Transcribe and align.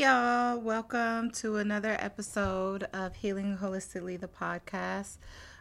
Hey, 0.00 0.06
y'all. 0.06 0.58
Welcome 0.58 1.30
to 1.32 1.56
another 1.56 1.94
episode 2.00 2.84
of 2.94 3.14
Healing 3.14 3.58
Holistically, 3.58 4.18
the 4.18 4.28
podcast. 4.28 5.18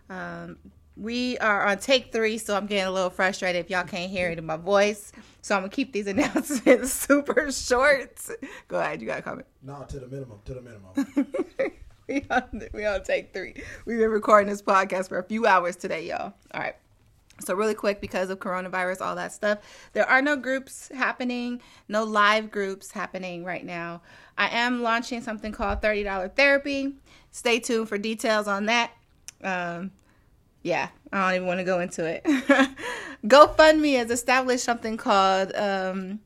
Um, 0.09 0.55
we 0.96 1.38
are 1.39 1.65
on 1.65 1.79
take 1.79 2.13
three, 2.13 2.38
so 2.38 2.55
I'm 2.55 2.66
getting 2.66 2.86
a 2.86 2.91
little 2.91 3.09
frustrated 3.09 3.66
if 3.66 3.70
y'all 3.70 3.84
can't 3.84 4.09
hear 4.09 4.30
it 4.30 4.38
in 4.38 4.45
my 4.45 4.55
voice. 4.55 5.12
So 5.41 5.55
I'm 5.55 5.63
going 5.63 5.71
to 5.71 5.75
keep 5.75 5.91
these 5.91 6.07
announcements 6.13 6.94
super 6.94 7.52
short. 7.52 8.17
Go 8.70 8.80
ahead. 8.80 9.02
You 9.02 9.07
got 9.07 9.20
a 9.20 9.23
comment. 9.23 9.48
No, 9.62 9.84
to 9.84 9.99
the 9.99 10.07
minimum. 10.07 10.40
To 10.45 10.53
the 10.53 10.62
minimum. 10.62 11.34
we, 12.08 12.26
on, 12.31 12.70
we 12.73 12.85
on 12.85 13.03
take 13.03 13.34
three. 13.34 13.55
We've 13.84 13.99
been 13.99 14.09
recording 14.09 14.49
this 14.49 14.62
podcast 14.62 15.09
for 15.09 15.20
a 15.20 15.23
few 15.23 15.48
hours 15.48 15.76
today, 15.76 16.08
y'all. 16.08 16.34
All 16.53 16.62
right. 16.62 16.77
So, 17.39 17.53
really 17.53 17.73
quick, 17.73 18.02
because 18.02 18.29
of 18.29 18.39
coronavirus, 18.39 19.02
all 19.02 19.16
that 19.16 19.31
stuff, 19.31 19.59
there 19.93 20.07
are 20.07 20.21
no 20.21 20.35
groups 20.35 20.89
happening, 20.93 21.61
no 21.88 22.03
live 22.03 22.52
groups 22.52 22.91
happening 22.91 23.43
right 23.43 23.66
now. 23.66 24.02
I 24.38 24.49
am 24.49 24.81
launching 24.81 25.21
something 25.21 25.52
called 25.52 25.81
$30 25.81 26.35
therapy. 26.35 26.95
Stay 27.31 27.59
tuned 27.59 27.89
for 27.89 27.97
details 27.97 28.47
on 28.47 28.66
that. 28.67 28.91
Um, 29.44 29.91
yeah, 30.63 30.89
I 31.11 31.27
don't 31.27 31.35
even 31.35 31.47
want 31.47 31.59
to 31.59 31.63
go 31.63 31.80
into 31.80 32.05
it. 32.05 32.23
GoFundMe 33.25 33.97
has 33.97 34.11
established 34.11 34.63
something 34.63 34.97
called 34.97 35.53
um, 35.55 36.19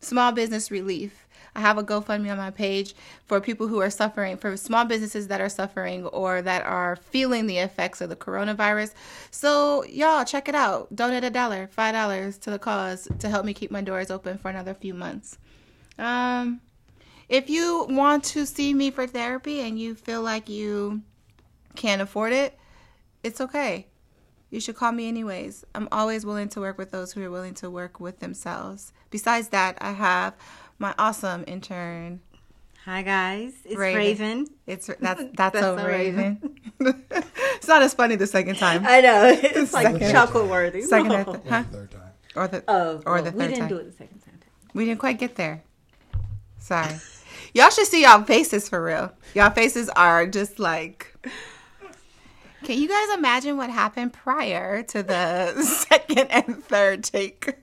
Small 0.00 0.32
Business 0.32 0.70
Relief. 0.70 1.25
I 1.56 1.60
have 1.60 1.78
a 1.78 1.82
GoFundMe 1.82 2.30
on 2.30 2.36
my 2.36 2.50
page 2.50 2.94
for 3.24 3.40
people 3.40 3.66
who 3.66 3.80
are 3.80 3.88
suffering, 3.88 4.36
for 4.36 4.56
small 4.58 4.84
businesses 4.84 5.28
that 5.28 5.40
are 5.40 5.48
suffering 5.48 6.04
or 6.06 6.42
that 6.42 6.64
are 6.66 6.96
feeling 6.96 7.46
the 7.46 7.58
effects 7.58 8.02
of 8.02 8.10
the 8.10 8.16
coronavirus. 8.16 8.92
So, 9.30 9.82
y'all, 9.84 10.24
check 10.24 10.50
it 10.50 10.54
out. 10.54 10.94
Donate 10.94 11.24
a 11.24 11.30
dollar, 11.30 11.66
five 11.68 11.94
dollars 11.94 12.36
to 12.38 12.50
the 12.50 12.58
cause 12.58 13.08
to 13.18 13.28
help 13.30 13.46
me 13.46 13.54
keep 13.54 13.70
my 13.70 13.80
doors 13.80 14.10
open 14.10 14.36
for 14.36 14.50
another 14.50 14.74
few 14.74 14.92
months. 14.92 15.38
Um, 15.98 16.60
if 17.30 17.48
you 17.48 17.86
want 17.88 18.22
to 18.24 18.44
see 18.44 18.74
me 18.74 18.90
for 18.90 19.06
therapy 19.06 19.60
and 19.60 19.78
you 19.78 19.94
feel 19.94 20.20
like 20.20 20.50
you 20.50 21.00
can't 21.74 22.02
afford 22.02 22.34
it, 22.34 22.58
it's 23.22 23.40
okay. 23.40 23.86
You 24.50 24.60
should 24.60 24.76
call 24.76 24.92
me 24.92 25.08
anyways. 25.08 25.64
I'm 25.74 25.88
always 25.90 26.24
willing 26.24 26.48
to 26.50 26.60
work 26.60 26.78
with 26.78 26.90
those 26.90 27.12
who 27.12 27.24
are 27.24 27.30
willing 27.30 27.54
to 27.54 27.70
work 27.70 27.98
with 27.98 28.20
themselves. 28.20 28.92
Besides 29.10 29.48
that, 29.48 29.76
I 29.80 29.92
have 29.92 30.34
my 30.78 30.94
awesome 30.98 31.44
intern. 31.46 32.20
Hi 32.84 33.02
guys, 33.02 33.52
it's 33.64 33.76
Raven. 33.76 33.98
Raven. 33.98 34.46
It's 34.66 34.86
that's 34.86 35.00
that's, 35.34 35.34
that's 35.36 35.58
so 35.60 35.76
Raven. 35.76 36.60
Raven. 36.78 37.04
it's 37.56 37.66
not 37.66 37.82
as 37.82 37.94
funny 37.94 38.16
the 38.16 38.26
second 38.26 38.56
time. 38.56 38.84
I 38.86 39.00
know 39.00 39.24
it's 39.42 39.72
like 39.72 39.98
chuckle 40.00 40.46
worthy. 40.46 40.82
Second 40.82 41.12
or 41.12 41.24
th- 41.24 41.36
huh? 41.48 41.62
third 41.64 41.90
time. 41.90 42.02
Or 42.36 42.48
the 42.48 42.62
oh, 42.68 43.02
or 43.06 43.14
well, 43.14 43.22
the 43.22 43.32
third 43.32 43.38
we 43.38 43.44
didn't 43.46 43.58
time. 43.60 43.68
do 43.68 43.76
it 43.78 43.84
the 43.84 43.92
second 43.92 44.20
time. 44.20 44.38
We 44.74 44.84
didn't 44.84 45.00
quite 45.00 45.18
get 45.18 45.36
there. 45.36 45.62
Sorry. 46.58 46.94
y'all 47.54 47.70
should 47.70 47.86
see 47.86 48.02
y'all 48.02 48.22
faces 48.22 48.68
for 48.68 48.82
real. 48.82 49.12
Y'all 49.34 49.50
faces 49.50 49.88
are 49.90 50.26
just 50.26 50.58
like 50.58 51.14
can 52.66 52.82
you 52.82 52.88
guys 52.88 53.16
imagine 53.16 53.56
what 53.56 53.70
happened 53.70 54.12
prior 54.12 54.82
to 54.82 55.00
the 55.00 55.62
second 55.88 56.26
and 56.32 56.64
third 56.64 57.04
take 57.04 57.54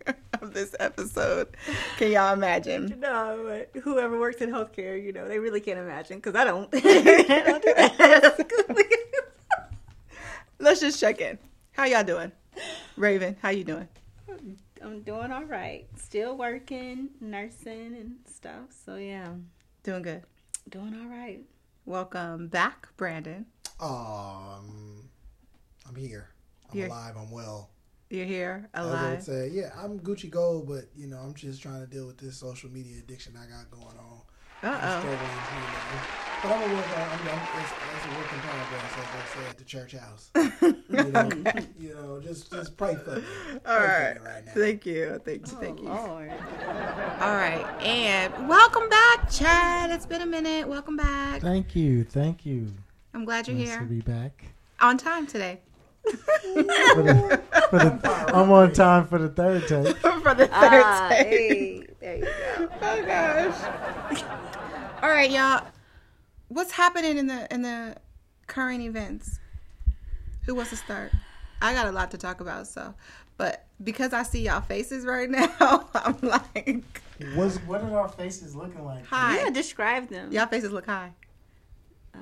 of 0.41 0.53
this 0.53 0.73
episode? 0.79 1.57
Can 1.97 2.13
y'all 2.13 2.31
imagine? 2.31 3.01
No, 3.01 3.43
but 3.45 3.81
whoever 3.83 4.17
works 4.17 4.41
in 4.41 4.49
healthcare, 4.49 5.03
you 5.03 5.11
know, 5.11 5.27
they 5.27 5.39
really 5.39 5.59
can't 5.59 5.77
imagine 5.77 6.19
because 6.19 6.35
I 6.35 6.45
don't. 6.45 6.69
I 6.73 6.79
don't. 8.69 8.87
Let's 10.59 10.79
just 10.79 11.01
check 11.01 11.19
in. 11.19 11.37
How 11.73 11.83
y'all 11.83 12.05
doing? 12.05 12.31
Raven, 12.95 13.35
how 13.41 13.49
you 13.49 13.65
doing? 13.65 13.89
I'm 14.81 15.01
doing 15.01 15.33
all 15.33 15.43
right. 15.43 15.85
Still 15.97 16.37
working, 16.37 17.09
nursing 17.19 17.97
and 17.97 18.15
stuff. 18.25 18.71
So 18.85 18.95
yeah. 18.95 19.33
Doing 19.83 20.03
good. 20.03 20.23
Doing 20.69 20.97
all 20.97 21.09
right. 21.09 21.41
Welcome 21.83 22.47
back, 22.47 22.87
Brandon. 22.95 23.47
Um, 23.83 25.09
I'm 25.87 25.95
here. 25.95 26.29
I'm 26.71 26.79
You're, 26.79 26.87
alive. 26.87 27.15
I'm 27.17 27.29
well. 27.29 27.69
You're 28.09 28.25
here, 28.25 28.69
alive. 28.73 29.17
As 29.17 29.25
say, 29.25 29.49
yeah, 29.51 29.71
I'm 29.77 29.99
Gucci 29.99 30.29
Gold, 30.29 30.69
but 30.69 30.85
you 30.95 31.07
know, 31.07 31.17
I'm 31.17 31.33
just 31.33 31.61
trying 31.61 31.81
to 31.81 31.87
deal 31.87 32.07
with 32.07 32.17
this 32.17 32.37
social 32.37 32.69
media 32.69 32.99
addiction 32.99 33.33
I 33.35 33.45
got 33.45 33.69
going 33.71 33.97
on. 33.97 34.21
Uh 34.63 35.01
oh. 35.03 35.17
But 36.43 36.51
I'm 36.51 36.71
a 36.71 36.75
work 36.75 36.97
on. 36.97 37.09
I'm, 37.09 37.19
I'm, 37.27 37.39
it's, 37.59 37.71
it's 37.95 38.05
a 38.05 38.17
work 38.17 38.33
in 38.33 38.39
progress, 38.39 38.93
as 38.97 39.07
they 39.11 39.41
say 39.41 39.49
at 39.49 39.57
the 39.57 39.63
church 39.65 39.91
house. 39.93 40.31
you, 40.89 41.11
know, 41.11 41.49
okay. 41.49 41.67
you 41.77 41.93
know, 41.93 42.21
just 42.21 42.51
just 42.51 42.77
pray 42.77 42.95
for 42.95 43.17
me. 43.17 43.23
All 43.65 43.77
right. 43.77 44.15
right 44.23 44.43
Thank 44.53 44.85
you. 44.85 45.19
Thank 45.25 45.51
you. 45.51 45.57
Thank 45.57 45.81
you. 45.81 45.89
Oh, 45.89 46.05
Lord. 46.07 46.31
All 46.31 47.35
right, 47.35 47.65
and 47.81 48.47
welcome 48.47 48.87
back, 48.87 49.29
Chad. 49.29 49.89
It's 49.89 50.05
been 50.05 50.21
a 50.21 50.25
minute. 50.25 50.69
Welcome 50.69 50.95
back. 50.95 51.41
Thank 51.41 51.75
you. 51.75 52.05
Thank 52.05 52.45
you. 52.45 52.73
I'm 53.13 53.25
glad 53.25 53.47
you're 53.47 53.57
here. 53.57 53.67
nice 53.67 53.75
here. 53.75 53.83
to 53.83 53.93
be 53.93 54.01
back. 54.01 54.45
On 54.79 54.97
time 54.97 55.27
today. 55.27 55.61
for 56.03 56.11
the, 57.03 57.41
for 57.69 57.77
the, 57.77 58.31
I'm 58.33 58.51
on 58.51 58.73
time 58.73 59.07
for 59.07 59.19
the 59.19 59.29
third 59.29 59.67
take. 59.67 59.97
for 59.97 60.33
the 60.33 60.47
third 60.47 60.49
ah, 60.51 61.07
take. 61.09 61.27
Hey, 61.27 61.87
there 61.99 62.15
you 62.17 62.25
go. 62.25 62.69
oh 62.81 63.05
gosh. 63.05 64.23
All 65.01 65.09
right, 65.09 65.31
y'all. 65.31 65.65
What's 66.49 66.71
happening 66.71 67.17
in 67.17 67.27
the 67.27 67.51
in 67.53 67.61
the 67.61 67.95
current 68.47 68.81
events? 68.81 69.39
Who 70.45 70.55
wants 70.55 70.71
to 70.71 70.77
start? 70.77 71.11
I 71.61 71.73
got 71.73 71.87
a 71.87 71.91
lot 71.91 72.11
to 72.11 72.17
talk 72.17 72.41
about, 72.41 72.67
so 72.67 72.93
but 73.37 73.65
because 73.83 74.13
I 74.13 74.23
see 74.23 74.41
y'all 74.41 74.61
faces 74.61 75.05
right 75.05 75.29
now, 75.29 75.89
I'm 75.93 76.17
like, 76.21 77.01
What's, 77.35 77.57
what 77.57 77.81
are 77.81 77.99
our 77.99 78.09
faces 78.09 78.55
looking 78.55 78.83
like? 78.83 79.05
High. 79.05 79.37
Yeah, 79.37 79.49
describe 79.49 80.09
them. 80.09 80.31
Y'all 80.31 80.47
faces 80.47 80.71
look 80.71 80.85
high. 80.85 81.11
Oh. 82.15 82.19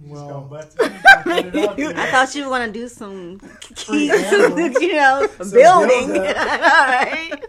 Well, 0.00 0.48
I 0.54 2.08
thought 2.10 2.34
you 2.34 2.44
were 2.44 2.50
gonna 2.50 2.72
do 2.72 2.88
some 2.88 3.40
keys, 3.74 4.12
you 4.30 4.92
know, 4.92 5.28
building. 5.52 6.16
All 6.16 6.24
right. 6.24 7.44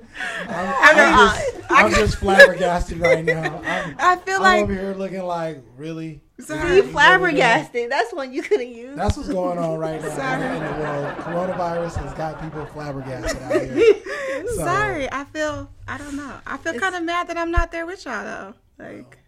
I'm, 0.47 0.75
I'm, 0.81 1.37
just, 1.37 1.71
I'm 1.71 1.91
just 1.91 2.15
flabbergasted 2.17 2.99
right 2.99 3.23
now. 3.23 3.61
I'm, 3.63 3.95
i 3.99 4.15
feel 4.17 4.37
I'm 4.37 4.41
like 4.41 4.63
over 4.63 4.73
here 4.73 4.95
looking 4.95 5.23
like 5.23 5.63
really. 5.77 6.21
See, 6.39 6.81
flabbergasted. 6.81 7.91
That's 7.91 8.13
one 8.13 8.33
you 8.33 8.41
could 8.41 8.61
have 8.61 8.69
used. 8.69 8.97
That's 8.97 9.17
what's 9.17 9.29
going 9.29 9.57
on 9.59 9.77
right 9.77 10.01
now 10.01 10.09
Sorry. 10.09 10.57
in 10.57 10.63
the 10.63 10.71
world. 10.81 11.17
Coronavirus 11.17 11.95
has 11.97 12.13
got 12.13 12.41
people 12.41 12.65
flabbergasted 12.67 13.41
out 13.43 13.61
here. 13.61 14.47
So, 14.47 14.55
Sorry, 14.55 15.11
I 15.11 15.25
feel. 15.25 15.69
I 15.87 15.97
don't 15.97 16.15
know. 16.15 16.33
I 16.47 16.57
feel 16.57 16.73
kind 16.79 16.95
of 16.95 17.03
mad 17.03 17.27
that 17.27 17.37
I'm 17.37 17.51
not 17.51 17.71
there 17.71 17.85
with 17.85 18.05
y'all 18.05 18.23
though. 18.23 18.83
Like. 18.83 19.18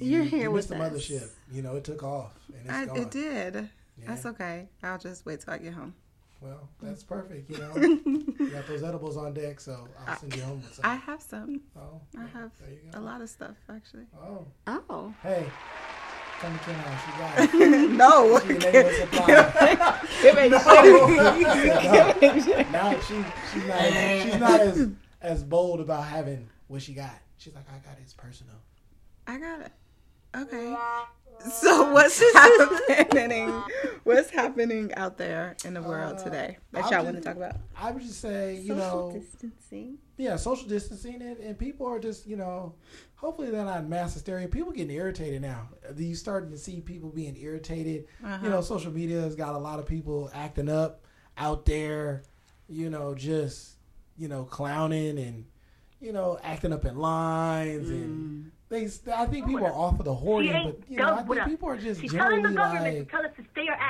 You, 0.00 0.20
are 0.20 0.24
here 0.24 0.44
you 0.44 0.50
with 0.50 0.68
the 0.68 0.76
mothership. 0.76 1.28
You 1.50 1.62
know, 1.62 1.76
it 1.76 1.84
took 1.84 2.02
off. 2.02 2.32
I, 2.68 2.84
it 2.94 3.10
did. 3.10 3.54
Yeah. 3.54 3.62
That's 4.06 4.26
okay. 4.26 4.68
I'll 4.82 4.98
just 4.98 5.24
wait 5.26 5.40
till 5.40 5.54
I 5.54 5.58
get 5.58 5.72
home. 5.72 5.94
Well, 6.40 6.68
that's 6.80 7.02
perfect. 7.02 7.50
You 7.50 7.58
know, 7.58 7.76
you 7.76 8.50
got 8.50 8.68
those 8.68 8.84
edibles 8.84 9.16
on 9.16 9.34
deck, 9.34 9.58
so 9.58 9.88
I'll 10.06 10.16
send 10.16 10.36
you 10.36 10.42
home 10.42 10.62
with 10.62 10.74
some. 10.74 10.84
I 10.84 10.94
have 10.94 11.20
some. 11.20 11.62
Oh, 11.76 12.00
I 12.16 12.26
have 12.26 12.52
a 12.94 13.00
lot 13.00 13.22
of 13.22 13.28
stuff 13.28 13.56
actually. 13.68 14.06
Oh. 14.16 14.46
Oh. 14.66 15.12
Hey. 15.22 15.44
Come 16.40 16.56
to 16.56 16.64
Kim 16.64 16.76
She 17.04 17.10
got 17.18 17.40
it. 17.40 17.52
no. 17.98 18.38
She 18.38 18.54
no. 22.46 22.62
now 22.70 22.94
she 23.00 23.24
she's 23.52 23.66
not 23.66 23.82
she's 24.22 24.38
not 24.38 24.60
as 24.60 24.88
as 25.20 25.42
bold 25.42 25.80
about 25.80 26.04
having 26.04 26.48
what 26.68 26.80
she 26.82 26.94
got. 26.94 27.18
She's 27.38 27.56
like, 27.56 27.68
I 27.68 27.78
got 27.78 27.98
it. 27.98 28.02
It's 28.02 28.14
personal. 28.14 28.54
I 29.26 29.38
got 29.38 29.62
it. 29.62 29.72
Okay. 30.38 30.76
So 31.40 31.92
what's 31.92 32.20
happening? 32.88 33.48
What's 34.04 34.30
happening 34.30 34.92
out 34.94 35.16
there 35.18 35.56
in 35.64 35.74
the 35.74 35.82
world 35.82 36.18
uh, 36.18 36.24
today 36.24 36.58
that 36.72 36.90
y'all 36.90 37.04
want 37.04 37.16
to 37.16 37.22
talk 37.22 37.36
about? 37.36 37.56
I 37.76 37.90
would 37.90 38.02
just 38.02 38.20
say, 38.20 38.56
you 38.56 38.74
know. 38.74 38.80
social 38.80 39.12
know, 39.12 39.20
distancing. 39.20 39.98
Yeah, 40.16 40.36
social 40.36 40.68
distancing, 40.68 41.22
and, 41.22 41.38
and 41.38 41.58
people 41.58 41.86
are 41.86 42.00
just, 42.00 42.26
you 42.26 42.36
know, 42.36 42.74
hopefully 43.14 43.50
they're 43.50 43.64
not 43.64 43.86
mass 43.86 44.14
hysteria. 44.14 44.48
People 44.48 44.72
getting 44.72 44.94
irritated 44.94 45.42
now. 45.42 45.68
You 45.96 46.14
starting 46.14 46.50
to 46.50 46.58
see 46.58 46.80
people 46.80 47.10
being 47.10 47.36
irritated. 47.36 48.06
Uh-huh. 48.24 48.38
You 48.42 48.50
know, 48.50 48.60
social 48.60 48.92
media 48.92 49.20
has 49.20 49.36
got 49.36 49.54
a 49.54 49.58
lot 49.58 49.78
of 49.78 49.86
people 49.86 50.30
acting 50.34 50.68
up 50.68 51.04
out 51.36 51.64
there. 51.66 52.24
You 52.68 52.90
know, 52.90 53.14
just 53.14 53.76
you 54.16 54.28
know, 54.28 54.44
clowning 54.44 55.18
and 55.18 55.46
you 56.00 56.12
know, 56.12 56.38
acting 56.42 56.72
up 56.72 56.84
in 56.84 56.96
lines 56.96 57.90
mm. 57.90 57.94
and 57.94 58.50
they, 58.68 58.84
I 59.14 59.26
think 59.26 59.46
people 59.46 59.64
are 59.66 59.72
off 59.72 59.98
of 59.98 60.04
the 60.04 60.14
hoarding, 60.14 60.52
but 60.52 60.90
you 60.90 60.98
know, 60.98 61.14
I 61.14 61.22
think 61.22 61.44
people 61.46 61.68
are 61.68 61.76
just 61.76 62.02
generally 62.02 62.54
like 62.54 63.12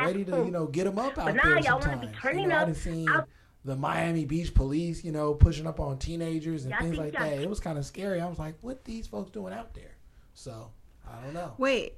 ready 0.04 0.25
to, 0.25 0.36
you 0.44 0.50
know, 0.50 0.66
get 0.66 0.84
them 0.84 0.98
up 0.98 1.19
out 1.19 1.34
there 1.34 1.62
sometimes. 1.62 2.08
You 2.25 2.46
know, 2.46 2.56
I've 2.56 2.76
seen 2.76 3.08
the 3.64 3.75
Miami 3.75 4.25
Beach 4.25 4.54
police, 4.54 5.04
you 5.04 5.10
know, 5.10 5.34
pushing 5.34 5.66
up 5.66 5.80
on 5.80 5.98
teenagers 5.98 6.64
and 6.64 6.75
things 6.78 6.96
like 6.96 7.12
that. 7.12 7.32
It 7.32 7.48
was 7.48 7.60
kind 7.60 7.76
of 7.76 7.84
scary. 7.84 8.20
I 8.20 8.28
was 8.28 8.38
like, 8.38 8.54
what 8.60 8.84
these 8.84 9.06
folks 9.06 9.30
doing 9.30 9.52
out 9.52 9.75
there? 9.75 9.96
So 10.34 10.70
I 11.06 11.20
don't 11.22 11.34
know. 11.34 11.54
Wait, 11.58 11.94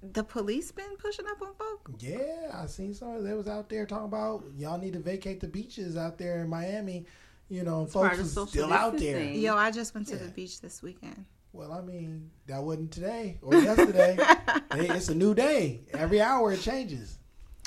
the 0.00 0.24
police 0.24 0.72
been 0.72 0.96
pushing 0.98 1.26
up 1.26 1.42
on 1.42 1.54
folks? 1.54 2.02
Yeah, 2.02 2.52
I 2.54 2.66
seen 2.66 2.94
some. 2.94 3.22
They 3.22 3.34
was 3.34 3.48
out 3.48 3.68
there 3.68 3.84
talking 3.84 4.06
about 4.06 4.44
y'all 4.56 4.78
need 4.78 4.94
to 4.94 5.00
vacate 5.00 5.40
the 5.40 5.48
beaches 5.48 5.96
out 5.96 6.16
there 6.16 6.40
in 6.40 6.48
Miami. 6.48 7.04
You 7.50 7.64
know, 7.64 7.86
folks 7.86 8.18
is 8.18 8.30
still 8.30 8.72
out 8.72 8.96
there. 8.96 9.22
Yo, 9.22 9.56
I 9.56 9.70
just 9.70 9.94
went 9.94 10.06
to 10.08 10.16
yeah. 10.16 10.22
the 10.22 10.28
beach 10.30 10.60
this 10.60 10.82
weekend. 10.82 11.24
Well, 11.58 11.72
I 11.72 11.80
mean, 11.80 12.30
that 12.46 12.62
wasn't 12.62 12.92
today 12.92 13.38
or 13.42 13.52
yesterday. 13.54 14.16
It's 14.70 15.08
a 15.08 15.14
new 15.14 15.34
day. 15.34 15.80
Every 15.92 16.20
hour 16.20 16.52
it 16.52 16.60
changes. 16.60 17.18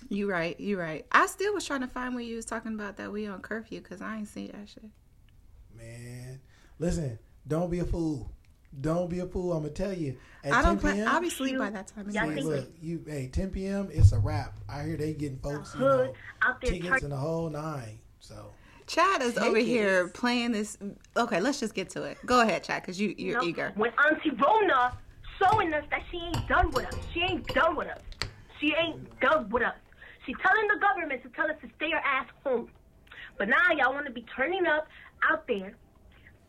You 0.07 0.31
right. 0.31 0.57
You 0.59 0.79
right. 0.79 1.05
I 1.11 1.25
still 1.25 1.53
was 1.53 1.65
trying 1.65 1.81
to 1.81 1.88
find 1.88 2.15
where 2.15 2.23
you 2.23 2.38
was 2.38 2.45
talking 2.45 2.73
about 2.73 2.95
that 2.97 3.11
we 3.11 3.27
on 3.27 3.41
curfew 3.41 3.81
because 3.81 4.01
I 4.01 4.15
ain't 4.17 4.29
see 4.29 4.47
that 4.47 4.69
shit. 4.69 4.85
Man, 5.75 6.39
listen, 6.79 7.19
don't 7.47 7.69
be 7.69 7.79
a 7.79 7.85
fool. 7.85 8.31
Don't 8.79 9.09
be 9.09 9.19
a 9.19 9.25
fool. 9.25 9.51
I'm 9.51 9.63
gonna 9.63 9.73
tell 9.73 9.91
you. 9.91 10.15
At 10.43 10.53
I 10.53 10.61
don't 10.61 10.75
10 10.75 10.79
plan. 10.79 10.95
p.m., 10.95 11.07
I'll 11.09 11.19
be 11.21 11.27
asleep 11.27 11.57
by 11.57 11.69
that 11.71 11.88
time. 11.88 12.07
Yeah, 12.09 12.21
I 12.23 12.27
Anyway. 12.27 12.35
think- 12.41 12.47
look, 12.47 12.69
you 12.81 13.03
hey, 13.05 13.27
10 13.33 13.49
p.m. 13.49 13.89
It's 13.91 14.13
a 14.13 14.19
wrap. 14.19 14.57
I 14.69 14.83
hear 14.83 14.95
they 14.95 15.13
getting 15.13 15.39
folks, 15.39 15.73
you 15.73 15.81
hood 15.81 16.07
know, 16.07 16.13
out 16.43 16.61
there 16.61 16.71
tickets 16.71 16.88
turning 16.88 17.03
and 17.05 17.11
the 17.13 17.17
whole 17.17 17.49
nine. 17.49 17.99
So 18.19 18.53
Chad 18.91 19.21
is 19.21 19.38
over 19.38 19.55
Take 19.55 19.67
here 19.67 20.09
playing 20.09 20.51
this. 20.51 20.77
Okay, 21.15 21.39
let's 21.39 21.61
just 21.61 21.73
get 21.73 21.89
to 21.91 22.03
it. 22.03 22.17
Go 22.25 22.41
ahead, 22.41 22.61
Chad, 22.65 22.81
because 22.81 22.99
you 22.99 23.15
You 23.17 23.27
you're 23.27 23.41
know, 23.41 23.47
eager. 23.47 23.71
When 23.77 23.91
Auntie 24.05 24.31
Rona 24.31 24.97
showing 25.41 25.73
us 25.73 25.85
that 25.91 26.01
she 26.11 26.17
ain't 26.17 26.45
done 26.49 26.71
with 26.71 26.88
us. 26.88 26.95
She 27.13 27.21
ain't 27.21 27.47
done 27.47 27.77
with 27.77 27.88
us. 27.88 28.01
She 28.59 28.73
ain't 28.77 29.19
done 29.21 29.49
with 29.49 29.63
us. 29.63 29.75
She 30.25 30.33
telling 30.45 30.67
the 30.67 30.77
government 30.81 31.23
to 31.23 31.29
tell 31.29 31.45
us 31.45 31.55
to 31.61 31.69
stay 31.77 31.93
our 31.93 32.01
ass 32.01 32.27
home. 32.43 32.69
But 33.38 33.47
now 33.47 33.71
y'all 33.77 33.93
want 33.93 34.07
to 34.07 34.11
be 34.11 34.25
turning 34.35 34.65
up 34.67 34.88
out 35.31 35.47
there, 35.47 35.73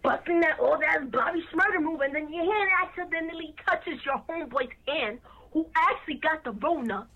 busting 0.02 0.40
that 0.40 0.58
old 0.58 0.82
ass 0.82 1.02
Bobby 1.12 1.44
Shmurda 1.54 1.80
move, 1.80 2.00
and 2.00 2.12
then 2.12 2.32
your 2.32 2.52
hand 2.52 2.70
accidentally 2.82 3.54
touches 3.68 4.04
your 4.04 4.20
homeboy's 4.28 4.74
hand, 4.88 5.20
who 5.52 5.64
actually 5.76 6.14
got 6.16 6.42
the 6.42 6.50
Rona. 6.50 7.06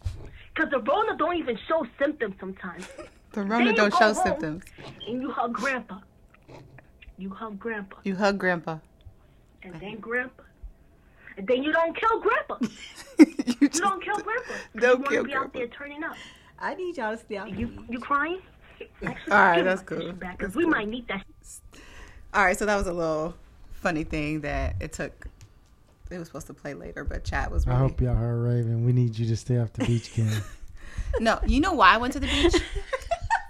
Because 0.55 0.71
the 0.71 0.79
Rona 0.79 1.17
don't 1.17 1.37
even 1.37 1.59
show 1.67 1.85
symptoms 1.99 2.37
sometimes. 2.39 2.89
The 3.37 3.43
Then 3.43 3.51
Rona 3.51 3.73
don't 3.75 3.93
show 3.93 4.15
home 4.15 4.25
symptoms. 4.25 4.65
And 5.07 5.21
you 5.21 5.31
hug 5.31 5.53
Grandpa. 5.53 5.99
You 7.19 7.29
hug 7.29 7.59
Grandpa. 7.59 7.97
You 8.03 8.17
hug 8.17 8.39
Grandpa. 8.39 8.79
And 9.63 9.75
then 9.79 9.99
Grandpa. 9.99 10.43
And 11.37 11.47
then 11.47 11.63
you 11.63 11.71
don't 11.71 11.95
kill 11.95 12.19
Grandpa. 12.19 12.57
you 13.19 13.27
You 13.61 13.69
don't 13.69 14.03
kill 14.03 14.17
grandpa. 14.17 14.53
Don't 14.79 14.85
you 14.85 14.97
want 15.01 15.09
kill 15.11 15.23
to 15.25 15.29
be 15.29 15.35
out 15.35 15.53
there 15.53 15.67
turning 15.67 16.03
up. 16.03 16.17
I 16.59 16.77
need 16.77 16.97
y'all 16.97 17.15
to 17.15 17.23
stay 17.23 17.37
out. 17.37 17.51
You 17.51 17.85
you 17.91 17.99
crying? 17.99 18.41
Actually, 19.05 19.13
All 19.33 19.39
right, 19.39 19.63
that's 19.63 19.83
my 19.83 19.87
cool. 19.87 20.13
Back, 20.13 20.39
That's 20.39 20.53
Cause 20.53 20.57
we 20.57 20.63
cool. 20.63 20.71
might 20.71 20.89
need 20.89 21.07
that. 21.09 21.27
All 22.33 22.43
right, 22.43 22.57
so 22.57 22.65
that 22.65 22.77
was 22.77 22.87
a 22.87 22.93
little 22.95 23.35
funny 23.71 24.05
thing 24.05 24.41
that 24.41 24.77
it 24.81 24.95
took. 24.95 25.27
It 26.11 26.19
was 26.19 26.29
supposed 26.29 26.47
to 26.47 26.55
play 26.55 26.73
later, 26.73 27.05
but 27.05 27.23
Chad 27.23 27.51
was. 27.51 27.67
I 27.67 27.75
hope 27.75 28.01
y'all 28.01 28.15
heard 28.15 28.43
Raven. 28.43 28.87
We 28.87 28.95
need 28.95 29.19
you 29.19 29.27
to 29.27 29.37
stay 29.37 29.59
off 29.59 29.75
the 29.75 29.85
beach, 29.85 30.15
Ken. 30.15 30.33
No, 31.21 31.39
you 31.47 31.61
know 31.61 31.73
why 31.73 31.95
I 31.95 31.97
went 31.99 32.13
to 32.15 32.21
the 32.21 32.27
beach? 32.27 32.55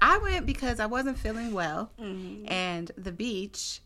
I 0.09 0.19
went 0.19 0.47
because 0.47 0.79
I 0.81 0.87
wasn't 0.87 1.19
feeling 1.19 1.53
well, 1.53 1.91
Mm-hmm. 2.01 2.45
and 2.53 2.93
the 2.97 3.11
beach, 3.13 3.81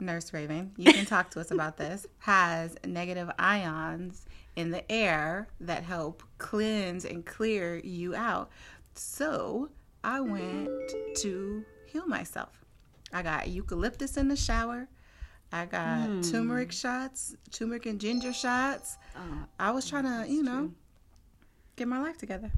Nurse 0.00 0.32
Raven, 0.32 0.72
you 0.76 0.90
can 0.92 1.04
talk 1.04 1.30
to 1.32 1.40
us 1.40 1.50
about 1.50 1.76
this, 1.84 2.06
has 2.18 2.76
negative 2.86 3.30
ions 3.38 4.24
in 4.56 4.70
the 4.70 4.90
air 4.90 5.48
that 5.60 5.82
help 5.82 6.22
cleanse 6.38 7.04
and 7.04 7.24
clear 7.26 7.76
you 7.78 8.14
out. 8.14 8.48
So 8.94 9.68
I 10.02 10.20
went 10.20 10.70
to 11.16 11.64
heal 11.86 12.06
myself. 12.06 12.64
I 13.12 13.20
got 13.22 13.48
eucalyptus 13.48 14.16
in 14.16 14.28
the 14.28 14.36
shower. 14.36 14.88
I 15.52 15.66
got 15.66 16.06
Hmm. 16.08 16.20
turmeric 16.22 16.72
shots, 16.72 17.36
turmeric 17.52 17.84
and 17.86 18.00
ginger 18.00 18.32
shots. 18.32 18.96
Oh, 19.14 19.44
I 19.60 19.70
was 19.72 19.88
trying 19.88 20.04
to, 20.04 20.24
you 20.30 20.42
know, 20.42 20.72
get 21.76 21.86
my 21.86 22.00
life 22.00 22.16
together. 22.16 22.50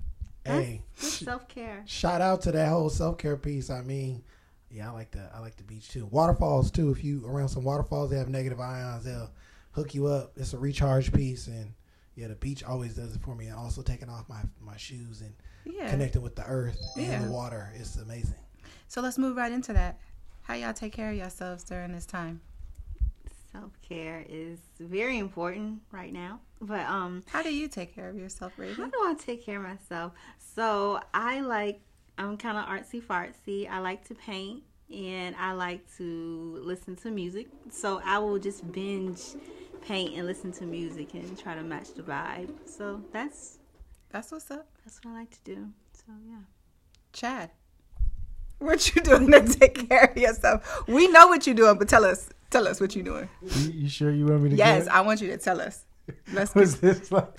Hey, 0.48 0.82
Self 0.96 1.48
care. 1.48 1.82
shout 1.86 2.20
out 2.20 2.42
to 2.42 2.52
that 2.52 2.68
whole 2.68 2.90
self 2.90 3.18
care 3.18 3.36
piece. 3.36 3.70
I 3.70 3.82
mean, 3.82 4.22
yeah, 4.70 4.88
I 4.90 4.92
like 4.92 5.10
the 5.10 5.30
I 5.34 5.40
like 5.40 5.56
the 5.56 5.62
beach 5.64 5.88
too. 5.90 6.06
Waterfalls 6.06 6.70
too. 6.70 6.90
If 6.90 7.02
you 7.04 7.24
around 7.26 7.48
some 7.48 7.64
waterfalls, 7.64 8.10
they 8.10 8.18
have 8.18 8.28
negative 8.28 8.60
ions. 8.60 9.04
They'll 9.04 9.30
hook 9.72 9.94
you 9.94 10.06
up. 10.06 10.32
It's 10.36 10.52
a 10.52 10.58
recharge 10.58 11.12
piece, 11.12 11.46
and 11.46 11.72
yeah, 12.16 12.28
the 12.28 12.34
beach 12.34 12.64
always 12.64 12.94
does 12.96 13.14
it 13.14 13.22
for 13.22 13.34
me. 13.34 13.46
And 13.46 13.56
also 13.56 13.82
taking 13.82 14.08
off 14.08 14.28
my 14.28 14.42
my 14.60 14.76
shoes 14.76 15.20
and 15.22 15.34
Yeah. 15.64 15.90
connecting 15.90 16.22
with 16.22 16.36
the 16.36 16.44
earth 16.46 16.78
Yeah. 16.96 17.12
and 17.12 17.24
the 17.26 17.30
water. 17.30 17.72
It's 17.76 17.96
amazing. 17.96 18.34
So 18.88 19.00
let's 19.00 19.18
move 19.18 19.36
right 19.36 19.52
into 19.52 19.72
that. 19.74 19.98
How 20.42 20.54
y'all 20.54 20.72
take 20.72 20.92
care 20.94 21.10
of 21.10 21.16
yourselves 21.16 21.62
during 21.64 21.92
this 21.92 22.06
time? 22.06 22.40
Self 23.52 23.72
care 23.86 24.24
is 24.28 24.58
very 24.78 25.18
important 25.18 25.80
right 25.90 26.12
now. 26.12 26.40
But 26.60 26.86
um, 26.86 27.22
How 27.28 27.42
do 27.42 27.54
you 27.54 27.68
take 27.68 27.94
care 27.94 28.08
of 28.08 28.16
yourself, 28.16 28.52
Raven? 28.58 28.76
how 28.76 28.90
do 28.90 28.98
I 29.04 29.14
take 29.18 29.44
care 29.44 29.56
of 29.56 29.62
myself? 29.62 30.12
So 30.54 31.00
I 31.14 31.40
like 31.40 31.80
I'm 32.18 32.36
kind 32.36 32.58
of 32.58 32.64
artsy 32.66 33.02
fartsy. 33.02 33.68
I 33.70 33.78
like 33.78 34.04
to 34.08 34.14
paint 34.14 34.64
and 34.92 35.36
I 35.36 35.52
like 35.52 35.80
to 35.98 36.58
listen 36.62 36.96
to 36.96 37.10
music. 37.10 37.46
So 37.70 38.00
I 38.04 38.18
will 38.18 38.38
just 38.38 38.70
binge 38.72 39.20
paint 39.82 40.16
and 40.16 40.26
listen 40.26 40.50
to 40.52 40.64
music 40.64 41.14
and 41.14 41.38
try 41.38 41.54
to 41.54 41.62
match 41.62 41.94
the 41.94 42.02
vibe. 42.02 42.50
So 42.66 43.00
that's 43.12 43.58
That's 44.10 44.32
what's 44.32 44.50
up. 44.50 44.66
that's 44.84 44.98
what 45.04 45.12
I 45.12 45.20
like 45.20 45.30
to 45.30 45.44
do. 45.44 45.68
So 45.92 46.12
yeah. 46.28 46.38
Chad, 47.12 47.50
what 48.58 48.94
you 48.94 49.00
doing 49.02 49.30
to 49.30 49.42
take 49.42 49.88
care 49.88 50.04
of 50.04 50.16
yourself? 50.16 50.82
We 50.88 51.08
know 51.08 51.28
what 51.28 51.46
you're 51.46 51.54
doing, 51.56 51.78
but 51.78 51.88
tell 51.88 52.04
us, 52.04 52.28
tell 52.50 52.66
us 52.68 52.80
what 52.80 52.94
you're 52.94 53.04
doing. 53.04 53.28
you, 53.42 53.70
you 53.72 53.88
sure 53.88 54.10
you 54.10 54.26
want 54.26 54.42
me 54.42 54.50
to 54.50 54.56
Yes, 54.56 54.84
go? 54.86 54.90
I 54.92 55.00
want 55.02 55.20
you 55.20 55.28
to 55.28 55.38
tell 55.38 55.60
us. 55.60 55.84
Let's 56.32 56.54
Was 56.54 56.76
get 56.76 56.80
this 57.02 57.12
like 57.12 57.36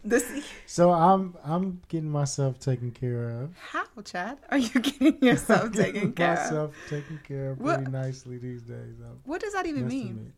this. 0.04 0.24
So 0.66 0.90
I'm 0.92 1.36
I'm 1.44 1.82
getting 1.88 2.10
myself 2.10 2.58
taken 2.58 2.90
care 2.90 3.28
of. 3.42 3.54
How, 3.58 3.84
Chad, 4.02 4.38
are 4.50 4.56
you 4.58 4.80
getting 4.80 5.22
yourself 5.22 5.72
taken 5.72 5.92
Getting 5.92 6.12
care 6.14 6.32
of? 6.32 6.38
myself 6.38 6.74
taken 6.88 7.20
care 7.22 7.50
of 7.50 7.60
What- 7.60 7.76
pretty 7.84 7.90
nicely 7.92 8.38
these 8.38 8.62
days. 8.62 8.94
I 9.02 9.08
What 9.24 9.40
does 9.42 9.52
that 9.52 9.66
even 9.66 9.86
mean? 9.86 10.32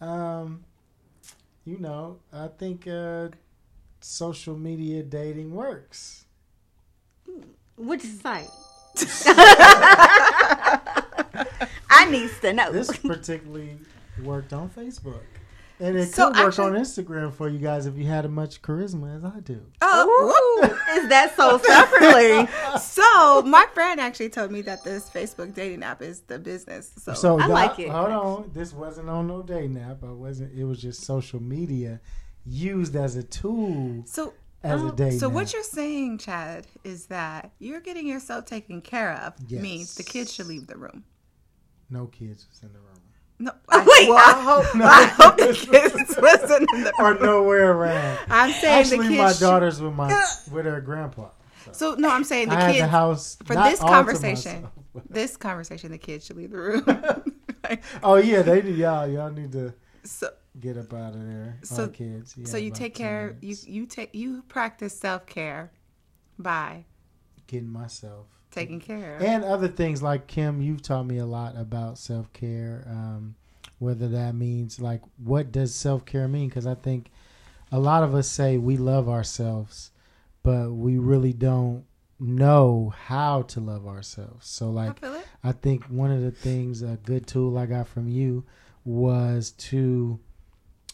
admit. 0.00 0.10
Um, 0.10 0.64
you 1.64 1.78
know, 1.78 2.18
I 2.32 2.46
think 2.48 2.86
uh, 2.86 3.28
social 4.00 4.56
media 4.56 5.02
dating 5.02 5.52
works. 5.52 6.26
which 7.76 8.02
site? 8.02 8.50
I 11.90 12.10
need 12.10 12.30
to 12.42 12.52
know. 12.52 12.72
This 12.72 12.96
particularly 12.96 13.78
worked 14.22 14.52
on 14.52 14.70
Facebook. 14.70 15.20
And 15.80 15.96
it 15.96 16.14
So 16.14 16.28
could 16.28 16.36
work 16.38 16.46
actually- 16.48 16.64
on 16.66 16.72
Instagram 16.76 17.32
for 17.34 17.48
you 17.48 17.58
guys 17.58 17.86
if 17.86 17.96
you 17.96 18.06
had 18.06 18.24
as 18.24 18.30
much 18.30 18.62
charisma 18.62 19.16
as 19.16 19.24
I 19.24 19.40
do. 19.40 19.60
Oh, 19.82 20.62
Ooh, 20.62 20.64
is 20.96 21.08
that 21.08 21.34
so 21.36 21.58
separately? 21.58 22.48
so 22.80 23.42
my 23.42 23.66
friend 23.74 24.00
actually 24.00 24.28
told 24.28 24.52
me 24.52 24.62
that 24.62 24.84
this 24.84 25.10
Facebook 25.10 25.52
dating 25.52 25.82
app 25.82 26.00
is 26.00 26.20
the 26.20 26.38
business. 26.38 26.92
So, 26.98 27.14
So 27.14 27.38
I 27.40 27.48
the- 27.48 27.52
like 27.52 27.78
it. 27.80 27.88
Hold 27.90 28.10
on, 28.10 28.50
this 28.54 28.72
wasn't 28.72 29.08
on 29.08 29.26
no 29.26 29.42
dating 29.42 29.76
app. 29.78 30.04
I 30.04 30.12
wasn't. 30.12 30.56
It 30.56 30.64
was 30.64 30.80
just 30.80 31.02
social 31.02 31.42
media 31.42 32.00
used 32.46 32.94
as 32.94 33.16
a 33.16 33.22
tool 33.24 34.04
so 34.06 34.32
as 34.62 34.80
a 34.80 34.86
oh, 34.86 34.90
dating. 34.92 35.18
So 35.18 35.28
what 35.28 35.52
you're 35.52 35.62
saying, 35.64 36.18
Chad, 36.18 36.66
is 36.84 37.06
that 37.06 37.50
you're 37.58 37.80
getting 37.80 38.06
yourself 38.06 38.44
taken 38.46 38.80
care 38.80 39.12
of 39.14 39.32
Yes. 39.48 39.60
means 39.60 39.94
the 39.96 40.04
kids 40.04 40.32
should 40.32 40.46
leave 40.46 40.66
the 40.68 40.76
room. 40.76 41.04
No 41.90 42.06
kids 42.06 42.46
was 42.48 42.62
in 42.62 42.72
the 42.72 42.78
room 42.80 42.98
No, 43.38 43.52
I, 43.68 43.78
Wait, 43.80 44.08
well, 44.08 44.18
I 44.18 44.40
hope 44.42 44.76
I 44.76 45.04
hope 45.06 45.36
the 45.36 45.52
kids 45.54 46.16
wasn't 46.20 46.68
in 46.74 46.84
the 46.84 46.92
or 46.98 47.12
room. 47.14 47.22
nowhere 47.22 47.72
around. 47.72 48.18
I'm 48.30 48.50
saying 48.52 48.88
the 48.88 48.96
Actually, 48.96 49.08
kids. 49.16 49.40
my 49.40 49.46
daughter's 49.46 49.80
with 49.82 49.94
my 49.94 50.12
uh, 50.12 50.26
with 50.52 50.66
her 50.66 50.80
grandpa. 50.80 51.30
So, 51.66 51.72
so 51.72 51.94
no, 51.94 52.10
I'm 52.10 52.24
saying 52.24 52.48
the 52.50 52.56
I 52.56 52.60
had 52.60 52.68
the 52.70 52.78
kids. 52.80 52.90
house 52.90 53.36
for 53.44 53.54
this 53.54 53.80
conversation. 53.80 54.62
myself. 54.62 54.72
This 55.10 55.36
conversation, 55.36 55.90
the 55.90 55.98
kids 55.98 56.26
should 56.26 56.36
leave 56.36 56.50
the 56.52 56.58
room. 56.58 56.84
oh 58.02 58.16
yeah, 58.16 58.42
they 58.42 58.60
do. 58.62 58.70
Y'all, 58.70 59.08
y'all 59.08 59.30
need 59.30 59.50
to 59.52 59.74
so, 60.04 60.28
get 60.60 60.76
up 60.76 60.92
out 60.92 61.14
of 61.14 61.26
there. 61.26 61.58
So- 61.64 61.82
Our 61.84 61.88
kids. 61.88 62.36
so 62.44 62.56
you 62.56 62.70
take 62.70 62.94
care. 62.94 63.36
You 63.40 63.56
you 63.66 63.86
take 63.86 64.14
you 64.14 64.42
practice 64.48 64.96
self 64.98 65.26
care 65.26 65.72
by 66.38 66.84
getting 67.46 67.68
myself 67.68 68.26
taking 68.54 68.80
care. 68.80 69.16
of. 69.16 69.22
and 69.22 69.44
other 69.44 69.68
things 69.68 70.02
like 70.02 70.26
Kim. 70.26 70.62
You've 70.62 70.82
taught 70.82 71.06
me 71.06 71.18
a 71.18 71.26
lot 71.26 71.56
about 71.56 71.98
self 71.98 72.32
care. 72.32 72.86
Um, 72.88 73.34
whether 73.78 74.08
that 74.08 74.34
means 74.34 74.80
like 74.80 75.02
what 75.22 75.52
does 75.52 75.74
self 75.74 76.04
care 76.04 76.28
mean? 76.28 76.48
Because 76.48 76.66
I 76.66 76.74
think 76.74 77.10
a 77.72 77.78
lot 77.78 78.02
of 78.02 78.14
us 78.14 78.28
say 78.28 78.56
we 78.56 78.76
love 78.76 79.08
ourselves, 79.08 79.90
but 80.42 80.70
we 80.70 80.98
really 80.98 81.32
don't 81.32 81.84
know 82.20 82.94
how 82.96 83.42
to 83.42 83.60
love 83.60 83.86
ourselves. 83.86 84.46
So 84.46 84.70
like 84.70 85.02
it. 85.02 85.26
I 85.42 85.52
think 85.52 85.84
one 85.84 86.10
of 86.10 86.22
the 86.22 86.30
things 86.30 86.82
a 86.82 86.98
good 87.04 87.26
tool 87.26 87.58
I 87.58 87.66
got 87.66 87.88
from 87.88 88.08
you 88.08 88.44
was 88.84 89.50
to 89.50 90.20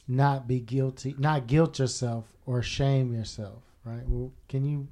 not 0.08 0.48
be 0.48 0.60
guilty, 0.60 1.14
not 1.18 1.46
guilt 1.46 1.78
yourself 1.78 2.24
or 2.46 2.62
shame 2.62 3.12
yourself. 3.12 3.62
Right? 3.84 4.06
Well, 4.06 4.32
can 4.48 4.64
you 4.64 4.88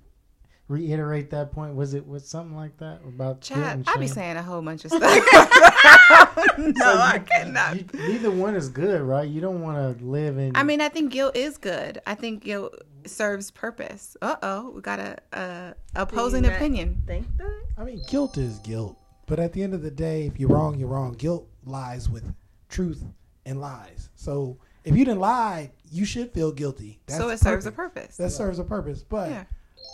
reiterate 0.69 1.31
that 1.31 1.51
point? 1.53 1.75
Was 1.75 1.95
it 1.95 2.07
was 2.07 2.27
something 2.29 2.57
like 2.57 2.77
that 2.79 3.01
about 3.07 3.41
guilt 3.41 3.61
Chad, 3.61 3.77
and 3.79 3.89
I 3.89 3.97
be 3.97 4.07
saying 4.07 4.37
a 4.37 4.43
whole 4.43 4.63
bunch 4.63 4.85
of 4.85 4.91
stuff. 4.93 5.03
no, 6.59 6.73
So 6.77 6.85
I 6.99 7.15
you- 7.15 7.21
cannot. 7.31 7.77
you- 7.77 8.09
neither 8.09 8.31
one 8.31 8.55
is 8.55 8.69
good, 8.69 9.01
right? 9.03 9.29
You 9.29 9.41
don't 9.41 9.61
want 9.63 9.99
to 9.99 10.05
live 10.05 10.39
in. 10.39 10.57
I 10.57 10.63
mean, 10.63 10.81
I 10.81 10.89
think 10.89 11.13
guilt 11.13 11.37
is 11.37 11.59
good. 11.59 12.01
I 12.07 12.15
think 12.15 12.43
guilt 12.45 12.75
serves 13.07 13.51
purpose. 13.51 14.17
Uh 14.23 14.37
oh, 14.43 14.71
we 14.71 14.81
got 14.81 14.99
a, 15.01 15.17
a 15.33 15.75
opposing 15.97 16.43
that- 16.43 16.57
opinion. 16.57 17.03
Think 17.07 17.27
that? 17.39 17.61
I 17.77 17.85
mean, 17.85 18.03
guilt 18.09 18.37
is 18.39 18.59
guilt. 18.61 18.99
But 19.27 19.39
at 19.39 19.53
the 19.53 19.63
end 19.63 19.75
of 19.75 19.83
the 19.83 19.91
day, 19.91 20.27
if 20.27 20.41
you're 20.41 20.49
wrong, 20.49 20.79
you're 20.79 20.89
wrong. 20.89 21.13
Guilt 21.13 21.47
lies 21.65 22.09
with 22.09 22.33
truth 22.71 23.05
and 23.45 23.61
lies. 23.61 24.09
So 24.15 24.57
if 24.85 24.97
you 24.97 25.05
didn't 25.05 25.21
lie, 25.21 25.71
you 25.91 26.07
should 26.07 26.33
feel 26.33 26.51
guilty. 26.51 26.99
That's 27.07 27.19
so 27.21 27.29
it 27.29 27.39
serves 27.39 27.67
a 27.67 27.73
purpose. 27.73 28.17
That 28.17 28.31
serves 28.31 28.59
a 28.59 28.65
purpose. 28.65 29.03
But 29.03 29.31
Yeah. 29.31 29.45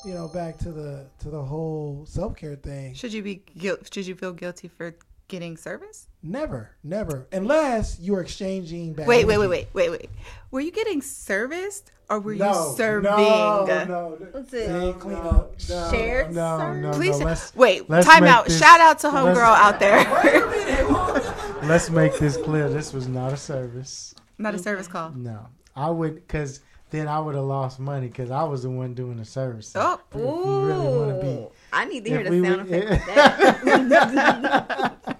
You 0.04 0.14
know, 0.14 0.28
back 0.28 0.58
to 0.58 0.70
the 0.73 1.06
to 1.20 1.30
the 1.30 1.42
whole 1.42 2.04
self 2.06 2.37
care 2.37 2.56
thing. 2.56 2.94
Should 2.94 3.12
you 3.12 3.23
be 3.23 3.37
guilt? 3.56 3.88
Should 3.92 4.06
you 4.06 4.14
feel 4.14 4.32
guilty 4.32 4.68
for 4.68 4.94
getting 5.28 5.56
service? 5.56 6.08
Never, 6.23 6.70
never, 6.82 7.26
unless 7.32 7.99
you're 8.00 8.20
exchanging. 8.20 8.92
Bad 8.94 9.06
Wait, 9.06 9.25
wait, 9.26 9.38
wait, 9.38 9.49
wait, 9.49 9.68
wait, 9.73 9.90
wait. 9.90 10.11
Were 10.50 10.61
you 10.61 10.70
getting 10.70 11.00
serviced 11.02 11.90
or 12.11 12.20
were 12.20 12.34
No, 12.34 12.70
you 12.70 12.76
serving? 12.76 13.11
No, 13.11 13.64
no, 13.88 14.18
What's 14.32 14.52
It 14.52 14.70
it? 14.70 14.82
ain't 14.82 15.00
clean 15.00 15.16
up. 15.16 15.54
No. 15.68 15.90
Shared 15.90 16.34
No, 16.34 16.58
service? 16.58 16.82
no, 16.82 16.92
Please, 16.92 17.18
no. 17.18 17.25
Let's 17.26 17.54
wait. 17.54 17.88
let's 17.90 18.06
Time 18.06 18.25
out. 18.25 18.46
this- 18.46 18.58
Shout 18.58 18.80
out 18.80 18.99
to 19.00 19.08
homegirl 19.08 19.37
out 19.38 19.80
there. 19.80 20.04
let's 21.68 21.90
make 21.90 22.18
this 22.18 22.37
clear. 22.37 22.68
This 22.68 22.92
was 22.92 23.08
not 23.08 23.32
a 23.32 23.37
service. 23.37 24.14
Not 24.38 24.54
a 24.54 24.58
service 24.58 24.87
call. 24.88 25.11
No, 25.11 25.46
I 25.76 25.90
would 25.90 26.14
because 26.16 26.61
then 26.94 27.08
I 27.08 27.18
would 27.18 27.34
have 27.34 27.42
lost 27.44 27.80
money 27.80 28.06
because 28.06 28.30
I 28.30 28.44
was 28.44 28.62
the 28.62 28.70
one 28.70 28.94
doing 28.94 29.16
the 29.16 29.24
service. 29.24 29.72
Oh, 29.74 29.98
if 30.12 30.16
you 30.16 30.22
really 30.22 30.86
want 30.96 31.20
to 31.20 31.26
be. 31.26 31.48
I 31.72 31.84
need 31.86 32.04
to 32.04 32.10
hear 32.10 32.20
If 32.20 32.26
the 32.26 32.30
we 32.30 32.46
sound 32.46 32.70
would- 32.70 32.84
effect 32.84 33.08
of 33.08 33.88
that. 33.88 35.18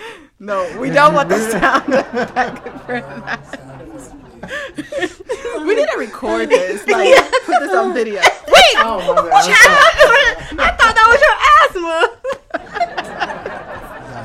no, 0.40 0.78
we 0.80 0.90
don't 0.90 1.14
want 1.14 1.28
the 1.28 1.38
sound 1.52 1.94
effect 1.94 2.66
for 2.84 3.00
that. 3.00 3.40
We 5.64 5.74
need 5.76 5.86
to 5.88 5.98
record 5.98 6.48
this. 6.50 6.84
Like, 6.88 7.14
put 7.46 7.60
this 7.60 7.72
on 7.72 7.94
video. 7.94 8.20
Wait, 8.20 8.76
Oh 8.78 8.98
my 9.14 9.22
bad. 9.22 9.34
I'm. 10.50 10.58
I 10.60 10.70
thought 10.76 10.94
that 10.96 11.06
was 11.06 11.20
your 11.22 11.36
asthma. 11.62 11.98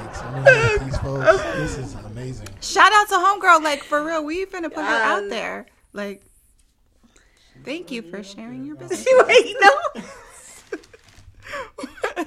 Yikes! 0.10 0.20
I'm 0.25 0.86
these 0.86 0.98
folks. 0.98 1.44
This 1.56 1.77
is 1.77 1.94
amazing. 2.06 2.48
shout 2.62 2.92
out 2.94 3.08
to 3.10 3.15
homegirl. 3.15 3.62
Like, 3.63 3.84
for 3.84 4.03
real, 4.03 4.24
we 4.25 4.46
finna 4.48 4.74
put 4.74 4.84
her 4.86 5.01
out 5.03 5.20
um, 5.24 5.30
there. 5.30 5.68
Like, 5.94 6.24
thank 7.63 7.91
you 7.91 8.01
for 8.01 8.24
sharing 8.24 8.65
your 8.65 8.75
business. 8.77 9.05
Wait, 9.27 9.55
no. 9.62 10.03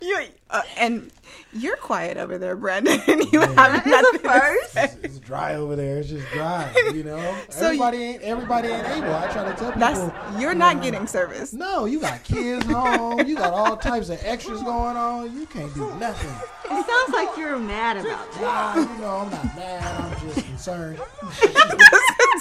you 0.00 0.18
uh, 0.50 0.62
and 0.78 1.10
you're 1.52 1.76
quiet 1.76 2.16
over 2.16 2.38
there, 2.38 2.54
Brandon. 2.56 3.00
you 3.32 3.40
have 3.40 3.54
That 3.56 3.82
is 3.86 3.86
a 3.86 3.90
nothing 3.90 4.20
to 4.20 4.28
first. 4.28 4.72
say. 4.72 4.84
It's, 4.84 4.94
it's 5.02 5.18
dry 5.18 5.54
over 5.54 5.74
there. 5.76 5.98
It's 5.98 6.08
just 6.08 6.26
dry. 6.32 6.72
You 6.94 7.02
know. 7.04 7.38
So 7.50 7.70
you- 7.70 7.82
everybody 7.82 7.96
ain't 8.02 8.22
everybody 8.22 8.68
ain't 8.68 8.86
able. 8.88 9.14
I 9.14 9.28
try 9.32 9.44
to 9.44 9.52
tell 9.56 9.72
people. 9.72 9.80
That's 9.80 10.40
you're 10.40 10.54
not 10.54 10.82
getting 10.82 11.06
service. 11.06 11.52
no, 11.52 11.84
you 11.86 12.00
got 12.00 12.22
kids 12.24 12.64
home. 12.66 13.20
You 13.26 13.36
got 13.36 13.52
all 13.52 13.76
types 13.76 14.08
of 14.08 14.20
extras 14.24 14.62
going 14.62 14.96
on. 14.96 15.36
You 15.38 15.46
can't 15.46 15.72
do 15.74 15.86
nothing. 15.98 16.30
It 16.64 16.86
sounds 16.86 17.12
like 17.12 17.36
you're 17.36 17.58
mad 17.58 17.96
about 17.98 18.32
that. 18.32 18.40
Nah, 18.40 18.80
you 18.94 19.00
know, 19.00 19.16
I'm 19.18 19.30
not 19.30 19.56
mad. 19.56 20.00
I'm 20.00 20.28
just 20.34 20.46
concerned 20.46 21.00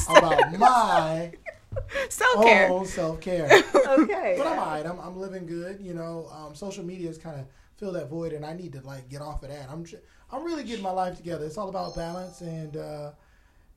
about 0.10 0.58
my 0.58 1.32
Self 2.10 2.44
care. 2.46 2.70
own 2.70 2.86
self 2.86 3.22
care. 3.22 3.50
Okay. 3.88 4.36
But 4.38 4.48
I'm 4.48 4.60
alright. 4.60 4.86
I'm, 4.86 5.00
I'm 5.00 5.18
living 5.18 5.46
good. 5.46 5.80
You 5.80 5.94
know, 5.94 6.28
um, 6.34 6.56
social 6.56 6.84
media 6.84 7.08
has 7.08 7.18
kind 7.18 7.40
of 7.40 7.46
filled 7.78 7.96
that 7.96 8.10
void, 8.10 8.34
and 8.34 8.46
I 8.46 8.54
need 8.54 8.74
to 8.74 8.82
like 8.82 9.10
get 9.10 9.22
off 9.22 9.44
of 9.44 9.50
that. 9.50 9.70
I'm 9.70 9.84
tr- 9.84 9.98
I'm 10.32 10.44
really 10.44 10.64
getting 10.64 10.84
my 10.84 10.92
life 10.92 11.16
together. 11.16 11.46
It's 11.46 11.58
all 11.58 11.70
about 11.70 11.96
balance 11.96 12.42
and 12.42 12.76
uh, 12.76 13.12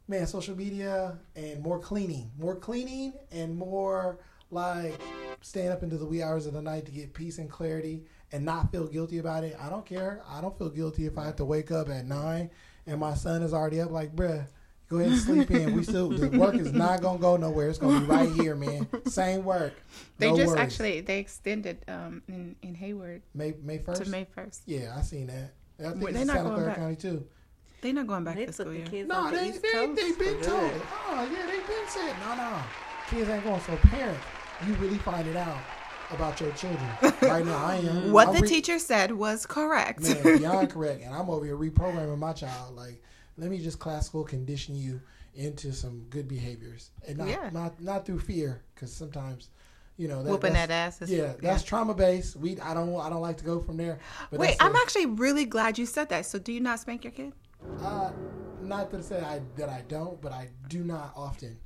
man, 0.09 0.27
social 0.27 0.57
media 0.57 1.19
and 1.37 1.63
more 1.63 1.79
cleaning, 1.79 2.31
more 2.39 2.57
cleaning, 2.57 3.13
and 3.31 3.57
more 3.57 4.19
like 4.51 4.99
staying 5.43 5.69
up 5.69 5.83
into 5.83 5.99
the 5.99 6.07
wee 6.07 6.23
hours 6.23 6.47
of 6.47 6.55
the 6.55 6.63
night 6.63 6.87
to 6.87 6.93
get 6.93 7.13
peace 7.13 7.39
and 7.39 7.51
clarity 7.51 8.03
and 8.33 8.45
not 8.45 8.73
feel 8.73 8.87
guilty 8.87 9.19
about 9.19 9.45
it. 9.45 9.57
I 9.61 9.69
don't 9.69 9.85
care. 9.85 10.23
I 10.29 10.41
don't 10.41 10.57
feel 10.59 10.71
guilty 10.71 11.07
if 11.07 11.19
I 11.19 11.27
have 11.27 11.37
to 11.37 11.45
wake 11.45 11.71
up 11.71 11.89
at 11.89 12.07
nine 12.07 12.51
and 12.87 12.99
my 12.99 13.15
son 13.15 13.43
is 13.43 13.53
already 13.53 13.81
up. 13.81 13.91
Like, 13.91 14.17
bruh. 14.17 14.47
Go 14.89 14.97
ahead 14.99 15.13
and 15.13 15.21
sleep 15.21 15.51
in. 15.51 15.75
We 15.77 15.83
still 15.83 16.09
the 16.09 16.29
work 16.39 16.55
is 16.55 16.73
not 16.73 17.03
gonna 17.03 17.19
go 17.19 17.37
nowhere. 17.37 17.69
It's 17.69 17.79
gonna 17.79 18.01
be 18.01 18.07
right 18.07 18.31
here, 18.31 18.55
man. 18.55 18.87
Same 19.07 19.45
work. 19.45 19.75
They 20.19 20.31
No 20.31 20.37
just 20.37 20.49
worries. 20.49 20.61
actually 20.61 21.01
they 21.03 21.19
extended 21.19 21.85
um 21.89 22.23
in, 22.29 22.57
in 22.63 22.75
Hayward 22.75 23.23
May 23.35 23.55
May 23.63 23.79
first. 23.79 24.05
to 24.05 24.11
May 24.11 24.25
first. 24.25 24.63
Yeah, 24.67 24.95
I 24.97 25.03
seen 25.03 25.27
that. 25.27 25.53
I 25.79 25.91
think 25.91 26.03
Wait, 26.03 26.11
it's 26.11 26.19
they 26.21 26.25
not 26.25 26.37
Santa 26.37 26.43
going 26.49 26.55
Clara 26.57 26.69
back. 26.71 26.77
County 26.79 26.97
too. 26.97 27.27
They're 27.81 27.93
not 27.93 28.07
going 28.09 28.25
back 28.25 28.35
They 28.37 28.47
to 28.47 28.53
school 28.53 28.73
the 28.73 28.81
kids 28.81 29.09
No, 29.09 29.15
off 29.17 29.31
the 29.31 29.37
they 29.37 29.51
they 29.51 29.87
they 29.95 30.13
for 30.13 30.19
been 30.19 30.35
good. 30.35 30.43
told. 30.43 30.73
Oh 31.09 31.29
yeah, 31.33 31.47
they 31.47 31.59
been 31.59 31.89
said 31.89 32.15
no 32.27 32.35
no. 32.37 32.57
Kids 33.11 33.29
ain't 33.31 33.45
going. 33.45 33.61
So 33.61 33.77
parents, 33.77 34.21
you 34.67 34.73
really 34.75 34.99
find 34.99 35.29
it 35.29 35.37
out 35.37 35.59
about 36.11 36.41
your 36.41 36.51
children 36.53 36.89
right 37.23 37.45
now. 37.45 37.65
I 37.65 37.77
am. 37.77 38.11
What 38.11 38.29
I'm 38.29 38.35
the 38.37 38.41
re- 38.41 38.49
teacher 38.49 38.79
said 38.79 39.13
was 39.13 39.45
correct. 39.47 40.01
man 40.01 40.39
beyond 40.39 40.71
correct, 40.71 41.03
and 41.03 41.15
I'm 41.15 41.29
over 41.29 41.45
here 41.45 41.57
reprogramming 41.57 42.19
my 42.19 42.33
child. 42.33 42.75
Like, 42.75 43.03
let 43.39 43.51
me 43.51 43.59
just 43.59 43.79
classical 43.79 44.25
condition 44.25 44.75
you 44.75 45.01
into 45.35 45.73
some 45.73 46.05
good 46.11 46.27
behaviors, 46.29 46.91
and 47.07 47.19
not 47.19 47.29
Yeah. 47.29 47.51
not 47.53 47.81
not 47.81 48.05
through 48.05 48.21
fear, 48.21 48.63
because 48.75 48.93
sometimes. 48.93 49.49
You 50.01 50.07
know, 50.07 50.23
that, 50.23 50.31
Whooping 50.31 50.53
that's- 50.53 50.69
that 50.69 51.03
ass 51.03 51.03
is- 51.03 51.11
yeah, 51.11 51.33
that's 51.43 51.65
trauma 51.65 51.93
based. 51.93 52.37
We, 52.37 52.61
I 52.61 52.73
don't, 52.73 52.95
I 53.01 53.11
don't 53.11 53.21
like 53.21 53.37
to 53.39 53.45
go 53.45 53.59
from 53.59 53.77
there. 53.77 53.99
But 54.31 54.39
Wait, 54.39 54.57
I'm 54.61 54.73
a- 54.73 54.79
actually 54.79 55.07
really 55.07 55.45
glad 55.45 55.77
you 55.77 55.87
said 55.87 56.09
that. 56.11 56.25
So 56.25 56.39
do 56.39 56.53
you 56.53 56.61
not 56.61 56.79
spank 56.79 57.03
your 57.03 57.11
kid? 57.11 57.33
Uh, 57.81 58.13
not 58.63 58.93
to 58.93 59.03
say 59.03 59.21
I, 59.21 59.41
that 59.57 59.69
I 59.69 59.83
don't, 59.89 60.21
but 60.23 60.31
I 60.31 60.51
do 60.69 60.85
not 60.85 61.13
often. 61.17 61.59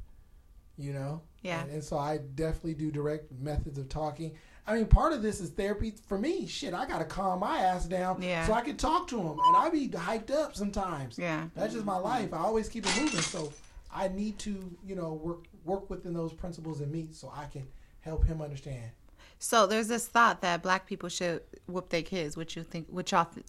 You 0.79 0.95
know. 0.95 1.21
Yeah. 1.43 1.61
And, 1.61 1.73
and 1.73 1.85
so 1.85 1.99
I 1.99 2.21
definitely 2.35 2.73
do 2.73 2.91
direct 2.91 3.31
methods 3.38 3.76
of 3.76 3.91
talking. 3.91 4.33
I 4.66 4.75
mean, 4.76 4.87
part 4.87 5.12
of 5.12 5.23
this 5.23 5.40
is 5.40 5.50
therapy 5.50 5.92
for 6.07 6.16
me. 6.19 6.47
Shit, 6.47 6.73
I 6.73 6.87
gotta 6.87 7.04
calm 7.04 7.40
my 7.40 7.59
ass 7.59 7.87
down 7.87 8.23
Yeah. 8.23 8.47
so 8.47 8.52
I 8.52 8.61
can 8.61 8.76
talk 8.76 9.09
to 9.09 9.19
him, 9.21 9.38
and 9.45 9.57
I 9.57 9.69
be 9.71 9.88
hyped 9.88 10.31
up 10.31 10.54
sometimes. 10.54 11.19
Yeah. 11.19 11.49
That's 11.57 11.73
just 11.73 11.85
my 11.85 11.97
life. 11.97 12.33
I 12.33 12.38
always 12.38 12.69
keep 12.69 12.87
it 12.87 13.00
moving, 13.00 13.21
so 13.21 13.52
I 13.92 14.09
need 14.09 14.38
to, 14.40 14.71
you 14.87 14.95
know, 14.95 15.14
work 15.14 15.45
work 15.64 15.88
within 15.90 16.12
those 16.12 16.33
principles 16.33 16.81
in 16.81 16.90
me 16.90 17.09
so 17.12 17.33
I 17.37 17.45
can 17.47 17.66
help 18.00 18.25
him 18.25 18.40
understand. 18.42 18.90
So 19.38 19.66
there's 19.66 19.88
this 19.88 20.07
thought 20.07 20.40
that 20.42 20.62
black 20.62 20.87
people 20.87 21.09
should 21.09 21.42
whoop 21.66 21.88
their 21.88 22.02
kids. 22.02 22.37
What 22.37 22.54
you 22.57 22.62
think? 22.62 22.87
What 22.88 23.11
y'all 23.12 23.25
th- 23.26 23.47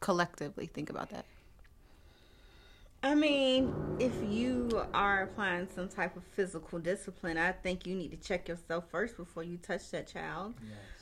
collectively 0.00 0.66
think 0.66 0.90
about 0.90 1.10
that? 1.10 1.24
I 3.02 3.14
mean, 3.14 3.72
if 3.98 4.22
you 4.22 4.82
are 4.94 5.22
applying 5.22 5.68
some 5.74 5.88
type 5.88 6.16
of 6.16 6.24
physical 6.24 6.78
discipline, 6.78 7.36
I 7.36 7.52
think 7.52 7.86
you 7.86 7.94
need 7.94 8.10
to 8.12 8.16
check 8.16 8.48
yourself 8.48 8.84
first 8.90 9.16
before 9.16 9.42
you 9.42 9.56
touch 9.56 9.90
that 9.90 10.06
child. 10.06 10.54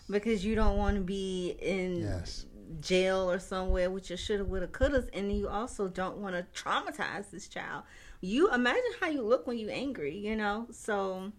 Because 0.08 0.44
you 0.44 0.54
don't 0.54 0.76
want 0.76 0.96
to 0.96 1.02
be 1.02 1.56
in 1.60 2.00
Yes. 2.00 2.46
jail 2.80 3.30
or 3.30 3.38
somewhere 3.38 3.90
with 3.90 4.10
your 4.10 4.16
shoulda, 4.16 4.44
woulda, 4.44 4.66
couldas, 4.66 5.08
and 5.12 5.30
you 5.30 5.48
also 5.48 5.86
don't 5.88 6.16
want 6.16 6.34
to 6.34 6.62
traumatize 6.62 7.30
this 7.30 7.46
child. 7.46 7.84
You 8.20 8.52
imagine 8.52 8.82
how 9.00 9.08
you 9.08 9.22
look 9.22 9.46
when 9.46 9.58
you're 9.58 9.70
angry, 9.70 10.16
you 10.16 10.34
know? 10.36 10.66
So 10.72 11.32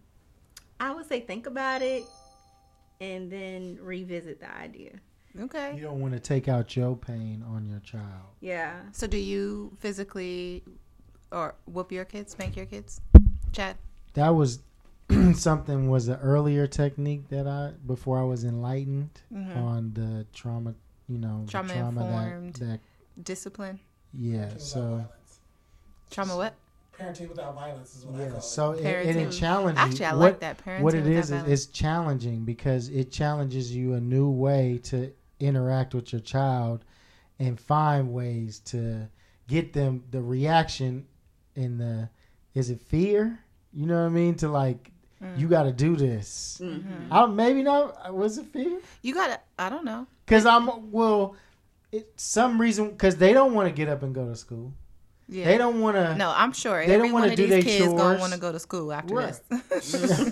I 0.80 0.94
would 0.94 1.06
say 1.08 1.20
think 1.20 1.48
about 1.48 1.82
it 1.82 2.03
and 3.01 3.32
then 3.32 3.77
revisit 3.82 4.39
the 4.39 4.56
idea. 4.56 5.00
Okay. 5.40 5.76
You 5.76 5.82
don't 5.84 6.00
want 6.02 6.14
to 6.14 6.20
take 6.20 6.48
out 6.48 6.76
your 6.76 6.96
pain 6.96 7.44
on 7.48 7.66
your 7.66 7.80
child. 7.80 8.04
Yeah. 8.42 8.74
So 8.92 9.08
do 9.08 9.18
you 9.18 9.72
physically 9.80 10.64
or 11.32 11.56
whoop 11.66 11.92
your 11.92 12.06
kids, 12.06 12.32
spank 12.34 12.56
your 12.58 12.66
kids? 12.66 13.00
Chad? 13.54 13.78
That 14.14 14.30
was 14.30 14.60
something 15.36 15.90
was 15.90 16.08
an 16.08 16.20
earlier 16.22 16.68
technique 16.68 17.28
that 17.30 17.48
I 17.48 17.72
before 17.88 18.20
I 18.20 18.24
was 18.24 18.44
enlightened 18.44 19.10
on 19.34 19.92
the 19.94 20.26
trauma. 20.34 20.74
You 21.08 21.18
know, 21.18 21.44
the 21.46 21.52
Mm-hmm. 21.58 21.68
Trauma 21.78 21.90
informed. 21.90 22.54
That, 22.56 22.66
that 22.66 22.80
Discipline? 23.24 23.80
yeah. 24.14 24.46
Parenting 24.46 24.62
So. 24.62 25.06
Trauma 26.10 26.36
what? 26.38 26.54
Parenting 26.98 27.30
without 27.30 27.56
violence 27.56 27.96
is 27.96 28.06
what 28.06 28.20
I 28.20 28.24
yeah. 28.24 28.30
call 28.30 28.38
it. 28.38 28.44
So 28.44 28.72
it, 28.72 28.86
and 28.86 29.20
it 29.20 29.30
Parenting. 29.30 29.40
challenges. 29.40 29.84
Actually, 29.84 30.06
I 30.06 30.12
what, 30.14 30.20
like 30.20 30.40
that. 30.42 30.58
Parenting 30.66 30.82
what 30.82 30.94
it 30.94 31.04
without 31.04 31.20
is 31.20 31.32
is 31.32 31.44
it's 31.48 31.66
challenging 31.68 32.44
because 32.46 32.90
it 32.90 33.12
challenges 33.12 33.74
you 33.76 33.94
a 33.94 34.00
new 34.00 34.30
way 34.30 34.80
to 34.84 35.12
interact 35.41 35.93
with 35.93 36.12
your 36.13 36.21
child 36.21 36.86
and 37.39 37.60
find 37.60 38.13
ways 38.13 38.60
to 38.60 39.07
get 39.48 39.74
them 39.74 40.03
the 40.12 40.21
reaction 40.21 41.05
in 41.55 41.77
the 41.77 42.10
is 42.53 42.69
it 42.69 42.79
fear 42.81 43.39
you 43.74 43.86
know 43.86 43.95
what 44.01 44.05
i 44.05 44.10
mean 44.10 44.36
to 44.36 44.48
like 44.48 44.91
Mm. 45.21 45.38
you 45.38 45.48
got 45.48 45.63
to 45.63 45.71
do 45.71 45.95
this 45.95 46.60
Mm-hmm. 46.63 47.13
I, 47.13 47.27
maybe 47.27 47.62
not 47.62 48.12
was 48.12 48.39
it 48.39 48.48
fear 48.48 48.79
You 49.03 49.13
gotta. 49.13 49.39
I 49.60 49.69
don't 49.69 49.86
know. 49.86 50.07
because 50.25 50.48
i'm 50.48 50.91
well 50.91 51.36
it 51.91 52.12
some 52.15 52.60
reason 52.60 52.89
because 52.89 53.17
they 53.17 53.31
don't 53.31 53.53
want 53.53 53.67
to 53.69 53.71
get 53.71 53.88
up 53.88 54.01
and 54.01 54.15
go 54.15 54.27
to 54.27 54.36
school 54.36 54.74
Yeah. 55.29 55.45
they 55.45 55.60
don't 55.60 55.79
want 55.79 55.95
to 55.95 56.15
No, 56.15 56.33
I'm 56.36 56.51
sure 56.53 56.83
They 56.88 56.95
every 56.95 57.10
don't 57.10 57.13
wanna 57.21 57.36
do 57.36 57.43
these 57.43 57.50
their 57.51 57.62
kids 57.62 57.86
gonna 57.93 58.00
chores. 58.00 58.19
want 58.19 58.33
to 58.33 58.39
go 58.39 58.51
to 58.51 58.60
school 58.60 58.91
after 58.91 59.13
Right. 59.13 59.39
this. 59.69 60.31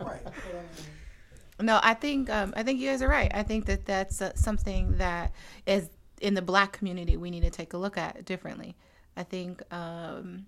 right. 0.00 0.22
No, 1.60 1.78
I 1.82 1.94
think 1.94 2.28
um, 2.30 2.52
I 2.56 2.62
think 2.62 2.80
you 2.80 2.88
guys 2.90 3.00
are 3.02 3.08
right. 3.08 3.30
I 3.34 3.42
think 3.42 3.66
that 3.66 3.84
that's 3.86 4.20
uh, 4.20 4.32
something 4.34 4.96
that 4.98 5.32
is 5.66 5.88
in 6.20 6.34
the 6.34 6.42
black 6.42 6.72
community 6.72 7.16
we 7.16 7.30
need 7.30 7.42
to 7.42 7.50
take 7.50 7.72
a 7.74 7.76
look 7.78 7.96
at 7.96 8.24
differently. 8.24 8.76
I 9.16 9.22
think 9.22 9.62
um, 9.72 10.46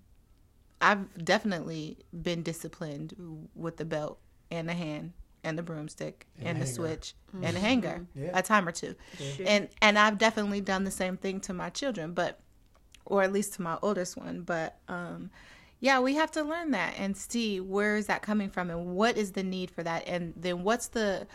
I've 0.81 1.23
definitely 1.23 1.97
been 2.21 2.43
disciplined 2.43 3.13
with 3.55 3.77
the 3.77 3.85
belt 3.85 4.19
and 4.51 4.67
the 4.67 4.73
hand 4.73 5.13
and 5.43 5.57
the 5.57 5.63
broomstick 5.63 6.27
and, 6.39 6.47
And 6.49 6.57
the 6.61 6.65
hanger. 6.65 6.73
switch 6.73 7.13
and 7.41 7.55
the 7.55 7.59
hanger 7.61 8.05
Yeah. 8.15 8.31
a 8.33 8.41
time 8.41 8.67
or 8.67 8.71
two, 8.71 8.95
and 9.45 9.69
and 9.81 9.97
I've 9.97 10.17
definitely 10.17 10.61
done 10.61 10.83
the 10.83 10.91
same 10.91 11.15
thing 11.17 11.39
to 11.41 11.53
my 11.53 11.69
children. 11.69 12.13
But 12.13 12.39
or 13.05 13.23
at 13.23 13.31
least 13.31 13.53
to 13.53 13.61
my 13.61 13.77
oldest 13.81 14.17
one. 14.17 14.41
But 14.41 14.77
um, 14.89 15.29
yeah, 15.79 15.99
we 15.99 16.15
have 16.15 16.31
to 16.31 16.43
learn 16.43 16.71
that 16.71 16.95
and 16.97 17.15
see 17.15 17.59
where 17.59 17.95
is 17.95 18.07
that 18.07 18.21
coming 18.21 18.49
from 18.49 18.69
and 18.69 18.95
what 18.95 19.17
is 19.17 19.31
the 19.31 19.43
need 19.43 19.71
for 19.71 19.83
that, 19.83 20.07
and 20.07 20.33
then 20.35 20.63
what's 20.63 20.87
the 20.87 21.27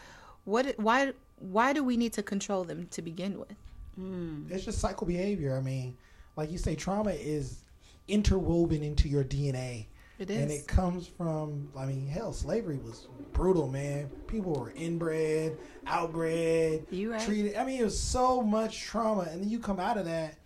what 0.45 0.75
why 0.79 1.13
why 1.39 1.73
do 1.73 1.83
we 1.83 1.97
need 1.97 2.13
to 2.15 2.23
control 2.23 2.65
them 2.65 2.87
to 2.91 3.03
begin 3.03 3.39
with? 3.39 3.55
Mm. 3.99 4.51
It's 4.51 4.65
just 4.65 4.79
cycle 4.79 5.07
behavior. 5.07 5.57
I 5.57 5.61
mean, 5.61 5.97
like 6.37 6.51
you 6.51 6.59
say, 6.59 6.75
trauma 6.75 7.11
is 7.11 7.63
interwoven 8.09 8.83
into 8.83 9.09
your 9.09 9.25
DNA. 9.25 9.87
It 10.19 10.31
And 10.31 10.51
it 10.51 10.69
comes 10.69 11.07
from, 11.07 11.69
I 11.77 11.85
mean, 11.85 12.07
hell, 12.07 12.33
slavery 12.33 12.79
was 12.79 13.09
brutal, 13.33 13.67
man. 13.67 14.09
People 14.29 14.53
were 14.53 14.73
inbred, 14.77 15.59
outbred, 15.87 16.85
You 16.91 17.13
right. 17.13 17.21
treated. 17.21 17.57
I 17.57 17.65
mean, 17.65 17.81
it 17.81 17.85
was 17.85 17.99
so 17.99 18.41
much 18.41 18.83
trauma, 18.83 19.23
and 19.23 19.43
then 19.43 19.49
you 19.49 19.59
come 19.59 19.81
out 19.81 19.99
of 19.99 20.05
that, 20.05 20.37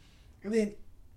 and 0.44 0.54
then, 0.54 0.74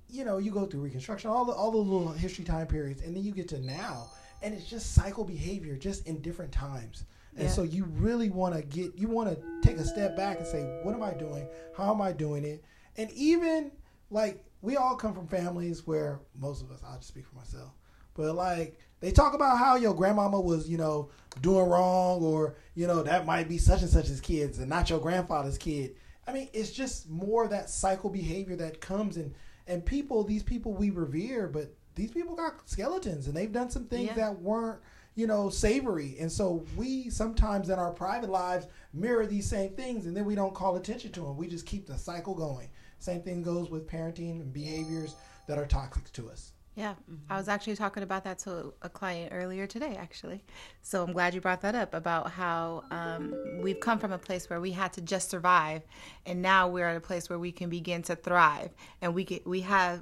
you 0.10 0.26
know, 0.26 0.38
you 0.38 0.52
go 0.52 0.66
through 0.66 0.82
Reconstruction, 0.82 1.30
all 1.30 1.46
the 1.46 1.54
all 1.54 1.72
the 1.72 1.78
little 1.78 2.10
history 2.12 2.44
time 2.46 2.68
periods, 2.68 3.02
and 3.02 3.16
then 3.16 3.24
you 3.24 3.32
get 3.32 3.48
to 3.50 3.60
now, 3.60 4.08
and 4.42 4.54
it's 4.54 4.66
just 4.66 4.94
cycle 4.94 5.24
behavior, 5.24 5.76
just 5.76 6.08
in 6.08 6.22
different 6.22 6.52
times. 6.52 7.06
And 7.36 7.44
Yeah. 7.44 7.54
so 7.54 7.64
you 7.64 7.86
really 7.86 8.30
want 8.30 8.56
to 8.56 8.62
get, 8.64 8.98
you 8.98 9.08
want 9.08 9.30
to 9.30 9.42
take 9.62 9.78
a 9.78 9.86
step 9.86 10.18
back 10.18 10.40
and 10.40 10.48
say, 10.48 10.64
what 10.84 10.96
am 10.96 11.04
I 11.04 11.14
doing? 11.14 11.48
How 11.78 11.94
am 11.94 12.02
I 12.02 12.12
doing 12.12 12.44
it? 12.44 12.64
And 12.98 13.10
even 13.12 13.72
like 14.10 14.44
we 14.62 14.76
all 14.78 14.96
come 14.96 15.14
from 15.14 15.28
families 15.28 15.86
where 15.86 16.20
most 16.38 16.62
of 16.64 16.72
us, 16.72 16.82
I'll 16.86 16.96
just 16.98 17.08
speak 17.08 17.26
for 17.28 17.36
myself, 17.36 17.72
but 18.16 18.34
like 18.34 18.80
they 19.00 19.12
talk 19.12 19.34
about 19.34 19.58
how 19.58 19.76
your 19.76 19.94
grandmama 19.94 20.42
was, 20.42 20.68
you 20.68 20.78
know, 20.78 21.10
doing 21.42 21.70
wrong, 21.70 22.22
or 22.24 22.56
you 22.76 22.88
know 22.88 23.04
that 23.04 23.26
might 23.26 23.48
be 23.48 23.58
such 23.58 23.82
and 23.82 23.90
such's 23.90 24.20
kids 24.20 24.60
and 24.60 24.68
not 24.68 24.90
your 24.90 25.00
grandfather's 25.00 25.58
kid. 25.58 25.96
I 26.28 26.34
mean, 26.34 26.50
it's 26.52 26.72
just 26.72 27.10
more 27.10 27.48
that 27.48 27.70
cycle 27.70 28.10
behavior 28.10 28.56
that 28.58 28.82
comes 28.82 29.16
and 29.18 29.34
and 29.70 29.86
people, 29.86 30.24
these 30.24 30.44
people 30.44 30.74
we 30.74 30.90
revere, 30.90 31.48
but 31.48 31.74
these 31.96 32.12
people 32.12 32.36
got 32.36 32.68
skeletons 32.70 33.28
and 33.28 33.36
they've 33.36 33.52
done 33.52 33.70
some 33.70 33.86
things 33.86 34.08
Yeah. 34.10 34.16
that 34.16 34.42
weren't 34.42 34.80
you 35.16 35.28
know 35.28 35.50
savory. 35.50 36.16
And 36.20 36.32
so 36.32 36.66
we 36.78 37.10
sometimes 37.10 37.70
in 37.70 37.78
our 37.80 37.92
private 37.92 38.30
lives 38.30 38.68
mirror 38.94 39.26
these 39.26 39.48
same 39.50 39.72
things 39.72 40.06
and 40.06 40.16
then 40.16 40.26
we 40.26 40.36
don't 40.36 40.54
call 40.54 40.76
attention 40.78 41.12
to 41.14 41.22
them 41.22 41.36
we 41.38 41.48
just 41.48 41.66
keep 41.66 41.88
the 41.88 41.98
cycle 41.98 42.34
going. 42.36 42.70
Same 43.00 43.22
thing 43.22 43.44
goes 43.44 43.70
with 43.70 43.88
parenting 43.88 44.42
and 44.42 44.54
behaviors 44.54 45.16
that 45.48 45.58
are 45.58 45.66
toxic 45.66 46.12
to 46.14 46.30
us 46.30 46.54
Yeah, 46.76 46.96
I 47.30 47.36
was 47.36 47.50
actually 47.50 47.76
talking 47.76 48.04
about 48.04 48.24
that 48.24 48.40
to 48.40 48.74
a 48.82 48.90
client 48.90 49.34
earlier 49.34 49.68
today, 49.68 49.98
actually. 50.00 50.46
So 50.82 51.04
I'm 51.04 51.12
glad 51.12 51.34
you 51.34 51.42
brought 51.42 51.62
that 51.62 51.76
up 51.76 51.94
about 51.94 52.32
how 52.32 52.86
um, 52.90 53.36
we've 53.62 53.82
come 53.82 54.00
from 54.00 54.14
a 54.14 54.18
place 54.18 54.50
where 54.50 54.62
we 54.62 54.72
had 54.72 54.94
to 54.94 55.02
just 55.02 55.30
survive, 55.30 55.82
and 56.26 56.42
now 56.42 56.70
we're 56.70 56.88
at 56.88 56.96
a 56.96 57.02
place 57.02 57.30
where 57.30 57.40
we 57.40 57.52
can 57.52 57.70
begin 57.70 58.02
to 58.04 58.16
thrive, 58.16 58.70
and 59.02 59.14
we 59.14 59.26
get 59.26 59.46
we 59.46 59.62
have 59.62 60.02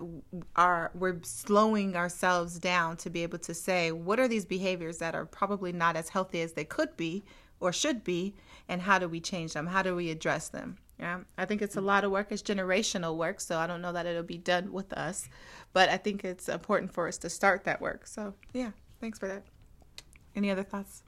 our 0.55 0.91
we're 0.93 1.19
slowing 1.24 1.95
ourselves 1.95 2.59
down 2.59 2.95
to 2.97 3.09
be 3.09 3.24
able 3.24 3.39
to 3.39 3.53
say 3.55 3.91
what 3.91 4.19
are 4.19 4.27
these 4.27 4.45
behaviors 4.45 5.00
that 5.00 5.15
are 5.15 5.25
probably 5.25 5.71
not 5.71 5.95
as 5.95 6.09
healthy 6.09 6.41
as 6.41 6.53
they 6.53 6.65
could 6.65 6.95
be 6.95 7.24
or 7.59 7.74
should 7.74 8.03
be, 8.03 8.36
and 8.69 8.81
how 8.83 9.00
do 9.00 9.07
we 9.07 9.19
change 9.19 9.53
them? 9.53 9.67
How 9.67 9.81
do 9.81 9.95
we 9.95 10.12
address 10.12 10.50
them? 10.50 10.77
Yeah, 11.00 11.20
I 11.38 11.46
think 11.46 11.62
it's 11.62 11.77
a 11.77 11.80
mm. 11.80 11.86
lot 11.86 12.04
of 12.04 12.12
work. 12.12 12.27
It's 12.32 12.42
generational 12.42 13.16
work, 13.16 13.39
so 13.39 13.58
I 13.60 13.68
don't 13.68 13.82
know 13.82 13.92
that 13.94 14.06
it'll 14.06 14.24
be 14.24 14.38
done 14.38 14.72
with 14.72 14.92
us, 14.94 15.30
but 15.74 15.89
I 15.89 15.98
think 15.98 16.24
it's 16.24 16.50
important 16.50 16.92
for 16.92 17.08
us 17.08 17.18
to 17.20 17.30
start 17.30 17.66
that 17.66 17.82
work. 17.82 18.08
So, 18.08 18.34
yeah, 18.51 18.72
thanks 19.00 19.20
for 19.20 19.27
that. 19.27 19.44
Any 20.36 20.50
other 20.50 20.63
thoughts? 20.63 21.04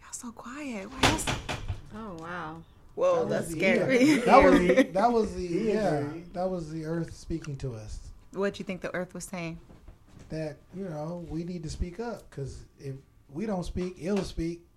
Y'all 0.00 0.12
so 0.12 0.32
quiet. 0.32 0.90
Why 0.90 1.08
y'all 1.10 1.18
so... 1.18 1.32
Oh 1.94 2.16
wow. 2.20 2.62
Whoa, 2.94 3.24
That 3.24 3.28
that's 3.28 3.46
was 3.46 3.54
the- 3.54 3.60
scary. 3.60 4.14
that 4.26 4.42
was 4.42 4.58
the, 4.60 4.82
that 4.92 5.12
was 5.12 5.34
the 5.34 5.42
yeah 5.42 6.04
that 6.32 6.48
was 6.48 6.70
the 6.70 6.84
earth 6.84 7.14
speaking 7.14 7.56
to 7.56 7.74
us 7.74 8.10
what 8.32 8.54
do 8.54 8.58
you 8.58 8.64
think 8.64 8.80
the 8.80 8.94
Earth 8.94 9.14
was 9.14 9.24
saying? 9.24 9.58
that 10.28 10.58
you 10.74 10.84
know 10.84 11.26
we 11.28 11.42
need 11.42 11.60
to 11.60 11.68
speak 11.68 11.98
up 11.98 12.22
because 12.30 12.60
if 12.78 12.94
we 13.32 13.46
don't 13.46 13.64
speak 13.64 13.96
it'll 14.00 14.22
speak 14.22 14.60
That 14.60 14.69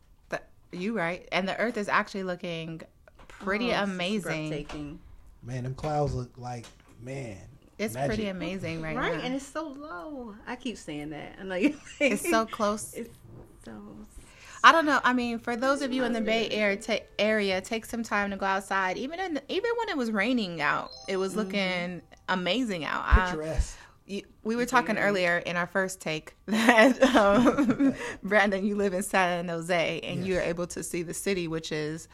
you 0.76 0.96
right, 0.98 1.28
and 1.32 1.48
the 1.48 1.58
Earth 1.60 1.78
is 1.78 1.88
actually 1.88 2.24
looking 2.24 2.82
pretty 3.28 3.74
Oh, 3.74 3.84
amazing. 3.84 5.00
man 5.44 5.64
them 5.64 5.76
clouds 5.76 6.14
look 6.14 6.32
like 6.38 6.66
man 7.02 7.38
It's 7.78 7.94
magic. 7.94 8.10
pretty 8.10 8.28
amazing 8.30 8.82
right, 8.82 8.96
Right, 8.96 9.12
now. 9.12 9.16
Right, 9.18 9.26
and 9.26 9.36
it's 9.36 9.46
so 9.46 9.68
low. 9.68 10.36
I 10.48 10.56
keep 10.56 10.78
saying 10.78 11.10
that. 11.10 11.36
I 11.40 11.44
know 11.44 11.56
you. 11.56 11.76
it's 12.00 12.30
so 12.30 12.46
close. 12.46 12.94
It's 12.94 13.10
so. 13.66 13.72
I 14.66 14.72
don't 14.72 14.86
know. 14.86 15.02
I 15.04 15.12
mean, 15.12 15.40
for 15.40 15.58
those 15.58 15.82
of 15.82 15.92
you 15.92 16.06
in 16.06 16.14
the 16.14 16.22
Bay 16.22 16.48
Area, 16.50 16.78
ta- 16.78 17.06
area, 17.20 17.60
take 17.60 17.86
some 17.86 18.02
time 18.02 18.32
to 18.32 18.38
go 18.38 18.46
outside. 18.46 18.98
Even 18.98 19.20
in 19.20 19.42
even 19.50 19.72
when 19.78 19.90
it 19.90 19.98
was 19.98 20.10
raining 20.12 20.62
out, 20.62 20.92
it 21.10 21.18
was 21.18 21.32
mm-hmm. 21.32 21.40
looking 21.40 22.02
amazing 22.30 22.86
out. 22.86 23.04
I- 23.06 23.26
picturesque 23.26 23.78
you, 23.78 23.83
we 24.06 24.56
were 24.56 24.66
talking 24.66 24.98
earlier 24.98 25.38
in 25.38 25.56
our 25.56 25.68
first 25.68 26.02
take 26.02 26.36
that 26.46 27.02
um, 27.16 27.96
Brandon, 28.24 28.66
you 28.66 28.76
live 28.76 28.94
in 28.94 29.04
San 29.04 29.48
Jose 29.48 30.00
and 30.02 30.26
you're 30.26 30.42
able 30.42 30.68
to 30.68 30.84
see 30.84 31.04
the 31.04 31.14
city, 31.14 31.48
which 31.48 31.72
is 31.72 32.08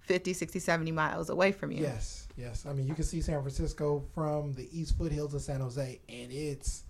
50, 0.00 0.32
60, 0.32 0.58
70 0.58 0.92
miles 0.92 1.30
away 1.30 1.52
from 1.52 1.72
you. 1.72 1.82
Yes, 1.82 2.28
yes. 2.36 2.66
I 2.66 2.72
mean, 2.72 2.86
you 2.86 2.94
can 2.94 3.04
see 3.04 3.20
San 3.20 3.40
Francisco 3.40 4.04
from 4.14 4.52
the 4.54 4.68
east 4.76 4.96
foothills 4.96 5.34
of 5.34 5.42
San 5.42 5.60
Jose, 5.60 6.00
and 6.08 6.32
it's 6.32 6.84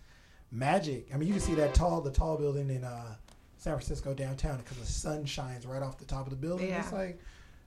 magic. 0.51 1.09
I 1.12 1.16
mean, 1.16 1.29
you 1.29 1.35
can 1.35 1.42
see 1.42 1.55
that 1.55 1.75
tall, 1.75 2.01
the 2.01 2.11
tall 2.11 2.37
building 2.37 2.71
in 2.71 2.85
uh, 2.85 3.14
San 3.57 3.75
Francisco 3.75 4.14
downtown 4.14 4.59
because 4.59 4.79
the 4.79 4.87
sun 4.87 5.25
shines 5.25 5.66
right 5.66 5.83
off 5.83 5.99
the 5.99 6.05
top 6.05 6.27
of 6.27 6.31
the 6.31 6.37
building. 6.37 6.69
Yeah. 6.69 6.81
It's 6.81 6.92
like, 6.92 7.19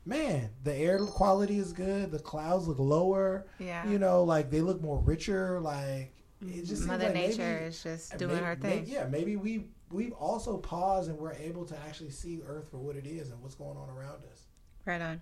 man, 0.06 0.50
the 0.64 0.76
air 0.76 1.00
quality 1.00 1.58
is 1.58 1.74
good. 1.74 2.12
The 2.12 2.20
clouds 2.20 2.68
look 2.68 2.80
lower. 2.80 3.46
Yeah. 3.60 3.88
You 3.88 4.00
know, 4.00 4.24
like 4.24 4.50
they 4.50 4.62
look 4.62 4.82
more 4.82 5.00
richer. 5.00 5.60
Like 5.60 6.14
it 6.42 6.66
just 6.66 6.86
Mother 6.88 7.06
like 7.06 7.14
Nature 7.14 7.38
maybe- 7.60 7.66
is 7.66 7.84
just 7.84 8.18
doing 8.18 8.36
may- 8.38 8.42
her 8.44 8.56
may- 8.62 8.70
thing. 8.82 8.86
yeah, 8.88 9.06
maybe 9.08 9.36
we 9.36 9.66
we've 9.92 10.14
also 10.14 10.58
paused 10.58 11.10
and 11.10 11.18
we're 11.18 11.34
able 11.34 11.66
to 11.66 11.78
actually 11.88 12.12
see 12.12 12.42
Earth 12.48 12.70
for 12.70 12.78
what 12.78 12.96
it 12.96 13.06
is 13.08 13.30
and 13.32 13.42
what's 13.42 13.56
going 13.56 13.76
on 13.78 13.90
around 13.90 14.24
us. 14.32 14.44
Right 14.86 15.02
on. 15.02 15.22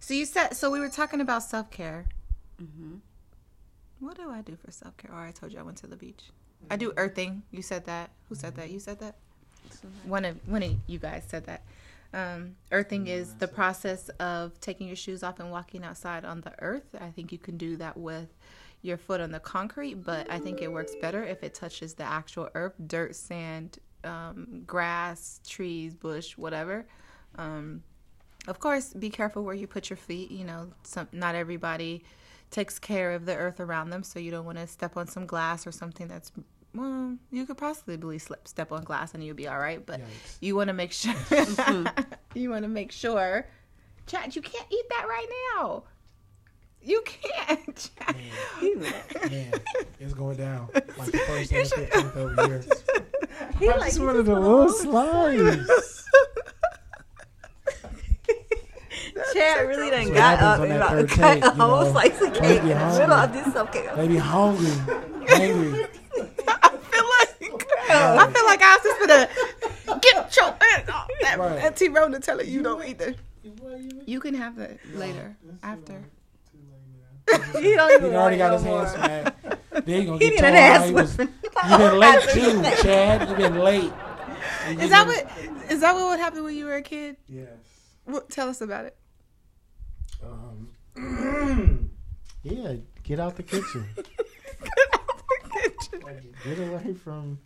So 0.00 0.14
you 0.14 0.26
said 0.26 0.54
so. 0.54 0.70
We 0.70 0.80
were 0.80 0.88
talking 0.90 1.20
about 1.20 1.42
self 1.42 1.70
care. 1.70 2.06
Mm-hmm. 2.62 2.96
What 4.00 4.16
do 4.16 4.28
I 4.30 4.42
do 4.42 4.56
for 4.56 4.70
self 4.70 4.96
care? 4.96 5.10
Oh, 5.14 5.18
I 5.18 5.30
told 5.30 5.52
you 5.52 5.58
I 5.58 5.62
went 5.62 5.78
to 5.78 5.86
the 5.86 5.96
beach. 5.96 6.24
I 6.70 6.76
do 6.76 6.92
earthing. 6.96 7.42
You 7.50 7.62
said 7.62 7.86
that. 7.86 8.10
Who 8.28 8.34
said 8.34 8.56
that? 8.56 8.70
You 8.70 8.80
said 8.80 8.98
that. 9.00 9.16
One 10.04 10.24
of 10.24 10.36
one 10.48 10.62
of 10.62 10.74
you 10.86 10.98
guys 10.98 11.24
said 11.28 11.46
that. 11.46 11.62
Um, 12.12 12.54
earthing 12.70 13.06
is 13.08 13.34
the 13.34 13.48
process 13.48 14.08
of 14.20 14.60
taking 14.60 14.86
your 14.86 14.94
shoes 14.96 15.22
off 15.24 15.40
and 15.40 15.50
walking 15.50 15.82
outside 15.84 16.24
on 16.24 16.42
the 16.42 16.52
earth. 16.62 16.94
I 17.00 17.10
think 17.10 17.32
you 17.32 17.38
can 17.38 17.56
do 17.56 17.76
that 17.78 17.96
with 17.96 18.28
your 18.84 18.98
foot 18.98 19.20
on 19.20 19.30
the 19.30 19.40
concrete, 19.40 19.94
but 19.94 20.30
I 20.30 20.38
think 20.38 20.60
it 20.60 20.70
works 20.70 20.92
better 21.00 21.24
if 21.24 21.42
it 21.42 21.54
touches 21.54 21.94
the 21.94 22.04
actual 22.04 22.50
earth, 22.54 22.74
dirt, 22.86 23.16
sand, 23.16 23.78
um, 24.04 24.62
grass, 24.66 25.40
trees, 25.46 25.94
bush, 25.94 26.36
whatever. 26.36 26.86
Um, 27.36 27.82
of 28.46 28.60
course, 28.60 28.92
be 28.92 29.08
careful 29.08 29.42
where 29.42 29.54
you 29.54 29.66
put 29.66 29.88
your 29.88 29.96
feet. 29.96 30.30
You 30.30 30.44
know, 30.44 30.68
some 30.82 31.08
not 31.12 31.34
everybody 31.34 32.04
takes 32.50 32.78
care 32.78 33.12
of 33.12 33.24
the 33.24 33.34
earth 33.34 33.58
around 33.58 33.88
them, 33.88 34.02
so 34.02 34.18
you 34.18 34.30
don't 34.30 34.44
want 34.44 34.58
to 34.58 34.66
step 34.66 34.98
on 34.98 35.06
some 35.06 35.24
glass 35.24 35.66
or 35.66 35.72
something 35.72 36.06
that's 36.06 36.30
well, 36.74 37.16
you 37.30 37.46
could 37.46 37.56
possibly 37.56 38.18
slip, 38.18 38.48
step 38.48 38.72
on 38.72 38.82
glass 38.82 39.14
and 39.14 39.24
you'll 39.24 39.36
be 39.36 39.48
all 39.48 39.58
right. 39.58 39.84
But 39.84 40.00
Yikes. 40.00 40.38
you 40.40 40.56
want 40.56 40.68
to 40.68 40.74
make 40.74 40.92
sure 40.92 41.14
you 42.34 42.50
want 42.50 42.64
to 42.64 42.68
make 42.68 42.92
sure. 42.92 43.46
Chad, 44.06 44.36
you 44.36 44.42
can't 44.42 44.66
eat 44.70 44.84
that 44.90 45.06
right 45.08 45.28
now. 45.56 45.84
You 46.84 47.02
can't. 47.04 47.90
Chad. 47.98 48.16
Man, 49.30 49.52
it's 49.98 50.12
going 50.14 50.36
down 50.36 50.68
like 50.74 51.10
the 51.12 51.18
first 51.18 51.52
and 51.52 51.64
the 51.66 51.70
fifteenth 51.86 52.16
over 52.16 52.46
here. 52.46 52.64
He 53.58 53.68
I 53.68 53.72
like 53.76 53.86
just 53.86 53.98
he 53.98 54.04
wanted 54.04 54.28
a 54.28 54.38
little 54.38 54.68
slice. 54.68 56.04
Chad 59.32 59.66
really 59.68 59.90
done 59.90 60.04
what 60.06 60.14
got 60.14 60.40
up 60.40 60.60
and 60.60 60.70
that 60.70 60.76
about 60.76 60.94
to 61.00 61.06
cut 61.06 61.38
a 61.38 61.46
you 61.56 61.62
whole 61.62 61.90
slice 61.90 62.20
of 62.20 62.32
cake 62.32 62.42
Maybe 62.42 62.58
in 62.60 62.68
the 62.68 62.76
hungry. 62.78 62.98
middle 63.00 63.14
of 63.14 63.32
this 63.32 63.52
self-care. 63.52 63.96
Maybe 63.96 64.16
hungry, 64.16 64.66
hangry. 65.26 65.88
I 66.48 66.68
feel 66.90 67.06
like 67.18 67.66
I 67.90 68.32
feel 68.32 68.44
like 68.44 68.62
I 68.62 68.76
was 68.76 68.82
just 68.84 69.00
gonna 69.86 70.00
get 70.00 70.36
your 70.36 70.46
hands 70.60 70.88
off 70.90 71.08
that 71.22 71.38
Right. 71.38 71.58
Auntie 71.64 71.88
Rona 71.88 72.20
telling 72.20 72.48
you 72.48 72.62
don't 72.62 72.84
eat 72.86 72.98
the. 72.98 73.14
You 74.06 74.20
can 74.20 74.34
have 74.34 74.58
it 74.58 74.78
later 74.94 75.36
after. 75.62 76.02
He 77.60 77.74
don't 77.74 77.92
even 77.92 78.10
He 78.10 78.16
already 78.16 78.36
got 78.36 78.52
it 78.52 78.56
his 78.56 78.64
no 78.64 78.76
hands 78.78 78.96
more. 78.96 79.04
smacked. 79.06 79.40
Then 79.86 80.00
he 80.00 80.04
gonna 80.06 80.18
He 80.18 80.30
get 80.30 80.30
need 80.30 80.38
told 80.40 80.50
an 80.50 80.56
ass 80.56 80.86
he 80.86 80.92
was. 80.94 81.18
whipping. 81.18 81.34
You 81.70 81.78
been 81.78 81.98
late 81.98 82.22
too, 82.30 82.62
Chad. 82.82 83.28
You've 83.28 83.38
been 83.38 83.58
late. 83.58 83.92
You 84.70 84.78
Is 84.80 84.90
that 84.90 85.06
what? 85.06 85.70
Is 85.70 85.80
that 85.80 85.94
what 85.94 86.08
would 86.10 86.20
happen 86.20 86.44
when 86.44 86.54
you 86.56 86.64
were 86.66 86.76
a 86.76 86.82
kid? 86.82 87.16
Yes. 87.28 87.48
What, 88.04 88.30
tell 88.30 88.48
us 88.48 88.60
about 88.60 88.84
it. 88.84 88.96
Um, 90.22 91.90
yeah, 92.42 92.74
get 93.02 93.18
out 93.20 93.36
the 93.36 93.42
kitchen. 93.42 93.86
Get 96.44 96.58
away 96.58 96.94
from. 97.02 97.38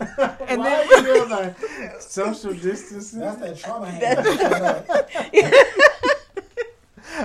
And 0.00 0.60
Why 0.60 0.86
then- 0.86 0.88
you 0.88 1.02
doing 1.14 1.30
like 1.30 1.56
social 2.00 2.52
distancing? 2.52 3.20
that's 3.20 3.36
that 3.40 3.58
trauma 3.58 3.90
hand. 3.90 5.80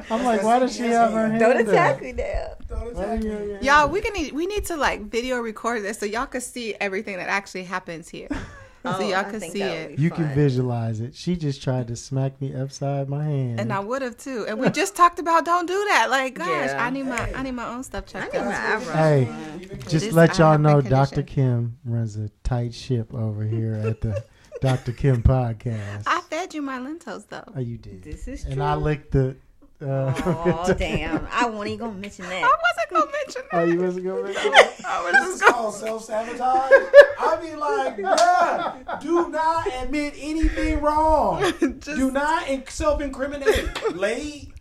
I'm 0.12 0.24
like, 0.24 0.44
why 0.44 0.60
does 0.60 0.76
she 0.76 0.84
have 0.84 1.12
her 1.14 1.28
hand 1.30 1.40
Don't 1.40 1.68
attack 1.68 2.02
me 2.02 2.12
now. 2.14 2.54
Don't 2.68 2.86
What's 2.86 3.00
happening? 3.00 3.64
Y'all, 3.64 3.90
we 3.90 4.02
can 4.02 4.14
need 4.14 4.32
we 4.34 4.46
need 4.46 4.66
to 4.66 4.76
like 4.78 5.02
video 5.04 5.40
record 5.40 5.84
this 5.84 6.00
so 6.00 6.06
y'all 6.06 6.26
can 6.26 6.42
see 6.42 6.76
everything 6.80 7.18
that 7.18 7.30
actually 7.30 7.64
happens 7.64 8.10
here. 8.10 8.28
so 8.84 8.92
Oh, 8.98 9.00
y'all 9.00 9.24
can 9.24 9.40
see 9.42 9.62
it. 9.64 9.90
would 9.90 9.96
be 9.98 10.04
You 10.04 10.12
can 10.12 10.28
visualize 10.36 11.00
it. 11.02 11.16
She 11.16 11.36
just 11.36 11.64
tried 11.64 11.88
to 11.88 11.96
smack 11.96 12.40
me 12.40 12.54
upside 12.54 13.10
my 13.10 13.24
hand. 13.24 13.60
And 13.60 13.74
I 13.74 13.80
would 13.80 14.04
have 14.04 14.16
too. 14.18 14.46
And 14.48 14.60
we 14.60 14.70
just 14.70 14.96
talked 14.96 15.18
about 15.18 15.44
don't 15.44 15.66
do 15.66 15.86
that. 15.90 16.08
Like, 16.12 16.36
gosh, 16.36 16.48
Yeah. 16.48 16.86
I 16.86 16.90
need 16.92 17.04
my 17.08 17.34
I 17.34 17.42
need 17.42 17.54
my 17.54 17.68
own 17.68 17.84
stuff 17.84 18.04
I 18.10 18.12
checked 18.22 18.34
need 18.36 18.42
my 18.42 18.54
out. 18.54 18.82
eyebrows. 18.82 18.96
Hey, 18.96 19.26
done. 19.26 19.80
just 19.90 20.06
is- 20.08 20.14
let 20.14 20.38
y'all 20.38 20.58
know, 20.60 20.82
Dr. 20.82 21.24
Kim 21.24 21.78
runs 21.84 22.16
a 22.16 22.30
tight 22.44 22.74
ship 22.76 23.12
over 23.14 23.44
here 23.44 23.74
at 23.74 24.02
the 24.02 24.24
Dr. 24.62 24.92
Kim 24.92 25.24
podcast. 25.34 26.04
I 26.06 26.22
fed 26.22 26.54
you 26.54 26.62
my 26.62 26.80
lentils 26.80 27.26
though. 27.26 27.44
oh, 27.56 27.60
you 27.60 27.78
did. 27.80 28.04
This 28.04 28.28
is 28.28 28.44
true. 28.44 28.52
and 28.52 28.62
I 28.64 28.76
licked 28.76 29.12
the. 29.14 29.36
Uh, 29.82 30.14
Oh 30.68 30.74
damn! 30.78 31.28
I 31.32 31.46
wasn't 31.50 31.68
even 31.68 31.80
gonna 31.88 32.00
mention 32.00 32.26
that. 32.30 32.44
I 32.44 32.48
wasn't 32.48 32.90
gonna 32.92 33.12
mention 33.12 33.42
oh, 33.52 33.58
that. 33.66 33.68
you 33.74 33.82
wasn't 33.82 34.06
gonna 34.06 34.24
make 34.24 34.36
it? 34.40 34.86
I 34.86 35.04
was 35.04 35.12
This 35.12 35.22
just 35.22 35.34
is 35.36 35.42
gonna 35.42 35.54
called 35.54 35.74
self 35.76 36.04
sabotage. 36.06 36.72
I 37.20 37.38
be 37.42 37.56
like, 37.58 37.98
bruh, 37.98 39.02
do 39.02 39.30
not 39.30 39.68
admit 39.84 40.14
anything 40.18 40.82
wrong. 40.82 41.42
Just- 41.60 41.82
do 41.84 42.10
not 42.12 42.48
self 42.70 43.02
incriminate. 43.02 43.96
Late. 43.96 44.52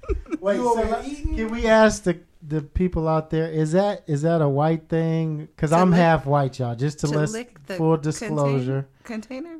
Wait, 0.41 0.57
You 0.57 0.65
so 0.65 0.71
over 0.81 0.91
let- 0.91 1.05
here 1.05 1.13
eating? 1.21 1.37
can 1.37 1.51
we 1.51 1.67
ask 1.67 2.03
the 2.03 2.19
the 2.47 2.61
people 2.61 3.07
out 3.09 3.31
there? 3.31 3.49
Is 3.51 3.73
that 3.73 4.03
is 4.09 4.23
that 4.23 4.43
a 4.43 4.49
white 4.49 4.89
thing? 4.89 5.47
Because 5.47 5.73
I'm 5.73 5.91
lick- 5.91 6.01
half 6.01 6.27
white, 6.27 6.59
y'all. 6.59 6.75
Just 6.75 6.99
to, 7.01 7.07
to 7.07 7.19
list 7.21 7.33
lick 7.35 7.65
the 7.67 7.77
full 7.77 7.97
disclosure. 7.97 8.87
container. 9.05 9.59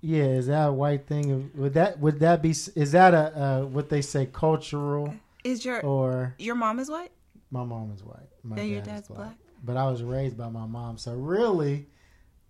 Yeah, 0.00 0.24
is 0.24 0.46
that 0.46 0.68
a 0.68 0.72
white 0.72 1.06
thing? 1.06 1.50
Would 1.54 1.74
that 1.74 1.98
would 1.98 2.20
that 2.20 2.40
be? 2.42 2.50
Is 2.50 2.92
that 2.92 3.14
a 3.14 3.36
uh, 3.36 3.60
what 3.66 3.88
they 3.88 4.00
say 4.00 4.26
cultural 4.26 5.14
Is 5.44 5.64
your 5.64 5.80
or 5.84 6.34
your 6.38 6.54
mom 6.54 6.78
is 6.78 6.90
white? 6.90 7.10
my 7.50 7.64
mom 7.64 7.90
is 7.94 8.02
white? 8.04 8.28
My 8.42 8.58
And 8.58 8.68
your 8.70 8.80
dad 8.80 9.00
is 9.00 9.08
dad's 9.08 9.08
black. 9.08 9.34
But 9.64 9.76
I 9.76 9.90
was 9.90 10.02
raised 10.02 10.36
by 10.36 10.48
my 10.50 10.66
mom, 10.66 10.98
so 10.98 11.14
really, 11.14 11.86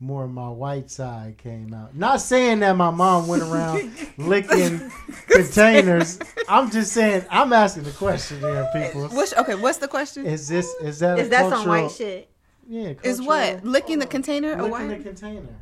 more 0.01 0.25
of 0.25 0.31
my 0.31 0.49
white 0.49 0.91
side 0.91 1.39
came 1.39 1.73
out. 1.73 1.97
Not 1.97 2.21
saying 2.21 2.61
that 2.61 2.77
my 2.77 2.91
mom 2.91 3.27
went 3.29 3.43
around 3.43 3.93
licking 4.19 4.91
containers. 5.29 6.19
I'm 6.49 6.71
just 6.71 6.93
saying. 6.93 7.25
I'm 7.31 7.53
asking 7.55 7.85
the 7.85 7.93
question 7.93 8.41
here, 8.41 8.69
people. 8.75 9.09
What's 9.09 9.33
okay? 9.35 9.55
What's 9.55 9.79
the 9.79 9.89
question? 9.89 10.27
Is 10.27 10.49
this 10.49 10.67
is 10.83 10.99
that 10.99 11.19
Is 11.19 11.29
a 11.29 11.31
that 11.31 11.41
cultural, 11.41 11.61
some 11.63 11.69
white 11.69 11.91
shit? 11.91 12.31
Yeah, 12.69 12.93
Is 13.03 13.23
what 13.23 13.65
licking 13.65 14.01
the 14.01 14.07
container 14.07 14.53
a 14.53 14.63
licking 14.67 14.89
the 14.89 14.99
container? 14.99 15.57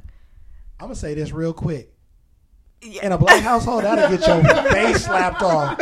I'm 0.79 0.87
gonna 0.87 0.95
say 0.95 1.15
this 1.15 1.33
real 1.33 1.53
quick. 1.53 1.93
In 3.03 3.11
a 3.11 3.19
black 3.19 3.43
household, 3.43 3.85
that'll 3.85 4.17
get 4.17 4.27
your 4.27 4.45
face 4.73 5.05
slapped 5.05 5.43
off 5.43 5.79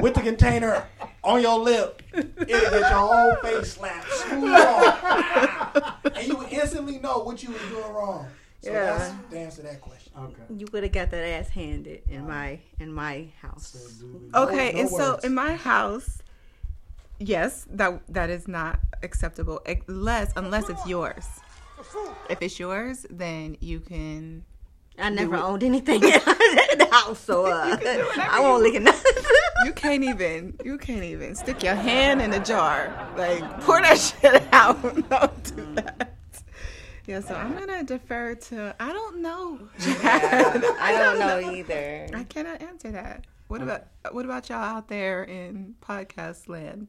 with 0.00 0.14
the 0.14 0.22
container 0.22 0.86
on 1.22 1.42
your 1.42 1.58
lip. 1.58 2.02
It'll 2.14 2.46
get 2.46 2.72
your 2.72 2.82
whole 2.84 3.36
face 3.36 3.74
slapped 3.74 4.10
smooth 4.10 4.44
ah. 4.46 5.72
off, 5.74 6.16
and 6.16 6.26
you 6.26 6.36
would 6.36 6.50
instantly 6.50 6.98
know 6.98 7.18
what 7.18 7.42
you 7.42 7.50
was 7.50 7.60
doing 7.62 7.92
wrong. 7.92 8.26
So 8.62 8.72
Yeah. 8.72 8.98
that's 8.98 9.14
the 9.30 9.38
answer 9.38 9.62
to 9.62 9.68
that 9.68 9.80
question. 9.80 10.12
Okay. 10.18 10.42
You 10.56 10.66
would 10.72 10.82
have 10.82 10.92
got 10.92 11.10
that 11.10 11.24
ass 11.24 11.48
handed 11.48 12.02
in 12.08 12.26
my 12.26 12.58
in 12.78 12.92
my 12.92 13.28
house. 13.40 14.02
Okay, 14.34 14.72
No 14.72 14.80
and 14.80 14.88
so 14.88 15.18
in 15.22 15.34
my 15.34 15.56
house, 15.56 16.22
yes, 17.18 17.66
that 17.70 18.02
that 18.08 18.28
is 18.28 18.48
not 18.48 18.80
acceptable 19.02 19.60
unless 19.66 20.32
unless 20.36 20.68
it's 20.68 20.86
yours. 20.86 21.26
If 22.28 22.42
it's 22.42 22.58
yours, 22.58 23.06
then 23.10 23.56
you 23.60 23.80
can. 23.80 24.44
I 24.98 25.08
never 25.08 25.36
owned 25.36 25.62
anything 25.62 26.02
in 26.02 26.10
the 26.10 26.88
house, 26.90 27.20
so 27.20 27.46
uh, 27.46 27.76
I 28.18 28.38
won't 28.40 28.62
lick 28.62 28.74
it. 28.74 28.82
nothing. 28.82 29.12
You 29.64 29.72
can't 29.72 30.04
even. 30.04 30.56
You 30.64 30.76
can't 30.78 31.04
even 31.04 31.34
stick 31.34 31.62
your 31.62 31.74
hand 31.74 32.20
in 32.20 32.32
a 32.32 32.44
jar. 32.44 33.08
Like 33.16 33.42
pour 33.62 33.80
that 33.80 33.98
shit 34.20 34.42
out. 34.52 34.82
Don't 35.08 35.56
do 35.56 35.74
that. 35.76 36.14
Yeah, 37.06 37.20
so 37.20 37.34
I'm 37.34 37.56
gonna 37.56 37.82
defer 37.82 38.34
to. 38.34 38.74
I 38.78 38.92
don't 38.92 39.20
know. 39.22 39.58
Yeah, 39.80 40.60
I 40.80 40.92
don't 40.92 41.18
know 41.18 41.50
either. 41.50 42.08
I 42.14 42.22
cannot 42.24 42.62
answer 42.62 42.90
that. 42.92 43.24
What 43.48 43.62
about 43.62 43.86
what 44.12 44.24
about 44.24 44.48
y'all 44.48 44.58
out 44.62 44.88
there 44.88 45.24
in 45.24 45.74
podcast 45.82 46.48
land? 46.48 46.86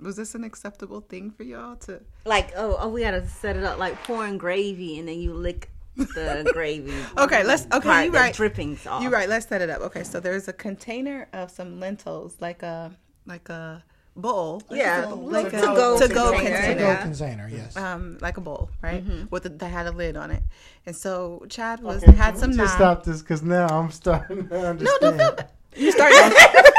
Was 0.00 0.16
this 0.16 0.34
an 0.34 0.44
acceptable 0.44 1.00
thing 1.00 1.30
for 1.30 1.42
y'all 1.42 1.76
to? 1.76 2.00
Like, 2.24 2.52
oh, 2.56 2.76
oh, 2.80 2.88
we 2.88 3.02
gotta 3.02 3.26
set 3.28 3.56
it 3.56 3.64
up 3.64 3.78
like 3.78 3.94
pouring 4.04 4.38
gravy, 4.38 4.98
and 4.98 5.08
then 5.08 5.18
you 5.18 5.32
lick 5.34 5.70
the 5.96 6.48
gravy. 6.54 6.94
Okay, 7.16 7.42
let's- 7.44 7.66
okay, 7.72 8.04
you 8.06 8.10
the 8.12 8.18
right. 8.18 8.34
Drippings 8.34 8.86
off. 8.86 9.02
You're 9.02 9.10
right. 9.10 9.28
Let's 9.28 9.46
set 9.48 9.60
it 9.62 9.70
up. 9.70 9.80
Okay, 9.82 10.04
so 10.04 10.20
there's 10.20 10.46
a 10.48 10.52
container 10.52 11.28
of 11.32 11.50
some 11.50 11.80
lentils, 11.80 12.36
like 12.40 12.62
a 12.62 12.92
like 13.26 13.48
a 13.48 13.82
bowl. 14.14 14.62
Yeah, 14.70 15.06
like 15.06 15.48
a 15.52 15.60
to 15.60 15.66
go 15.66 15.98
to 15.98 16.08
go 16.08 16.30
container, 16.32 16.56
container. 16.56 16.74
To 16.74 16.96
go 16.96 17.02
container, 17.02 17.48
yes. 17.52 17.76
Um, 17.76 18.18
like 18.20 18.36
a 18.36 18.40
bowl, 18.40 18.70
right? 18.82 19.02
With 19.30 19.42
the, 19.44 19.48
that 19.48 19.68
had 19.70 19.86
a 19.86 19.92
lid 19.92 20.16
on 20.16 20.30
it, 20.30 20.42
and 20.86 20.94
so 20.94 21.44
Chad 21.48 21.80
was 21.82 22.02
Okay, 22.04 22.12
had 22.12 22.38
some 22.38 22.50
we 22.52 22.56
just 22.56 22.74
stop 22.74 23.02
this 23.04 23.20
because 23.22 23.42
now 23.42 23.66
I'm 23.66 23.90
starting 23.90 24.48
to 24.48 24.68
understand. 24.68 25.00
No, 25.02 25.10
don't 25.10 25.18
feel 25.18 25.32
bad. 25.34 25.50
You 25.76 25.92
start. 25.92 26.12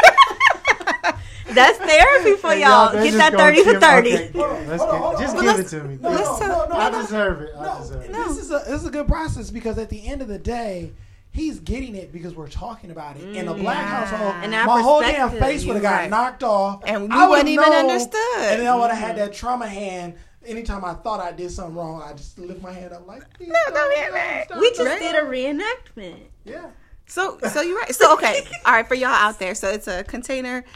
That's 1.54 1.78
therapy 1.78 2.36
for 2.36 2.52
Hey, 2.52 2.62
y'all. 2.62 2.92
they 2.92 3.10
Get 3.12 3.18
that 3.18 3.34
thirty 3.34 3.64
for 3.64 3.80
thirty. 3.80 4.14
okay, 4.16 4.32
yeah, 4.34 4.42
let's 4.68 4.82
Hold 4.84 4.94
on, 4.96 5.02
hold 5.02 5.16
on, 5.16 5.22
just 5.22 5.34
hold 5.36 5.46
give 5.46 5.60
it 5.60 5.68
to 5.70 5.84
me. 5.84 5.98
No, 6.02 6.10
Let's 6.10 6.40
no, 6.42 6.48
no, 6.48 6.66
no, 6.68 6.76
I 6.76 6.90
deserve 6.90 7.42
it. 7.42 7.52
I 7.58 7.64
No, 7.66 7.78
deserve 7.80 8.02
it. 8.04 8.14
this 8.14 8.38
is 8.38 8.52
a 8.52 8.60
this 8.68 8.82
is 8.82 8.86
a 8.86 8.92
good 8.92 9.08
process 9.08 9.50
because 9.52 9.78
at 9.78 9.90
the 9.90 10.06
end 10.08 10.22
of 10.22 10.28
the 10.28 10.38
day, 10.40 10.92
he's 11.32 11.60
getting 11.60 11.96
it 11.96 12.12
because 12.12 12.36
we're 12.36 12.50
talking 12.50 12.92
about 12.92 13.18
it. 13.18 13.24
In 13.36 13.48
a 13.48 13.54
mm, 13.54 13.60
black 13.62 13.78
Yeah. 13.78 14.06
household, 14.06 14.36
And 14.44 14.52
my 14.52 14.82
whole 14.82 15.02
damn 15.02 15.30
face 15.32 15.66
would 15.66 15.76
have 15.76 15.84
got 15.84 15.92
right. 16.02 16.10
knocked 16.10 16.44
off, 16.44 16.84
And 16.86 16.98
I 16.98 17.00
you 17.02 17.08
would've 17.08 17.30
wouldn't 17.30 17.50
even 17.50 17.70
known, 17.70 17.90
understood. 17.90 18.20
And 18.42 18.62
then 18.62 18.68
I 18.68 18.76
would 18.76 18.90
have 18.92 19.00
had 19.00 19.16
mm. 19.16 19.20
that 19.20 19.34
trauma 19.34 19.68
hand. 19.68 20.16
Anytime 20.46 20.86
I 20.86 20.94
thought 20.94 21.20
I 21.20 21.32
did 21.34 21.52
something 21.52 21.76
wrong, 21.76 22.02
I 22.02 22.14
just 22.14 22.40
lift 22.40 22.62
my 22.62 22.72
hand 22.72 22.94
up 22.94 23.06
like, 23.06 23.32
"Please 23.34 23.50
No, 23.50 23.56
don't, 23.68 23.74
don't 23.76 23.98
hit 23.98 24.14
me." 24.14 24.60
We 24.60 24.70
just 24.70 24.80
don't." 24.84 25.00
did 25.00 25.16
a 25.16 25.26
reenactment. 25.26 26.20
yeah. 26.46 26.68
So, 27.06 27.40
so 27.40 27.62
you're 27.62 27.76
right. 27.76 27.94
So, 27.94 28.14
okay, 28.14 28.42
all 28.66 28.72
right, 28.74 28.88
for 28.88 28.94
y'all 28.94 29.10
out 29.10 29.40
there. 29.40 29.56
So 29.56 29.68
it's 29.70 29.88
a 29.88 30.04
container, 30.04 30.62
the- 30.62 30.68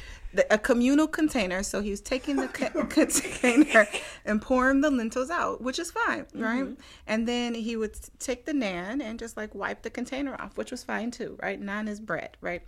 a 0.50 0.58
communal 0.58 1.08
container. 1.08 1.64
So 1.64 1.82
he 1.82 1.92
was 1.92 2.02
taking 2.02 2.36
the 2.38 2.48
co- 2.48 2.86
container 2.86 3.88
and 4.26 4.42
pouring 4.42 4.82
the 4.82 4.90
lentils 4.90 5.30
out, 5.30 5.62
which 5.62 5.80
is 5.80 5.92
fine, 5.92 6.26
mm-hmm. 6.26 6.42
right? 6.44 6.68
And 7.08 7.28
then 7.28 7.54
he 7.54 7.76
would 7.76 7.96
take 8.20 8.46
the 8.46 8.54
naan 8.54 9.02
and 9.02 9.20
just 9.20 9.38
like 9.38 9.54
wipe 9.54 9.82
the 9.82 9.90
container 9.90 10.36
off, 10.40 10.58
which 10.58 10.72
was 10.72 10.84
fine 10.84 11.12
too, 11.12 11.38
right? 11.42 11.62
Naan 11.62 11.88
is 11.88 12.00
bread, 12.00 12.38
right? 12.42 12.64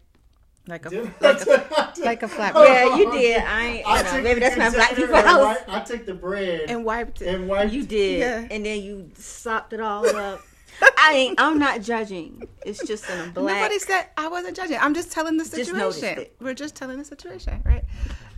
Like 0.68 0.88
a 0.88 0.90
like 1.22 1.42
a, 1.46 1.94
like 2.00 2.24
a 2.24 2.28
flat 2.28 2.54
bread. 2.56 2.68
Yeah, 2.68 2.96
you 2.98 3.12
did. 3.12 3.44
I 3.44 3.66
ain't. 3.66 3.88
You 3.88 4.04
know, 4.18 4.22
maybe 4.24 4.40
that's 4.40 4.58
not 4.58 4.74
black 4.74 4.96
people 4.96 5.16
and 5.16 5.28
house. 5.28 5.60
wi- 5.60 5.80
I 5.80 5.84
took 5.84 6.06
the 6.08 6.16
bread 6.16 6.62
and, 6.62 6.72
and 6.72 6.86
wiped 6.86 7.22
it. 7.22 7.28
And 7.36 7.48
wiped 7.48 7.72
You 7.72 7.86
did, 7.86 8.20
Yeah. 8.20 8.48
and 8.50 8.66
then 8.66 8.82
you 8.82 9.12
sopped 9.14 9.74
it 9.74 9.80
all 9.80 10.08
up. 10.16 10.42
I 10.82 11.14
ain't. 11.14 11.40
I'm 11.42 11.60
not 11.60 11.82
judging. 11.82 12.48
It's 12.66 12.86
just 12.86 13.10
in 13.10 13.20
a 13.20 13.32
black. 13.32 13.56
Nobody 13.56 13.80
said 13.80 14.08
I 14.18 14.28
wasn't 14.28 14.56
judging. 14.56 14.78
I'm 14.80 14.94
just 14.94 15.12
telling 15.12 15.38
the 15.38 15.46
situation. 15.46 16.20
it. 16.20 16.36
We're 16.40 16.54
just 16.54 16.76
telling 16.76 16.98
the 16.98 17.06
situation, 17.06 17.62
right? 17.66 17.84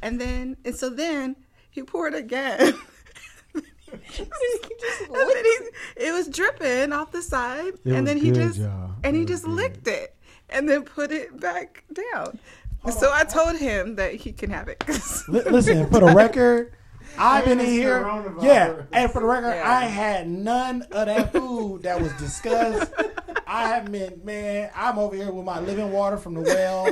And 0.01 0.19
then, 0.21 0.57
and 0.65 0.75
so 0.75 0.89
then 0.89 1.35
he 1.71 1.83
poured 1.83 2.13
again. 2.13 2.59
and 2.59 3.63
then 4.17 4.27
he, 5.45 5.59
it 5.97 6.13
was 6.13 6.27
dripping 6.27 6.93
off 6.93 7.11
the 7.11 7.21
side, 7.21 7.73
It 7.85 7.93
and 7.93 8.05
then 8.07 8.17
he 8.17 8.31
good, 8.31 8.35
just 8.35 8.59
y'all. 8.59 8.91
and 9.03 9.15
It 9.15 9.19
he 9.19 9.25
just 9.25 9.43
good. 9.45 9.53
licked 9.55 9.87
it, 9.87 10.15
and 10.49 10.67
then 10.69 10.83
put 10.83 11.11
it 11.11 11.39
back 11.39 11.83
down. 11.93 12.37
so 12.91 13.07
oh. 13.09 13.13
I 13.13 13.23
told 13.23 13.55
him 13.57 13.95
that 13.95 14.13
he 14.15 14.31
can 14.31 14.49
have 14.51 14.67
it. 14.67 14.83
Li- 15.27 15.41
Listen, 15.49 15.89
for 15.89 15.99
the 16.01 16.13
record, 16.13 16.73
I've 17.19 17.45
been 17.45 17.59
in 17.59 17.65
here. 17.65 18.01
Yeah, 18.41 18.81
and 18.91 19.11
for 19.11 19.21
the 19.21 19.27
record, 19.27 19.55
Yeah. 19.55 19.69
I 19.71 19.85
had 19.85 20.27
none 20.29 20.83
of 20.91 21.05
that 21.07 21.31
food 21.31 21.83
that 21.83 21.99
was 22.01 22.11
discussed. 22.13 22.91
I 23.49 23.69
have 23.69 23.89
been, 23.91 24.19
man. 24.25 24.69
I'm 24.75 24.99
over 24.99 25.15
here 25.15 25.31
with 25.31 25.45
my 25.45 25.59
living 25.61 25.91
water 25.93 26.17
from 26.17 26.33
the 26.33 26.41
well. 26.41 26.89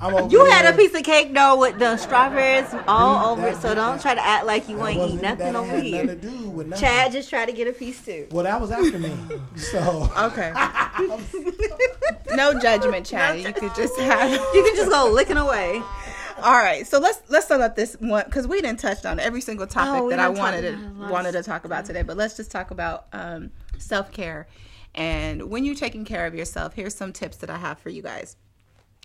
I'm 0.00 0.14
over 0.14 0.28
You 0.32 0.44
here. 0.44 0.52
had 0.52 0.74
a 0.74 0.76
piece 0.76 0.92
of 0.94 1.04
cake 1.04 1.32
though 1.32 1.56
with 1.58 1.78
the 1.78 1.96
strawberries 1.96 2.66
all 2.88 3.36
That 3.36 3.42
over 3.44 3.56
it, 3.56 3.62
so 3.62 3.72
don't 3.74 4.00
try 4.02 4.14
to 4.16 4.20
act 4.26 4.44
like 4.44 4.68
you 4.68 4.78
That 4.78 4.88
ain't 4.88 4.98
wasn't- 4.98 5.20
eat 5.20 5.22
nothing 5.22 5.38
that 5.52 5.54
over 5.56 5.66
had 5.68 5.76
nothing 5.76 5.92
here. 5.92 6.06
to 6.06 6.14
do 6.16 6.50
with 6.50 6.66
nothing. 6.66 6.84
Chad 6.84 7.12
just 7.12 7.30
tried 7.30 7.46
to 7.46 7.52
get 7.52 7.68
a 7.68 7.72
piece 7.72 8.04
too. 8.04 8.26
Well, 8.32 8.42
that 8.44 8.60
was 8.60 8.70
after 8.72 8.98
me. 8.98 9.12
So 9.56 10.10
okay. 10.18 10.52
no 12.34 12.58
judgment, 12.58 13.06
Chad. 13.06 13.38
You 13.40 13.52
could 13.52 13.74
just 13.74 13.98
have. 14.00 14.30
You 14.30 14.62
can 14.64 14.74
just 14.76 14.90
go 14.90 15.10
licking 15.12 15.36
away. 15.36 15.82
All 16.42 16.52
right, 16.52 16.86
so 16.86 16.98
let's 16.98 17.20
let's 17.28 17.46
sum 17.46 17.60
up 17.60 17.76
this 17.76 17.94
one 18.00 18.24
because 18.24 18.46
we 18.46 18.60
didn't 18.60 18.80
touch 18.80 19.04
on 19.04 19.18
every 19.20 19.40
single 19.40 19.66
topic 19.66 20.02
Oh, 20.02 20.10
that 20.10 20.18
I 20.18 20.28
wanted 20.28 20.62
to 20.62 20.68
about 20.68 20.80
a 20.80 20.86
lot 20.98 21.04
of 21.04 21.10
wanted 21.10 21.32
to 21.32 21.42
talk 21.42 21.64
about 21.64 21.84
today. 21.84 22.02
But 22.02 22.16
let's 22.16 22.36
just 22.36 22.50
talk 22.50 22.70
about 22.70 23.06
um, 23.12 23.50
self 23.78 24.10
care. 24.12 24.48
And 24.94 25.44
when 25.50 25.64
you're 25.64 25.74
taking 25.74 26.04
care 26.04 26.26
of 26.26 26.34
yourself, 26.34 26.74
here's 26.74 26.94
some 26.94 27.12
tips 27.12 27.38
that 27.38 27.50
I 27.50 27.56
have 27.56 27.78
for 27.78 27.88
you 27.90 28.02
guys. 28.02 28.36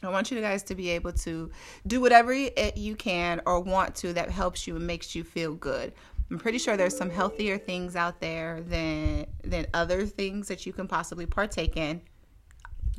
I 0.04 0.10
want 0.10 0.30
you 0.32 0.40
guys 0.42 0.62
to 0.64 0.76
be 0.76 0.90
able 0.90 1.12
to 1.14 1.50
do 1.88 2.00
whatever 2.02 2.32
it- 2.32 2.78
you 2.78 2.96
can 2.96 3.42
or 3.48 3.60
want 3.62 3.96
to 3.98 4.14
that 4.14 4.30
helps 4.30 4.68
you 4.68 4.76
and 4.76 4.86
makes 4.86 5.16
you 5.16 5.24
feel 5.24 5.54
good. 5.56 5.94
I'm 6.30 6.38
pretty 6.38 6.58
sure 6.58 6.76
there's 6.78 6.98
some 6.98 7.10
healthier 7.10 7.58
things 7.58 7.96
out 7.96 8.20
there 8.20 8.62
than 8.62 9.28
than 9.44 9.66
other 9.74 10.06
things 10.06 10.50
that 10.50 10.66
you 10.66 10.74
can 10.74 10.88
possibly 10.88 11.26
partake 11.26 11.78
in. 11.78 12.02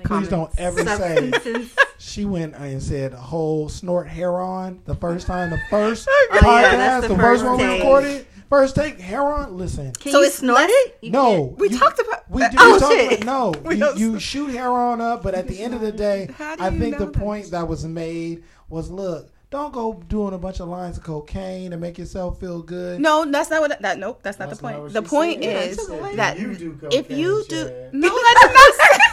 Please 0.04 0.28
don't 0.28 0.50
ever 0.58 0.84
say 0.84 1.32
she 1.98 2.24
went 2.24 2.54
and 2.54 2.82
said 2.82 3.12
a 3.12 3.16
whole 3.16 3.68
snort 3.68 4.06
heroin 4.08 4.80
the 4.84 4.94
first 4.94 5.26
time. 5.26 5.50
The 5.50 5.60
first 5.70 6.06
Oh, 6.10 6.28
yeah, 6.32 6.38
podcast, 6.40 7.02
the, 7.02 7.08
the 7.08 7.16
first 7.16 7.42
first 7.42 7.44
one 7.44 7.56
we 7.58 7.76
recorded, 7.78 8.26
first 8.48 8.74
take 8.76 9.00
heroin. 9.00 9.56
Listen, 9.56 9.92
Can 9.94 10.12
So 10.12 10.20
you 10.20 10.26
it's 10.26 10.36
snort 10.36 10.60
less- 10.60 10.70
it? 11.02 11.10
No, 11.12 11.54
We 11.58 11.70
you- 11.70 11.78
talked 11.78 11.98
about 12.00 12.30
We 12.30 12.40
that. 12.40 12.52
do. 12.52 12.58
Oh, 12.60 12.72
we 12.74 12.78
talked 12.78 12.92
shit. 12.92 13.22
about- 13.22 13.54
no, 13.64 13.76
don't- 13.76 13.98
you, 13.98 14.12
you 14.12 14.20
shoot 14.20 14.48
heroin 14.50 15.00
up, 15.00 15.22
but 15.22 15.34
at 15.34 15.48
the 15.48 15.60
end 15.60 15.74
of 15.74 15.80
the 15.80 15.92
day, 15.92 16.28
I 16.38 16.70
think 16.70 16.98
the 16.98 17.06
that? 17.06 17.12
point 17.14 17.50
that 17.50 17.66
was 17.66 17.84
made 17.84 18.44
was 18.68 18.90
look. 18.90 19.30
Don't 19.50 19.72
go 19.72 19.94
doing 20.08 20.34
a 20.34 20.38
bunch 20.38 20.60
of 20.60 20.68
lines 20.68 20.98
of 20.98 21.04
cocaine 21.04 21.70
to 21.70 21.78
make 21.78 21.96
yourself 21.96 22.38
feel 22.38 22.60
good. 22.60 23.00
No, 23.00 23.24
that's 23.24 23.48
not 23.48 23.62
what. 23.62 23.80
That 23.80 23.98
nope, 23.98 24.20
that's 24.22 24.38
not 24.38 24.50
That's 24.50 24.60
the 24.60 24.66
point. 24.68 24.78
what 24.82 24.92
the 24.92 25.00
point 25.00 25.42
said. 25.42 25.70
is 25.70 25.88
Yeah, 25.90 26.12
that 26.16 26.38
you 26.38 26.54
do 26.54 26.78
if 26.92 27.10
you 27.10 27.42
do 27.48 27.64
no, 27.94 28.08
that 28.10 28.38
did 28.42 28.52
not 28.52 28.98
say. 28.98 29.07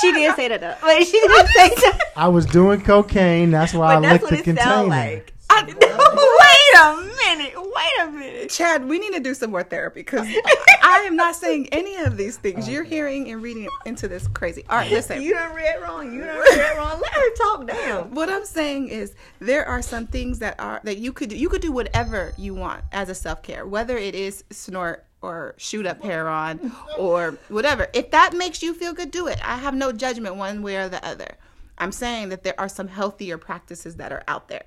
She 0.00 0.12
did 0.12 0.34
say 0.36 0.48
that 0.48 0.60
though. 0.60 0.76
Wait, 0.86 1.06
she 1.06 1.20
did 1.20 1.46
say 1.48 1.68
that. 1.70 2.00
I 2.16 2.28
was 2.28 2.46
doing 2.46 2.80
cocaine. 2.82 3.50
That's 3.50 3.72
why 3.74 3.94
But 3.96 4.04
I 4.04 4.08
that's 4.08 4.22
licked 4.22 4.36
what 4.36 4.44
the 4.44 4.50
it 4.52 4.56
sounds 4.58 4.88
container. 4.90 5.14
like. 5.14 5.32
I, 5.48 5.64
Wait 5.64 6.82
a 6.82 6.96
minute. 7.16 7.54
Wait 7.56 7.92
a 8.02 8.10
minute. 8.10 8.50
Chad, 8.50 8.84
we 8.86 8.98
need 8.98 9.12
to 9.14 9.20
do 9.20 9.32
some 9.32 9.50
more 9.50 9.62
therapy 9.62 10.00
because 10.00 10.26
I 10.82 11.04
am 11.06 11.16
not 11.16 11.34
saying 11.36 11.68
any 11.72 11.96
of 11.96 12.16
these 12.16 12.36
things. 12.36 12.68
You're 12.68 12.84
hearing 12.84 13.30
and 13.30 13.42
reading 13.42 13.68
into 13.86 14.08
this 14.08 14.26
crazy. 14.28 14.64
All 14.68 14.76
right, 14.76 14.90
listen. 14.90 15.22
You 15.22 15.34
done 15.34 15.54
read 15.54 15.80
wrong. 15.82 16.12
You 16.12 16.20
done 16.24 16.38
read 16.38 16.76
wrong. 16.76 17.00
Let 17.00 17.12
her 17.12 17.34
talk 17.36 17.66
down. 17.66 18.10
what 18.14 18.28
I'm 18.28 18.44
saying 18.44 18.88
is 18.88 19.14
there 19.38 19.64
are 19.66 19.82
some 19.82 20.06
things 20.06 20.40
that 20.40 20.58
are 20.60 20.80
that 20.84 20.98
you 20.98 21.12
could 21.12 21.30
do. 21.30 21.36
You 21.36 21.48
could 21.48 21.62
do 21.62 21.72
whatever 21.72 22.34
you 22.36 22.54
want 22.54 22.82
as 22.92 23.08
a 23.08 23.14
self 23.14 23.42
care, 23.42 23.66
whether 23.66 23.96
it 23.96 24.14
is 24.14 24.44
snort 24.50 25.05
or 25.22 25.54
shoot 25.56 25.86
up 25.86 26.02
heroin 26.02 26.72
or 26.98 27.38
whatever. 27.48 27.88
If 27.92 28.10
that 28.10 28.34
makes 28.34 28.62
you 28.62 28.74
feel 28.74 28.92
good, 28.92 29.10
do 29.10 29.26
it. 29.26 29.38
I 29.44 29.56
have 29.56 29.74
no 29.74 29.92
judgment 29.92 30.36
one 30.36 30.62
way 30.62 30.76
or 30.76 30.88
the 30.88 31.04
other. 31.04 31.36
I'm 31.78 31.92
saying 31.92 32.30
that 32.30 32.42
there 32.42 32.58
are 32.58 32.68
some 32.68 32.88
healthier 32.88 33.38
practices 33.38 33.96
that 33.96 34.12
are 34.12 34.22
out 34.28 34.48
there. 34.48 34.66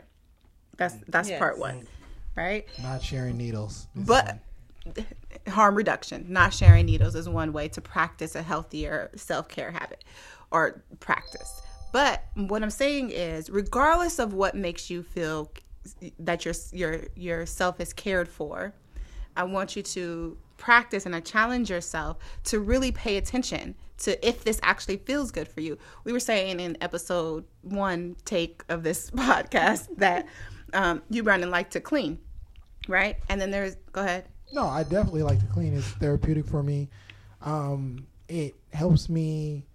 That's 0.77 0.95
that's 1.07 1.29
Yes. 1.29 1.39
part 1.39 1.57
one, 1.59 1.87
right? 2.35 2.67
Not 2.81 3.01
sharing 3.03 3.37
needles. 3.37 3.87
But 3.95 4.39
one. 4.85 5.05
harm 5.47 5.75
reduction, 5.75 6.25
not 6.29 6.53
sharing 6.53 6.85
needles, 6.85 7.15
is 7.15 7.27
one 7.27 7.51
way 7.51 7.67
to 7.69 7.81
practice 7.81 8.35
a 8.35 8.41
healthier 8.41 9.11
self 9.15 9.49
care 9.49 9.71
habit 9.71 10.03
or 10.51 10.83
practice. 10.99 11.61
But 11.91 12.23
what 12.35 12.61
I'm 12.63 12.69
saying 12.69 13.09
is, 13.11 13.49
regardless 13.49 14.19
of 14.19 14.33
what 14.33 14.55
makes 14.55 14.89
you 14.89 15.03
feel 15.03 15.51
that 16.19 16.45
your 16.45 16.53
your 16.71 17.07
yourself 17.15 17.79
is 17.79 17.93
cared 17.93 18.29
for, 18.29 18.73
I 19.35 19.43
want 19.43 19.75
you 19.75 19.83
to 19.83 20.37
practice 20.57 21.05
and 21.05 21.15
I 21.15 21.21
challenge 21.21 21.69
yourself 21.69 22.17
to 22.45 22.59
really 22.59 22.91
pay 22.91 23.17
attention 23.17 23.75
to 23.99 24.27
if 24.27 24.43
this 24.43 24.59
actually 24.63 24.97
feels 24.97 25.31
good 25.31 25.47
for 25.47 25.61
you. 25.61 25.77
We 26.03 26.11
were 26.11 26.19
saying 26.19 26.59
in 26.59 26.77
episode 26.81 27.45
one 27.61 28.15
take 28.25 28.63
of 28.69 28.83
this 28.83 29.09
podcast 29.11 29.87
that 29.97 30.27
um, 30.73 31.01
you, 31.09 31.23
Brandon, 31.23 31.49
like 31.49 31.71
to 31.71 31.79
clean, 31.79 32.19
right? 32.87 33.17
And 33.29 33.39
then 33.41 33.51
there's 33.51 33.75
go 33.91 34.01
ahead. 34.01 34.27
No, 34.53 34.65
I 34.65 34.83
definitely 34.83 35.23
like 35.23 35.39
to 35.39 35.45
clean. 35.47 35.73
It's 35.73 35.87
therapeutic 35.87 36.45
for 36.45 36.63
me. 36.63 36.89
Um, 37.41 38.07
it 38.27 38.55
helps 38.73 39.09
me 39.09 39.65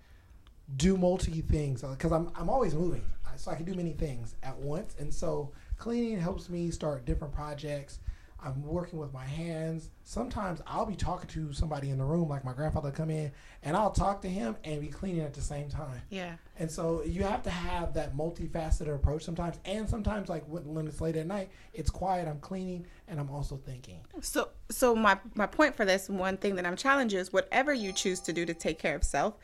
do 0.76 0.96
multi 0.96 1.40
things 1.42 1.82
because 1.82 2.12
I'm 2.12 2.30
I'm 2.34 2.48
always 2.48 2.74
moving, 2.74 3.04
so 3.36 3.50
I 3.50 3.54
can 3.54 3.64
do 3.64 3.74
many 3.74 3.92
things 3.92 4.34
at 4.42 4.56
once. 4.56 4.94
And 4.98 5.12
so 5.12 5.52
cleaning 5.78 6.18
helps 6.18 6.48
me 6.48 6.70
start 6.70 7.04
different 7.04 7.34
projects. 7.34 7.98
I'm 8.44 8.62
working 8.62 8.98
with 8.98 9.12
my 9.12 9.24
hands. 9.24 9.90
Sometimes 10.02 10.61
I'll 10.66 10.85
be 10.85 10.96
talking 10.96 11.28
to 11.30 11.52
somebody 11.52 11.90
in 11.90 11.98
the 11.98 12.04
room, 12.04 12.28
like 12.28 12.44
my 12.44 12.52
grandfather, 12.52 12.90
come 12.90 13.11
in, 13.11 13.33
and 13.62 13.76
I'll 13.76 13.90
talk 13.90 14.20
to 14.22 14.28
him 14.28 14.57
and 14.64 14.80
be 14.80 14.88
cleaning 14.88 15.22
at 15.22 15.33
the 15.33 15.40
same 15.40 15.70
time. 15.70 16.02
Yeah. 16.11 16.35
And 16.59 16.70
so 16.70 17.02
you 17.02 17.22
have 17.22 17.42
to 17.44 17.50
have 17.50 17.94
that 17.94 18.14
multifaceted 18.14 18.94
approach 18.94 19.24
sometimes. 19.24 19.59
And 19.64 19.88
sometimes, 19.88 20.28
like 20.28 20.44
when 20.46 20.87
it's 20.87 21.00
late 21.00 21.16
at 21.16 21.26
night, 21.26 21.50
it's 21.72 21.90
quiet. 21.90 22.28
I'm 22.28 22.40
cleaning 22.40 22.87
and 23.09 23.18
I'm 23.18 23.30
also 23.30 23.57
thinking. 23.57 24.00
So, 24.20 24.50
so 24.68 24.94
my 24.94 25.18
my 25.35 25.46
point 25.46 25.74
for 25.74 25.85
this 25.85 26.09
one 26.09 26.37
thing 26.37 26.57
that 26.57 26.66
I'm 26.66 26.76
challenging 26.76 27.18
is 27.18 27.33
whatever 27.33 27.72
you 27.72 27.92
choose 27.92 28.20
to 28.20 28.33
do 28.33 28.44
to 28.44 28.54
take 28.54 28.78
care 28.78 28.94
of 28.94 29.04
self, 29.04 29.35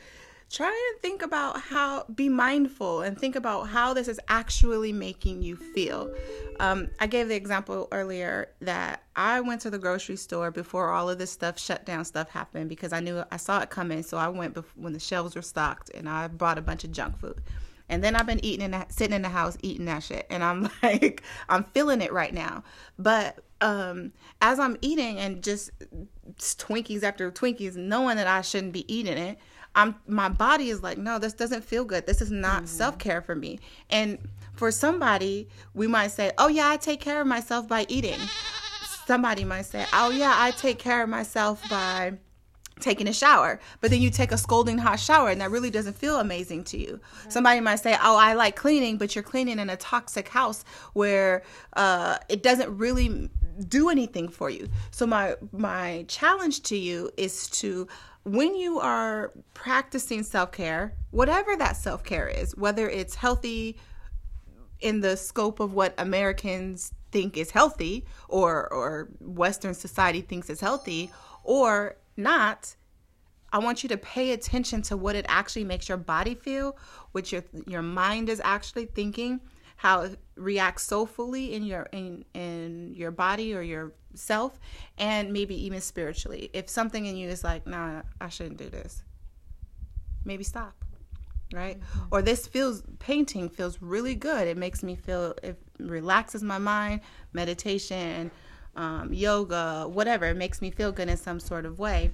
try 0.50 0.90
and 0.92 1.00
think 1.00 1.22
about 1.22 1.60
how 1.60 2.04
be 2.14 2.28
mindful 2.28 3.02
and 3.02 3.16
think 3.16 3.36
about 3.36 3.68
how 3.68 3.94
this 3.94 4.08
is 4.08 4.18
actually 4.28 4.92
making 4.92 5.42
you 5.42 5.54
feel. 5.54 6.12
Um, 6.58 6.88
I 6.98 7.06
gave 7.06 7.28
the 7.28 7.36
example 7.36 7.86
earlier 7.92 8.48
that 8.60 9.04
I 9.14 9.40
went 9.40 9.60
to 9.62 9.70
the 9.70 9.78
grocery 9.78 10.16
store 10.16 10.50
before 10.50 10.90
all 10.90 11.08
of 11.08 11.18
this 11.18 11.30
stuff 11.30 11.58
shut 11.58 11.86
down 11.86 12.04
stuff 12.04 12.28
happened 12.30 12.68
because 12.68 12.92
I 12.92 12.98
knew 12.98 13.22
I 13.30 13.36
saw 13.36 13.60
it 13.60 13.70
coming. 13.70 14.02
So 14.02 14.16
I 14.16 14.28
went 14.28 14.54
bef- 14.54 14.64
when 14.74 14.92
the 14.92 14.98
shelves 14.98 15.36
were 15.36 15.42
stocked 15.42 15.90
and 15.94 16.08
I 16.08 16.26
bought 16.26 16.58
a 16.58 16.62
bunch 16.62 16.82
of 16.82 16.90
junk 16.90 17.18
food. 17.18 17.40
And 17.88 18.02
then 18.02 18.16
I've 18.16 18.26
been 18.26 18.44
eating 18.44 18.64
in 18.64 18.70
that, 18.72 18.92
sitting 18.92 19.14
in 19.14 19.22
the 19.22 19.28
house 19.28 19.56
eating 19.62 19.86
that 19.86 20.04
shit, 20.04 20.24
and 20.30 20.44
I'm 20.44 20.70
like, 20.82 21.22
I'm 21.48 21.64
feeling 21.64 22.00
it 22.00 22.12
right 22.12 22.32
now. 22.32 22.62
But 22.98 23.38
um, 23.60 24.12
as 24.40 24.60
I'm 24.60 24.76
eating 24.80 25.18
and 25.18 25.42
just 25.42 25.70
Twinkies 26.38 27.02
after 27.02 27.30
Twinkies, 27.32 27.76
knowing 27.76 28.16
that 28.16 28.28
I 28.28 28.42
shouldn't 28.42 28.72
be 28.72 28.90
eating 28.92 29.18
it, 29.18 29.38
I'm 29.74 29.94
my 30.06 30.28
body 30.28 30.70
is 30.70 30.82
like, 30.82 30.98
no, 30.98 31.18
this 31.18 31.32
doesn't 31.32 31.64
feel 31.64 31.84
good. 31.84 32.06
This 32.06 32.20
is 32.20 32.30
not 32.30 32.68
self 32.68 32.98
care 32.98 33.22
for 33.22 33.34
me. 33.34 33.60
And 33.88 34.18
for 34.54 34.70
somebody, 34.70 35.48
we 35.74 35.86
might 35.86 36.08
say, 36.08 36.32
oh 36.38 36.48
yeah, 36.48 36.68
I 36.68 36.76
take 36.76 37.00
care 37.00 37.20
of 37.20 37.26
myself 37.26 37.68
by 37.68 37.86
eating. 37.88 38.18
Somebody 39.06 39.44
might 39.44 39.66
say, 39.66 39.86
oh 39.92 40.10
yeah, 40.10 40.34
I 40.36 40.50
take 40.52 40.78
care 40.78 41.02
of 41.02 41.08
myself 41.08 41.62
by 41.68 42.14
taking 42.80 43.06
a 43.08 43.12
shower, 43.12 43.60
but 43.80 43.90
then 43.90 44.00
you 44.00 44.10
take 44.10 44.32
a 44.32 44.38
scalding 44.38 44.78
hot 44.78 44.98
shower 44.98 45.28
and 45.30 45.40
that 45.40 45.50
really 45.50 45.70
doesn't 45.70 45.96
feel 45.96 46.18
amazing 46.18 46.64
to 46.64 46.78
you. 46.78 47.00
Somebody 47.28 47.60
might 47.60 47.76
say, 47.76 47.96
"Oh, 48.02 48.16
I 48.16 48.34
like 48.34 48.56
cleaning," 48.56 48.96
but 48.96 49.14
you're 49.14 49.22
cleaning 49.22 49.58
in 49.58 49.70
a 49.70 49.76
toxic 49.76 50.28
house 50.28 50.64
where 50.94 51.42
uh, 51.74 52.18
it 52.28 52.42
doesn't 52.42 52.76
really 52.76 53.30
do 53.68 53.90
anything 53.90 54.28
for 54.28 54.50
you. 54.50 54.68
So 54.90 55.06
my 55.06 55.36
my 55.52 56.04
challenge 56.08 56.62
to 56.64 56.76
you 56.76 57.10
is 57.16 57.48
to 57.50 57.86
when 58.24 58.54
you 58.54 58.78
are 58.80 59.32
practicing 59.54 60.22
self-care, 60.22 60.94
whatever 61.10 61.56
that 61.56 61.76
self-care 61.76 62.28
is, 62.28 62.56
whether 62.56 62.88
it's 62.88 63.14
healthy 63.14 63.78
in 64.80 65.00
the 65.00 65.16
scope 65.16 65.60
of 65.60 65.72
what 65.72 65.94
Americans 65.98 66.92
think 67.12 67.36
is 67.36 67.50
healthy 67.50 68.06
or 68.28 68.72
or 68.72 69.08
western 69.20 69.74
society 69.74 70.20
thinks 70.20 70.48
is 70.48 70.60
healthy 70.60 71.10
or 71.42 71.96
not 72.16 72.76
I 73.52 73.58
want 73.58 73.82
you 73.82 73.88
to 73.88 73.96
pay 73.96 74.32
attention 74.32 74.82
to 74.82 74.96
what 74.96 75.16
it 75.16 75.26
actually 75.28 75.64
makes 75.64 75.88
your 75.88 75.98
body 75.98 76.34
feel, 76.34 76.76
what 77.12 77.32
your 77.32 77.42
your 77.66 77.82
mind 77.82 78.28
is 78.28 78.40
actually 78.44 78.86
thinking, 78.86 79.40
how 79.80 80.02
it 80.02 80.18
reacts 80.36 80.82
soulfully 80.82 81.54
in 81.54 81.62
your 81.64 81.88
in 81.90 82.22
in 82.34 82.92
your 82.94 83.10
body 83.10 83.54
or 83.54 83.62
your 83.62 83.94
self, 84.12 84.60
and 84.98 85.32
maybe 85.32 85.54
even 85.64 85.80
spiritually. 85.80 86.50
If 86.52 86.68
something 86.68 87.06
in 87.06 87.16
you 87.16 87.30
is 87.30 87.42
like, 87.42 87.66
nah, 87.66 88.02
I 88.20 88.28
shouldn't 88.28 88.58
do 88.58 88.68
this, 88.68 89.02
maybe 90.22 90.44
stop. 90.44 90.74
Right? 91.54 91.80
Or 92.10 92.20
this 92.20 92.46
feels 92.46 92.82
painting 92.98 93.48
feels 93.48 93.80
really 93.80 94.14
good. 94.14 94.46
It 94.48 94.58
makes 94.58 94.82
me 94.82 94.96
feel 94.96 95.34
it 95.42 95.58
relaxes 95.78 96.42
my 96.42 96.58
mind, 96.58 97.00
meditation, 97.32 98.30
um, 98.76 99.14
yoga, 99.14 99.88
whatever. 99.88 100.26
It 100.26 100.36
makes 100.36 100.60
me 100.60 100.70
feel 100.70 100.92
good 100.92 101.08
in 101.08 101.16
some 101.16 101.40
sort 101.40 101.64
of 101.64 101.78
way 101.78 102.10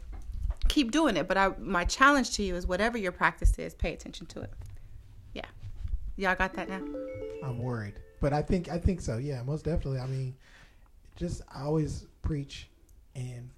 keep 0.68 0.90
doing 0.90 1.16
it. 1.16 1.26
But 1.26 1.36
I, 1.36 1.50
my 1.58 1.84
challenge 1.84 2.30
to 2.36 2.42
you 2.42 2.54
is 2.54 2.66
whatever 2.66 2.96
your 2.96 3.12
practice 3.12 3.58
is, 3.58 3.74
pay 3.74 3.92
attention 3.92 4.26
to 4.26 4.40
it. 4.42 4.52
Yeah, 6.16 6.30
y'all 6.30 6.36
got 6.38 6.54
that 6.54 6.68
now. 6.68 6.80
I'm 7.42 7.58
worried, 7.58 7.94
but 8.20 8.32
I 8.32 8.42
think 8.42 8.68
I 8.70 8.78
think 8.78 9.00
so. 9.00 9.18
Yeah, 9.18 9.42
most 9.42 9.64
definitely. 9.64 10.00
I 10.00 10.06
mean, 10.06 10.34
just 11.16 11.42
I 11.54 11.62
always 11.62 12.06
preach 12.22 12.68
and 13.14 13.50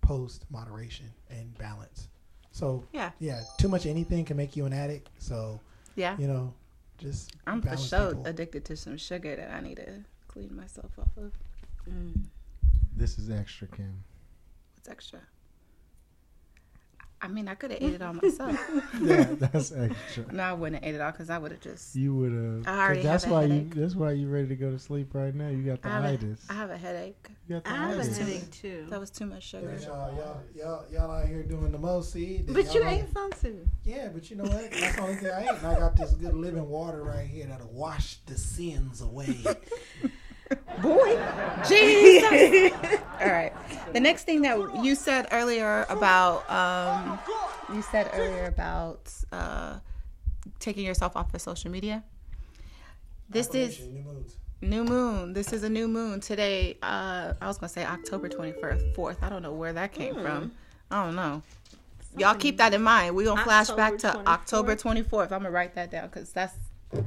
post 0.00 0.44
moderation 0.50 1.06
and 1.30 1.56
balance. 1.58 2.08
So 2.52 2.84
Yeah. 2.92 3.10
yeah, 3.18 3.42
too 3.58 3.68
much 3.68 3.86
anything 3.86 4.24
can 4.24 4.36
make 4.36 4.56
you 4.56 4.64
an 4.66 4.72
addict. 4.72 5.10
So 5.18 5.60
Yeah, 5.96 6.16
you 6.18 6.28
know, 6.28 6.54
just 6.98 7.34
I'm 7.46 7.60
for 7.62 7.76
sure 7.76 8.08
people. 8.10 8.26
addicted 8.26 8.64
to 8.66 8.76
some 8.76 8.96
sugar 8.96 9.34
that 9.36 9.50
I 9.50 9.60
need 9.60 9.76
to 9.76 10.04
clean 10.28 10.54
myself 10.54 10.92
off 10.98 11.16
of. 11.16 11.32
This 12.96 13.18
is 13.18 13.28
extra, 13.30 13.66
Kim. 13.66 14.04
What's 14.76 14.88
extra? 14.88 15.20
I 17.24 17.28
mean, 17.28 17.48
I 17.48 17.54
could 17.54 17.70
have 17.70 17.82
ate 17.82 17.94
it 17.94 18.02
all 18.02 18.12
myself. 18.22 18.60
Yeah, 19.00 19.24
that's 19.38 19.72
extra. 19.72 20.30
no, 20.30 20.42
I 20.42 20.52
wouldn't 20.52 20.84
have 20.84 20.88
ate 20.92 20.94
it 20.94 21.00
all 21.00 21.10
because 21.10 21.30
I 21.30 21.38
would 21.38 21.52
have 21.52 21.60
just. 21.62 21.96
You 21.96 22.14
would 22.16 22.32
have. 22.32 22.68
I 22.68 22.84
already 22.84 23.02
That's 23.02 23.24
have 23.24 23.32
a 23.32 23.34
why 23.34 23.42
headache. 23.42 23.74
you. 23.74 23.80
That's 23.80 23.94
why 23.94 24.12
you 24.12 24.28
ready 24.28 24.48
to 24.48 24.56
go 24.56 24.70
to 24.70 24.78
sleep 24.78 25.14
right 25.14 25.34
now. 25.34 25.48
You 25.48 25.62
got 25.62 25.80
the 25.80 25.88
I 25.88 25.92
have, 25.92 26.04
itis. 26.04 26.46
I 26.50 26.52
have 26.52 26.68
a 26.70 26.76
headache. 26.76 27.28
You 27.48 27.56
got 27.56 27.64
the 27.64 27.70
I 27.70 27.74
have 27.88 27.98
a 27.98 28.04
headache 28.04 28.50
too. 28.50 28.86
That 28.90 29.00
was 29.00 29.10
too 29.10 29.24
much 29.24 29.42
sugar. 29.42 29.74
Y'all, 29.82 30.14
y'all, 30.14 30.40
y'all, 30.54 30.84
y'all 30.92 31.10
out 31.10 31.26
here 31.26 31.42
doing 31.42 31.72
the 31.72 31.78
most. 31.78 32.12
See, 32.12 32.42
But 32.46 32.66
y'all 32.66 32.74
you 32.74 32.82
out- 32.84 32.92
ate 32.92 33.12
some 33.14 33.32
too. 33.32 33.66
Yeah, 33.84 34.08
but 34.12 34.28
you 34.30 34.36
know 34.36 34.44
what? 34.44 34.70
That's 34.70 34.96
the 34.96 35.02
only 35.02 35.14
thing 35.16 35.30
I 35.30 35.42
ate. 35.44 35.48
And 35.48 35.66
I 35.66 35.78
got 35.78 35.96
this 35.96 36.12
good 36.12 36.34
living 36.34 36.68
water 36.68 37.02
right 37.02 37.26
here 37.26 37.46
that'll 37.46 37.72
wash 37.72 38.18
the 38.26 38.36
sins 38.36 39.00
away. 39.00 39.34
Boy, 40.82 41.18
Jesus. 41.66 42.72
All 43.20 43.30
right. 43.30 43.52
The 43.92 44.00
next 44.00 44.24
thing 44.24 44.42
that 44.42 44.84
you 44.84 44.94
said 44.94 45.28
earlier 45.32 45.86
about, 45.88 46.48
um, 46.50 47.18
you 47.74 47.82
said 47.82 48.10
earlier 48.12 48.46
about 48.46 49.12
uh, 49.32 49.78
taking 50.58 50.84
yourself 50.84 51.16
off 51.16 51.32
of 51.32 51.40
social 51.40 51.70
media. 51.70 52.02
This 53.30 53.54
is 53.54 53.80
new 53.80 54.24
new 54.60 54.84
moon. 54.84 55.32
This 55.32 55.52
is 55.52 55.62
a 55.62 55.68
new 55.68 55.88
moon 55.88 56.20
today. 56.20 56.76
Uh, 56.82 57.34
I 57.40 57.46
was 57.46 57.58
gonna 57.58 57.68
say 57.68 57.84
October 57.84 58.28
twenty 58.28 58.52
fourth. 58.52 58.82
fourth. 58.94 59.22
I 59.22 59.28
don't 59.28 59.42
know 59.42 59.52
where 59.52 59.72
that 59.72 59.92
came 59.92 60.14
from. 60.14 60.52
I 60.90 61.04
don't 61.04 61.16
know. 61.16 61.42
Y'all 62.16 62.34
keep 62.34 62.58
that 62.58 62.72
in 62.74 62.82
mind. 62.82 63.16
We 63.16 63.24
gonna 63.24 63.42
flash 63.42 63.70
back 63.70 63.98
to 63.98 64.08
October 64.08 64.28
October 64.28 64.76
twenty 64.76 65.02
fourth. 65.02 65.32
I'm 65.32 65.40
gonna 65.40 65.50
write 65.50 65.74
that 65.74 65.90
down 65.90 66.08
because 66.08 66.32
that's 66.32 66.54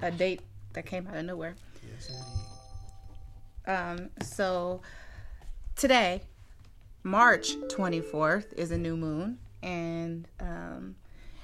a 0.02 0.12
date 0.12 0.42
that 0.74 0.86
came 0.86 1.08
out 1.08 1.16
of 1.16 1.26
nowhere. 1.26 1.56
Yes, 1.84 2.10
indeed. 2.10 2.37
Um, 3.68 4.10
so 4.24 4.82
today, 5.76 6.22
March 7.04 7.56
24th, 7.68 8.54
is 8.54 8.72
a 8.72 8.78
new 8.78 8.96
moon, 8.96 9.40
and 9.62 10.28
um, 10.40 10.96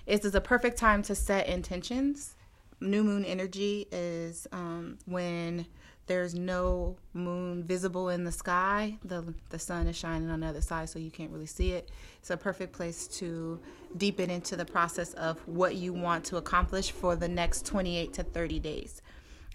it 0.05 0.23
is 0.23 0.33
a 0.33 0.41
perfect 0.41 0.77
time 0.77 1.03
to 1.03 1.15
set 1.15 1.47
intentions. 1.47 2.35
New 2.79 3.03
moon 3.03 3.25
energy 3.25 3.87
is 3.91 4.47
um, 4.51 4.97
when 5.05 5.65
there's 6.05 6.35
no 6.35 6.97
moon 7.13 7.63
visible 7.63 8.09
in 8.09 8.23
the 8.25 8.31
sky. 8.31 8.97
The 9.05 9.33
the 9.49 9.59
sun 9.59 9.87
is 9.87 9.95
shining 9.95 10.29
on 10.29 10.41
the 10.41 10.47
other 10.47 10.61
side, 10.61 10.89
so 10.89 10.99
you 10.99 11.11
can't 11.11 11.31
really 11.31 11.45
see 11.45 11.71
it. 11.71 11.91
It's 12.19 12.29
a 12.29 12.35
perfect 12.37 12.73
place 12.73 13.07
to 13.19 13.59
deepen 13.95 14.29
into 14.29 14.57
the 14.57 14.65
process 14.65 15.13
of 15.13 15.39
what 15.47 15.75
you 15.75 15.93
want 15.93 16.25
to 16.25 16.37
accomplish 16.37 16.91
for 16.91 17.15
the 17.15 17.27
next 17.27 17.65
28 17.65 18.13
to 18.13 18.23
30 18.23 18.59
days. 18.59 19.01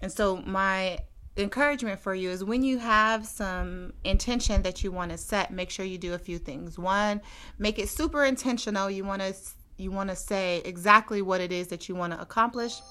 And 0.01 0.11
so 0.11 0.37
my 0.37 0.99
encouragement 1.37 1.99
for 1.99 2.13
you 2.13 2.29
is 2.29 2.43
when 2.43 2.63
you 2.63 2.79
have 2.79 3.25
some 3.25 3.93
intention 4.03 4.61
that 4.63 4.83
you 4.83 4.91
want 4.91 5.11
to 5.11 5.17
set, 5.17 5.51
make 5.51 5.69
sure 5.69 5.85
you 5.85 5.97
do 5.97 6.13
a 6.13 6.17
few 6.19 6.37
things. 6.37 6.77
One, 6.77 7.21
make 7.57 7.79
it 7.79 7.89
super 7.89 8.25
intentional. 8.25 8.89
You 8.89 9.03
want 9.05 9.21
to 9.21 9.33
you 9.77 9.91
want 9.91 10.09
to 10.09 10.15
say 10.15 10.61
exactly 10.65 11.21
what 11.21 11.39
it 11.39 11.51
is 11.53 11.67
that 11.67 11.87
you 11.87 11.95
want 11.95 12.11
to 12.13 12.19
accomplish. 12.19 12.81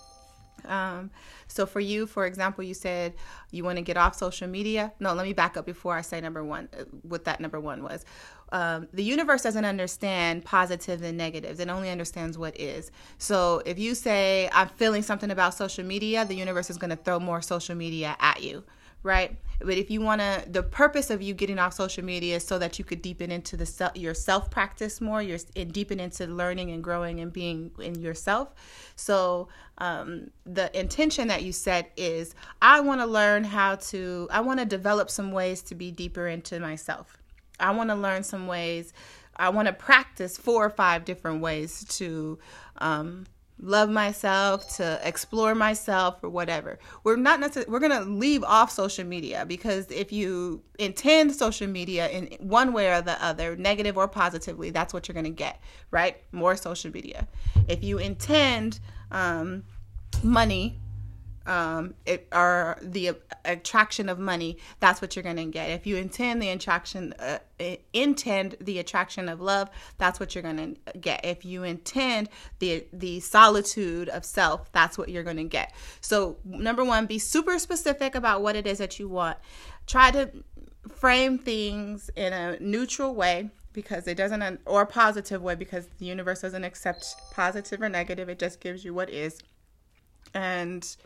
Um, 0.64 1.10
so 1.46 1.66
for 1.66 1.80
you, 1.80 2.06
for 2.06 2.26
example, 2.26 2.64
you 2.64 2.74
said 2.74 3.14
you 3.50 3.62
want 3.62 3.76
to 3.76 3.82
get 3.82 3.96
off 3.96 4.14
social 4.16 4.48
media. 4.48 4.92
No, 4.98 5.12
let 5.14 5.24
me 5.26 5.32
back 5.32 5.56
up 5.56 5.66
before 5.66 5.94
I 5.94 6.00
say 6.00 6.20
number 6.20 6.42
one. 6.42 6.68
uh, 6.78 6.84
What 7.02 7.24
that 7.26 7.40
number 7.40 7.60
one 7.60 7.82
was. 7.82 8.04
Um, 8.50 8.88
the 8.92 9.02
universe 9.02 9.42
doesn't 9.42 9.64
understand 9.64 10.44
positives 10.44 11.02
and 11.02 11.18
negatives. 11.18 11.60
It 11.60 11.68
only 11.68 11.90
understands 11.90 12.38
what 12.38 12.58
is. 12.58 12.90
So 13.18 13.62
if 13.66 13.78
you 13.78 13.94
say 13.94 14.48
I'm 14.52 14.68
feeling 14.68 15.02
something 15.02 15.30
about 15.30 15.54
social 15.54 15.84
media, 15.84 16.24
the 16.24 16.34
universe 16.34 16.70
is 16.70 16.78
going 16.78 16.90
to 16.90 16.96
throw 16.96 17.20
more 17.20 17.42
social 17.42 17.74
media 17.74 18.16
at 18.20 18.42
you, 18.42 18.64
right? 19.02 19.36
But 19.60 19.76
if 19.76 19.90
you 19.90 20.00
want 20.00 20.20
to, 20.20 20.44
the 20.48 20.62
purpose 20.62 21.10
of 21.10 21.20
you 21.20 21.34
getting 21.34 21.58
off 21.58 21.74
social 21.74 22.04
media 22.04 22.36
is 22.36 22.46
so 22.46 22.58
that 22.60 22.78
you 22.78 22.84
could 22.84 23.02
deepen 23.02 23.32
into 23.32 23.56
the 23.56 23.66
self, 23.66 23.96
your 23.96 24.14
self 24.14 24.50
practice 24.50 25.00
more. 25.00 25.20
You're 25.20 25.38
and 25.56 25.72
deepen 25.72 25.98
into 25.98 26.26
learning 26.26 26.70
and 26.70 26.82
growing 26.82 27.20
and 27.20 27.32
being 27.32 27.72
in 27.80 28.00
yourself. 28.00 28.54
So 28.94 29.48
um, 29.78 30.30
the 30.46 30.76
intention 30.78 31.28
that 31.28 31.42
you 31.42 31.52
set 31.52 31.90
is, 31.96 32.34
I 32.62 32.80
want 32.80 33.00
to 33.00 33.06
learn 33.06 33.42
how 33.44 33.76
to. 33.76 34.28
I 34.30 34.40
want 34.40 34.60
to 34.60 34.66
develop 34.66 35.10
some 35.10 35.32
ways 35.32 35.60
to 35.62 35.74
be 35.74 35.90
deeper 35.90 36.28
into 36.28 36.60
myself. 36.60 37.17
I 37.60 37.70
want 37.72 37.90
to 37.90 37.96
learn 37.96 38.22
some 38.22 38.46
ways. 38.46 38.92
I 39.36 39.50
want 39.50 39.66
to 39.66 39.72
practice 39.72 40.36
four 40.36 40.64
or 40.64 40.70
five 40.70 41.04
different 41.04 41.40
ways 41.40 41.84
to 41.98 42.38
um, 42.78 43.26
love 43.60 43.88
myself, 43.88 44.76
to 44.76 45.00
explore 45.02 45.54
myself, 45.54 46.22
or 46.22 46.28
whatever. 46.28 46.78
We're 47.04 47.16
not 47.16 47.40
necessarily 47.40 47.70
we're 47.70 47.80
gonna 47.80 48.02
leave 48.02 48.42
off 48.44 48.70
social 48.70 49.04
media 49.04 49.44
because 49.46 49.90
if 49.90 50.12
you 50.12 50.62
intend 50.78 51.34
social 51.34 51.66
media 51.66 52.08
in 52.08 52.36
one 52.40 52.72
way 52.72 52.92
or 52.92 53.00
the 53.00 53.22
other, 53.24 53.56
negative 53.56 53.96
or 53.96 54.08
positively, 54.08 54.70
that's 54.70 54.92
what 54.92 55.08
you're 55.08 55.14
gonna 55.14 55.30
get, 55.30 55.60
right? 55.90 56.16
More 56.32 56.56
social 56.56 56.90
media. 56.90 57.26
If 57.68 57.82
you 57.82 57.98
intend 57.98 58.80
um, 59.10 59.64
money 60.22 60.78
um, 61.48 61.94
it, 62.04 62.28
or 62.30 62.78
the 62.82 63.12
attraction 63.46 64.10
of 64.10 64.18
money, 64.18 64.58
that's 64.80 65.00
what 65.00 65.16
you're 65.16 65.22
going 65.22 65.36
to 65.36 65.46
get. 65.46 65.70
If 65.70 65.86
you 65.86 65.96
intend 65.96 66.42
the 66.42 66.50
attraction, 66.50 67.14
uh, 67.18 67.38
intend 67.94 68.56
the 68.60 68.78
attraction 68.78 69.30
of 69.30 69.40
love, 69.40 69.70
that's 69.96 70.20
what 70.20 70.34
you're 70.34 70.42
going 70.42 70.76
to 70.84 70.98
get. 70.98 71.24
If 71.24 71.46
you 71.46 71.64
intend 71.64 72.28
the 72.58 72.84
the 72.92 73.20
solitude 73.20 74.10
of 74.10 74.26
self, 74.26 74.70
that's 74.72 74.98
what 74.98 75.08
you're 75.08 75.24
going 75.24 75.38
to 75.38 75.44
get. 75.44 75.72
So, 76.02 76.36
number 76.44 76.84
one, 76.84 77.06
be 77.06 77.18
super 77.18 77.58
specific 77.58 78.14
about 78.14 78.42
what 78.42 78.54
it 78.54 78.66
is 78.66 78.76
that 78.78 78.98
you 78.98 79.08
want. 79.08 79.38
Try 79.86 80.10
to 80.10 80.30
frame 80.94 81.38
things 81.38 82.10
in 82.14 82.34
a 82.34 82.58
neutral 82.60 83.14
way 83.14 83.50
because 83.72 84.06
it 84.06 84.16
doesn't, 84.16 84.60
or 84.66 84.84
positive 84.84 85.40
way 85.40 85.54
because 85.54 85.86
the 85.98 86.04
universe 86.04 86.42
doesn't 86.42 86.64
accept 86.64 87.14
positive 87.32 87.80
or 87.80 87.88
negative. 87.88 88.28
It 88.28 88.38
just 88.38 88.60
gives 88.60 88.84
you 88.84 88.92
what 88.92 89.08
is, 89.08 89.40
and 90.34 90.96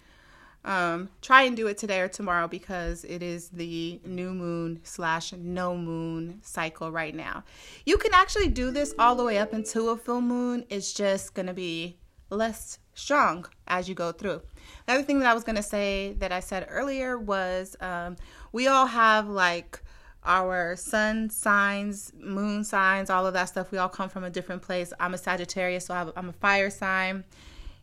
um, 0.65 1.09
try 1.21 1.43
and 1.43 1.57
do 1.57 1.67
it 1.67 1.79
today 1.79 2.01
or 2.01 2.09
tomorrow 2.09 2.47
because 2.47 3.05
it 3.05 3.23
is 3.23 3.49
the 3.49 4.01
new 4.05 4.33
moon 4.33 4.81
slash 4.85 5.33
no 5.33 5.77
moon 5.77 6.39
cycle 6.43 6.93
right 6.93 7.15
now. 7.15 7.45
You 7.85 7.99
can 7.99 8.15
actually 8.15 8.49
do 8.49 8.71
this 8.71 8.95
all 8.99 9.17
the 9.17 9.25
way 9.25 9.39
up 9.39 9.53
into 9.53 9.89
a 9.89 9.97
full 9.97 10.21
moon. 10.21 10.65
It's 10.69 10.93
just 10.93 11.35
going 11.35 11.47
to 11.47 11.55
be 11.55 11.97
less 12.31 12.79
strong 12.95 13.47
as 13.67 13.89
you 13.89 13.95
go 13.95 14.13
through. 14.13 14.43
The 14.87 14.95
other 14.95 15.03
thing 15.03 15.19
that 15.21 15.29
I 15.29 15.35
was 15.35 15.45
going 15.45 15.57
to 15.57 15.63
say 15.63 16.15
that 16.19 16.33
I 16.33 16.41
said 16.41 16.67
earlier 16.71 17.19
was 17.19 17.77
um, 17.81 18.17
we 18.53 18.69
all 18.69 18.87
have 18.87 19.29
like 19.29 19.83
our 20.25 20.77
sun 20.77 21.31
signs, 21.31 22.13
moon 22.17 22.63
signs, 22.63 23.11
all 23.11 23.27
of 23.27 23.35
that 23.35 23.47
stuff. 23.47 23.73
We 23.73 23.79
all 23.79 23.89
come 23.89 24.09
from 24.09 24.23
a 24.23 24.31
different 24.31 24.63
place. 24.63 24.93
I'm 25.01 25.15
a 25.15 25.19
Sagittarius, 25.19 25.87
so 25.87 26.13
I'm 26.17 26.29
a 26.29 26.33
fire 26.33 26.71
sign. 26.71 27.25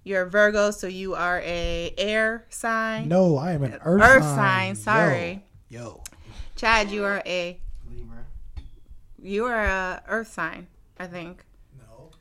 You're 0.03 0.23
a 0.23 0.29
Virgo, 0.29 0.71
so 0.71 0.87
you 0.87 1.13
are 1.15 1.39
a 1.43 1.93
air 1.97 2.45
sign. 2.49 3.07
No, 3.09 3.37
I 3.37 3.51
am 3.53 3.63
an 3.63 3.73
earth, 3.83 4.01
Earth 4.01 4.23
sign. 4.23 4.35
sign, 4.35 4.75
sorry. 4.75 5.43
Yo. 5.69 5.79
Yo. 5.81 6.03
Chad, 6.55 6.89
you 6.91 7.03
are 7.05 7.21
a 7.25 7.59
Libra. 7.93 8.17
you 9.21 9.45
are 9.45 9.63
a 9.65 10.01
Earth 10.07 10.31
sign, 10.33 10.67
I 10.99 11.07
think. 11.07 11.43
No. 11.77 12.11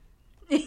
he's, 0.48 0.66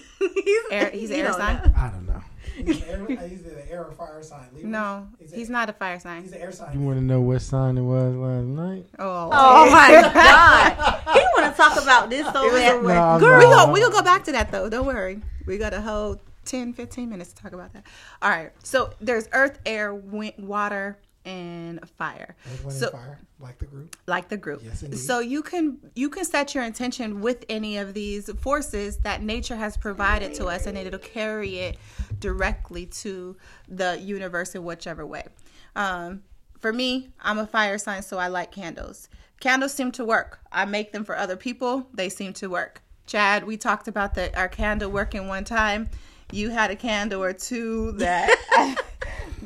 Air, 0.71 0.89
he's 0.89 1.09
an 1.11 1.17
air 1.17 1.33
sign. 1.33 1.55
know. 1.57 1.73
I 1.77 1.89
don't 1.89 2.07
know. 2.07 2.21
He's, 2.55 2.81
an 2.81 2.89
air, 3.09 3.27
he's 3.27 3.45
an 3.45 3.57
air 3.69 3.85
or 3.85 3.91
fire 3.93 4.21
sign. 4.23 4.47
Libra. 4.53 4.69
No, 4.69 5.07
He's, 5.19 5.31
a- 5.31 5.35
he's 5.35 5.49
not 5.49 5.69
a 5.69 5.73
fire 5.73 5.99
sign. 5.99 6.23
He's 6.23 6.33
an 6.33 6.41
air 6.41 6.51
sign. 6.51 6.67
You 6.73 6.79
sign. 6.79 6.85
want 6.85 6.97
to 6.99 7.03
know 7.03 7.21
what 7.21 7.41
sign 7.41 7.77
it 7.77 7.81
was 7.81 8.15
last 8.15 8.45
night? 8.45 8.85
Oh, 8.99 9.29
Oh 9.31 9.69
my 9.71 9.91
god! 10.13 11.01
He 11.13 11.19
want 11.41 11.53
to 11.53 11.57
talk 11.61 11.81
about 11.81 12.09
this 12.09 12.25
so 12.33 12.43
was 12.43 12.53
bad. 12.53 12.75
a- 12.79 12.81
No, 12.81 12.89
I'm 12.89 13.19
Girl, 13.19 13.37
we 13.39 13.45
not. 13.45 13.65
go 13.65 13.69
uh, 13.69 13.73
we 13.73 13.79
gonna 13.81 13.93
go 13.93 14.01
back 14.01 14.23
to 14.25 14.31
that 14.33 14.51
though. 14.51 14.69
Don't 14.69 14.85
worry. 14.85 15.21
We 15.45 15.57
got 15.57 15.73
a 15.73 15.81
whole 15.81 16.19
10, 16.51 16.73
15 16.73 17.09
minutes 17.09 17.31
to 17.31 17.41
talk 17.41 17.53
about 17.53 17.71
that. 17.71 17.85
All 18.21 18.29
right. 18.29 18.51
So 18.61 18.91
there's 18.99 19.29
earth, 19.31 19.57
air, 19.65 19.95
wind, 19.95 20.33
water, 20.37 20.99
and 21.23 21.79
fire. 21.97 22.35
Earth, 22.65 22.73
So- 22.73 22.89
fire, 22.89 23.19
like 23.39 23.57
the 23.59 23.67
group. 23.67 23.95
like 24.05 24.27
the 24.27 24.35
group. 24.35 24.61
Yes, 24.61 24.83
indeed. 24.83 24.97
so 24.97 25.19
you 25.19 25.43
can 25.43 25.77
you 25.95 26.09
can 26.09 26.25
set 26.25 26.53
your 26.53 26.65
intention 26.65 27.21
with 27.21 27.45
any 27.47 27.77
of 27.77 27.93
these 27.93 28.29
forces 28.41 28.97
that 28.97 29.23
nature 29.23 29.55
has 29.55 29.77
provided 29.77 30.33
to 30.35 30.47
us, 30.47 30.65
and 30.65 30.77
it'll 30.77 30.99
carry 30.99 31.59
it 31.59 31.77
directly 32.19 32.85
to 32.87 33.37
the 33.69 33.97
universe 34.01 34.53
in 34.53 34.63
whichever 34.65 35.05
way. 35.05 35.25
Um, 35.75 36.23
for 36.59 36.73
me, 36.73 37.11
I'm 37.21 37.39
a 37.39 37.47
fire 37.47 37.77
sign, 37.77 38.01
so 38.01 38.17
I 38.17 38.27
like 38.27 38.51
candles. 38.51 39.07
Candles 39.39 39.73
seem 39.73 39.91
to 39.93 40.03
work. 40.03 40.39
I 40.51 40.65
make 40.65 40.91
them 40.91 41.05
for 41.05 41.15
other 41.15 41.37
people; 41.37 41.87
they 41.93 42.09
seem 42.09 42.33
to 42.33 42.49
work. 42.49 42.81
Chad, 43.05 43.45
we 43.45 43.55
talked 43.57 43.87
about 43.87 44.15
the 44.15 44.37
our 44.37 44.49
candle 44.49 44.91
working 44.91 45.27
one 45.29 45.45
time. 45.45 45.89
You 46.31 46.49
had 46.49 46.71
a 46.71 46.75
candle 46.75 47.23
or 47.23 47.33
two 47.33 47.91
that 47.93 48.29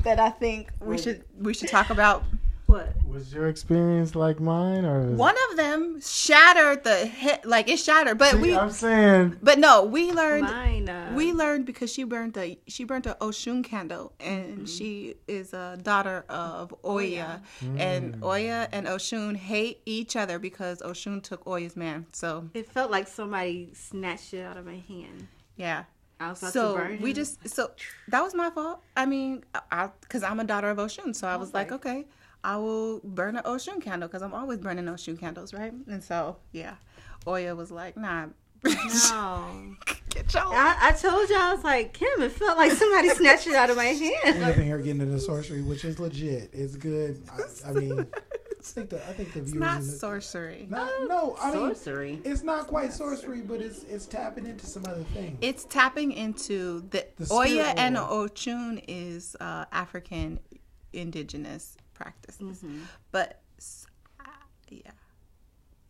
that 0.04 0.20
I 0.20 0.30
think 0.30 0.72
we 0.80 0.98
should 0.98 1.24
we 1.40 1.54
should 1.54 1.70
talk 1.70 1.90
about. 1.90 2.24
What? 2.68 2.90
Was 3.08 3.32
your 3.32 3.48
experience 3.48 4.16
like 4.16 4.40
mine, 4.40 4.86
or 4.86 5.12
One 5.12 5.36
of 5.52 5.56
them 5.56 6.02
shattered 6.02 6.84
the 6.84 7.06
hit, 7.06 7.46
like 7.46 7.70
it 7.70 7.78
shattered. 7.78 8.18
But 8.18 8.32
See, 8.32 8.38
we, 8.38 8.56
I'm 8.56 8.72
saying 8.72 9.38
but 9.42 9.60
no, 9.60 9.84
we 9.84 10.12
learned. 10.12 10.44
Mine. 10.44 10.90
Uh, 10.90 11.12
We 11.16 11.32
learned 11.32 11.66
because 11.68 11.94
she 11.94 12.04
burned 12.04 12.36
a 12.38 12.58
she 12.68 12.84
burned 12.84 13.06
a 13.06 13.14
Oshun 13.22 13.64
candle, 13.64 14.14
and 14.20 14.46
Mm-hmm. 14.58 14.66
she 14.66 15.14
is 15.28 15.54
a 15.54 15.78
daughter 15.82 16.26
of 16.28 16.74
Oya, 16.84 17.42
Mm. 17.62 17.80
and 17.80 18.24
Oya 18.24 18.68
and 18.72 18.88
Oshun 18.88 19.36
hate 19.38 19.82
each 19.86 20.16
other 20.16 20.40
because 20.40 20.82
Oshun 20.82 21.22
took 21.22 21.46
Oya's 21.46 21.76
man. 21.78 22.08
So 22.14 22.50
it 22.56 22.68
felt 22.68 22.90
like 22.90 23.08
somebody 23.08 23.70
snatched 23.74 24.34
it 24.34 24.42
out 24.44 24.58
of 24.58 24.66
my 24.66 24.82
hand. 24.88 25.28
yeah, 25.56 25.84
I 26.20 26.30
was 26.30 26.42
about 26.42 26.54
so 26.54 26.72
to 26.74 26.78
burn 26.80 27.02
we 27.02 27.14
just 27.14 27.48
so 27.50 27.72
that 28.08 28.22
was 28.24 28.34
my 28.34 28.50
fault. 28.50 28.82
I 28.96 29.06
mean, 29.06 29.44
I 29.72 29.90
because 30.02 30.24
I'm 30.24 30.40
a 30.40 30.44
daughter 30.46 30.70
of 30.70 30.78
Oshun, 30.78 31.16
so 31.16 31.28
I 31.28 31.36
was 31.36 31.54
like, 31.54 31.72
okay, 31.72 32.06
I 32.44 32.58
will 32.58 33.02
burn 33.04 33.36
an 33.36 33.44
Oshun 33.44 33.82
candle 33.82 34.08
because 34.08 34.22
I'm 34.22 34.34
always 34.34 34.60
burning 34.60 34.86
Oshun 34.86 35.20
candles, 35.20 35.54
right? 35.54 35.74
And 35.88 36.04
so 36.04 36.38
yeah, 36.52 36.76
Oya 37.28 37.56
was 37.56 37.72
like, 37.72 37.98
nah. 37.98 38.28
No. 39.10 39.76
Get 40.10 40.34
your 40.34 40.44
I, 40.46 40.78
I 40.82 40.92
told 40.94 41.30
you 41.30 41.38
I 41.38 41.54
was 41.54 41.64
like 41.64 41.94
Kim. 41.94 42.22
It 42.22 42.32
felt 42.32 42.58
like 42.58 42.72
somebody 42.72 43.10
snatched 43.10 43.48
it 43.48 43.56
out 43.56 43.70
of 43.70 43.76
my 43.78 43.92
We 43.92 44.14
hand. 44.24 44.44
up 44.44 44.56
in 44.58 44.64
here 44.64 44.78
getting 44.80 45.02
into 45.02 45.20
sorcery, 45.20 45.62
which 45.62 45.84
is 45.84 46.00
legit. 46.00 46.50
It's 46.54 46.76
good. 46.78 47.22
I, 47.32 47.70
I 47.70 47.74
mean, 47.74 48.08
think 48.72 48.90
the 48.90 48.98
I 49.10 49.14
think 49.14 49.34
the 49.34 49.40
It's 49.42 49.54
not 49.54 49.82
the- 49.82 49.86
sorcery. 49.88 50.68
Not, 50.70 50.90
no, 51.08 51.36
I 51.42 51.54
mean 51.54 51.76
Sorcery. 51.76 52.22
it's 52.26 52.44
not 52.44 52.68
quite 52.68 52.92
sorcery, 52.94 53.42
but 53.42 53.62
it's 53.62 53.84
it's 53.84 54.06
tapping 54.06 54.46
into 54.48 54.66
some 54.66 54.86
other 54.88 55.04
things. 55.14 55.38
It's 55.42 55.64
tapping 55.66 56.12
into 56.12 56.82
the, 56.90 57.06
The 57.18 57.34
Oya 57.34 57.48
spirit 57.50 57.78
and. 57.78 57.96
Oshun 57.98 58.84
is 58.88 59.36
uh, 59.40 59.66
African 59.72 60.40
indigenous 60.94 61.78
practices, 61.94 62.60
Mm-hmm. 62.60 62.80
but 63.12 63.28
s- 63.30 63.36
yeah, 63.36 63.45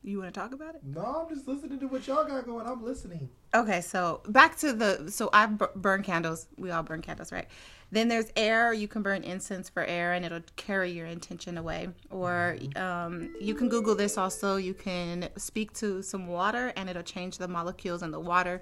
you 0.10 0.20
want 0.20 0.34
to 0.34 0.39
talk 0.39 0.53
about 0.53 0.76
it? 0.76 0.82
no, 0.84 1.26
I'm 1.28 1.36
just 1.36 1.47
listening 1.47 1.80
to 1.80 1.88
what 1.88 2.08
y'all 2.08 2.26
got 2.26 2.45
going. 2.45 2.68
I'm 2.68 2.84
listening. 2.84 3.30
Okay, 3.53 3.82
so 3.82 4.22
back 4.28 4.58
to 4.58 4.74
the 4.74 5.12
so 5.12 5.30
I 5.34 5.45
b- 5.47 5.66
burn 5.76 6.03
candles. 6.03 6.47
We 6.58 6.72
all 6.72 6.84
burn 6.84 7.01
candles, 7.01 7.32
right? 7.32 7.47
Then 7.91 8.08
there's 8.08 8.32
air. 8.36 8.74
You 8.74 8.88
can 8.88 9.01
burn 9.01 9.24
incense 9.24 9.70
for 9.70 9.84
air, 9.84 10.14
and 10.14 10.26
it'll 10.26 10.41
carry 10.56 10.91
your 10.91 11.06
intention 11.06 11.58
away. 11.58 11.89
Or 12.10 12.58
um, 12.76 13.34
you 13.39 13.56
can 13.56 13.70
Google 13.70 13.95
this 13.95 14.18
also. 14.18 14.58
You 14.58 14.74
can 14.74 15.30
speak 15.38 15.74
to 15.76 16.01
some 16.01 16.28
water, 16.28 16.74
and 16.76 16.89
it'll 16.89 17.03
change 17.03 17.38
the 17.38 17.47
molecules 17.47 18.03
in 18.03 18.12
the 18.12 18.20
water. 18.20 18.62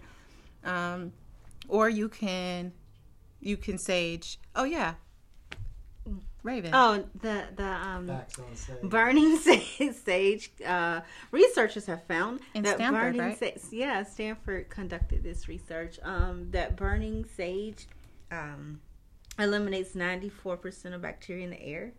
Um, 0.64 1.14
or 1.68 1.90
you 1.90 2.10
can 2.10 2.74
you 3.40 3.58
can 3.58 3.78
sage. 3.78 4.40
Oh 4.56 4.64
yeah, 4.64 4.96
Raven. 6.44 6.72
Oh, 6.74 7.04
the 7.22 7.46
the 7.56 7.66
um 7.66 8.08
Facts 8.08 8.38
on 8.40 8.56
stage. 8.56 8.82
burning 8.84 9.38
sage. 9.94 10.52
Uh, 10.66 11.02
researchers 11.32 11.86
have 11.86 12.04
found 12.04 12.42
In 12.54 12.64
that 12.64 12.76
Stanford, 12.76 13.02
burning 13.02 13.22
right? 13.22 13.38
sage. 13.40 13.62
Yeah, 13.72 14.04
Stanford 14.04 14.70
conducted 14.70 15.24
this 15.24 15.48
research. 15.48 16.00
Um, 16.04 16.50
that 16.52 16.76
burning 16.76 17.26
sage 17.26 17.88
um, 18.32 18.82
eliminates 19.40 19.96
ninety 19.96 20.30
four 20.30 20.58
percent 20.58 20.94
of 20.94 21.02
bacteria 21.02 21.46
in 21.46 21.52
the 21.52 21.62
air, 21.62 21.94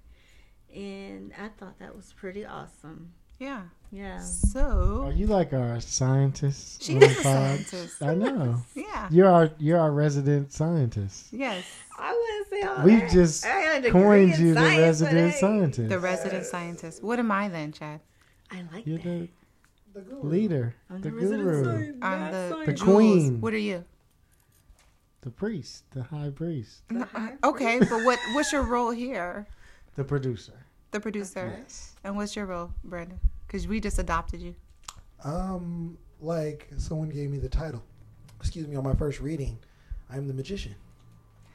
and 0.75 1.33
I 1.41 1.49
thought 1.49 1.79
that 1.79 1.97
was 1.97 2.13
pretty 2.13 2.45
awesome. 2.45 3.13
Yeah. 3.39 3.63
Yeah. 3.91 4.19
So 4.21 5.05
are 5.07 5.13
you 5.13 5.27
like 5.29 5.53
our 5.53 5.81
scientist? 5.81 6.83
she 6.83 6.97
is 6.97 7.17
a 7.19 7.23
scientist. 7.23 8.03
I 8.03 8.15
know. 8.15 8.63
Yeah. 8.75 9.09
You're 9.11 9.29
our 9.29 9.51
you're 9.59 9.79
our 9.79 9.93
resident 9.93 10.53
scientist. 10.53 11.29
Yes. 11.33 11.65
I 11.97 12.13
wouldn't 12.13 12.49
say 12.51 12.63
all 12.69 12.85
We 12.85 12.97
that. 12.97 13.11
just 13.13 13.45
I 13.47 13.49
had 13.51 13.79
a 13.79 13.87
degree 13.87 14.03
coined 14.03 14.35
in 14.35 14.47
you 14.49 14.55
the 14.55 14.61
resident 14.61 15.33
hey, 15.33 15.39
scientist. 15.39 15.89
The 15.89 15.99
resident 16.01 16.45
scientist. 16.47 17.05
What 17.05 17.19
am 17.21 17.31
I 17.31 17.49
then, 17.49 17.71
Chad? 17.71 18.01
I 18.51 18.65
like 18.73 18.85
You're 18.85 18.99
that. 18.99 19.05
the 19.05 19.29
The 19.95 20.01
guru. 20.01 20.29
leader, 20.29 20.75
I'm 20.91 21.01
the 21.01 21.11
the 21.11 21.17
guru, 21.21 21.65
scientist. 21.65 21.99
I'm 22.03 22.33
the. 22.33 22.63
The 22.73 22.75
queen. 22.77 23.41
What 23.41 23.53
are 23.55 23.59
you? 23.59 23.85
the 25.23 25.31
priest, 25.31 25.85
the 25.93 26.03
high 26.03 26.29
priest, 26.29 26.83
Okay, 27.45 27.79
but 27.79 28.05
what 28.05 28.19
what's 28.35 28.53
your 28.53 28.63
role 28.63 28.91
here? 28.91 29.47
the 29.95 30.05
producer. 30.05 30.64
The 30.95 31.01
producer. 31.01 31.53
Yes. 31.59 31.97
And 32.05 32.15
what's 32.15 32.37
your 32.37 32.47
role, 32.47 32.71
Brandon? 32.85 33.19
Because 33.45 33.67
we 33.67 33.81
just 33.81 33.99
adopted 33.99 34.41
you. 34.41 34.55
Um, 35.25 35.99
like 36.21 36.69
someone 36.77 37.09
gave 37.09 37.31
me 37.31 37.39
the 37.39 37.49
title. 37.49 37.83
Excuse 38.39 38.69
me, 38.69 38.77
on 38.77 38.85
my 38.85 38.95
first 38.95 39.19
reading, 39.19 39.59
I'm 40.09 40.29
the 40.29 40.35
magician. 40.35 40.77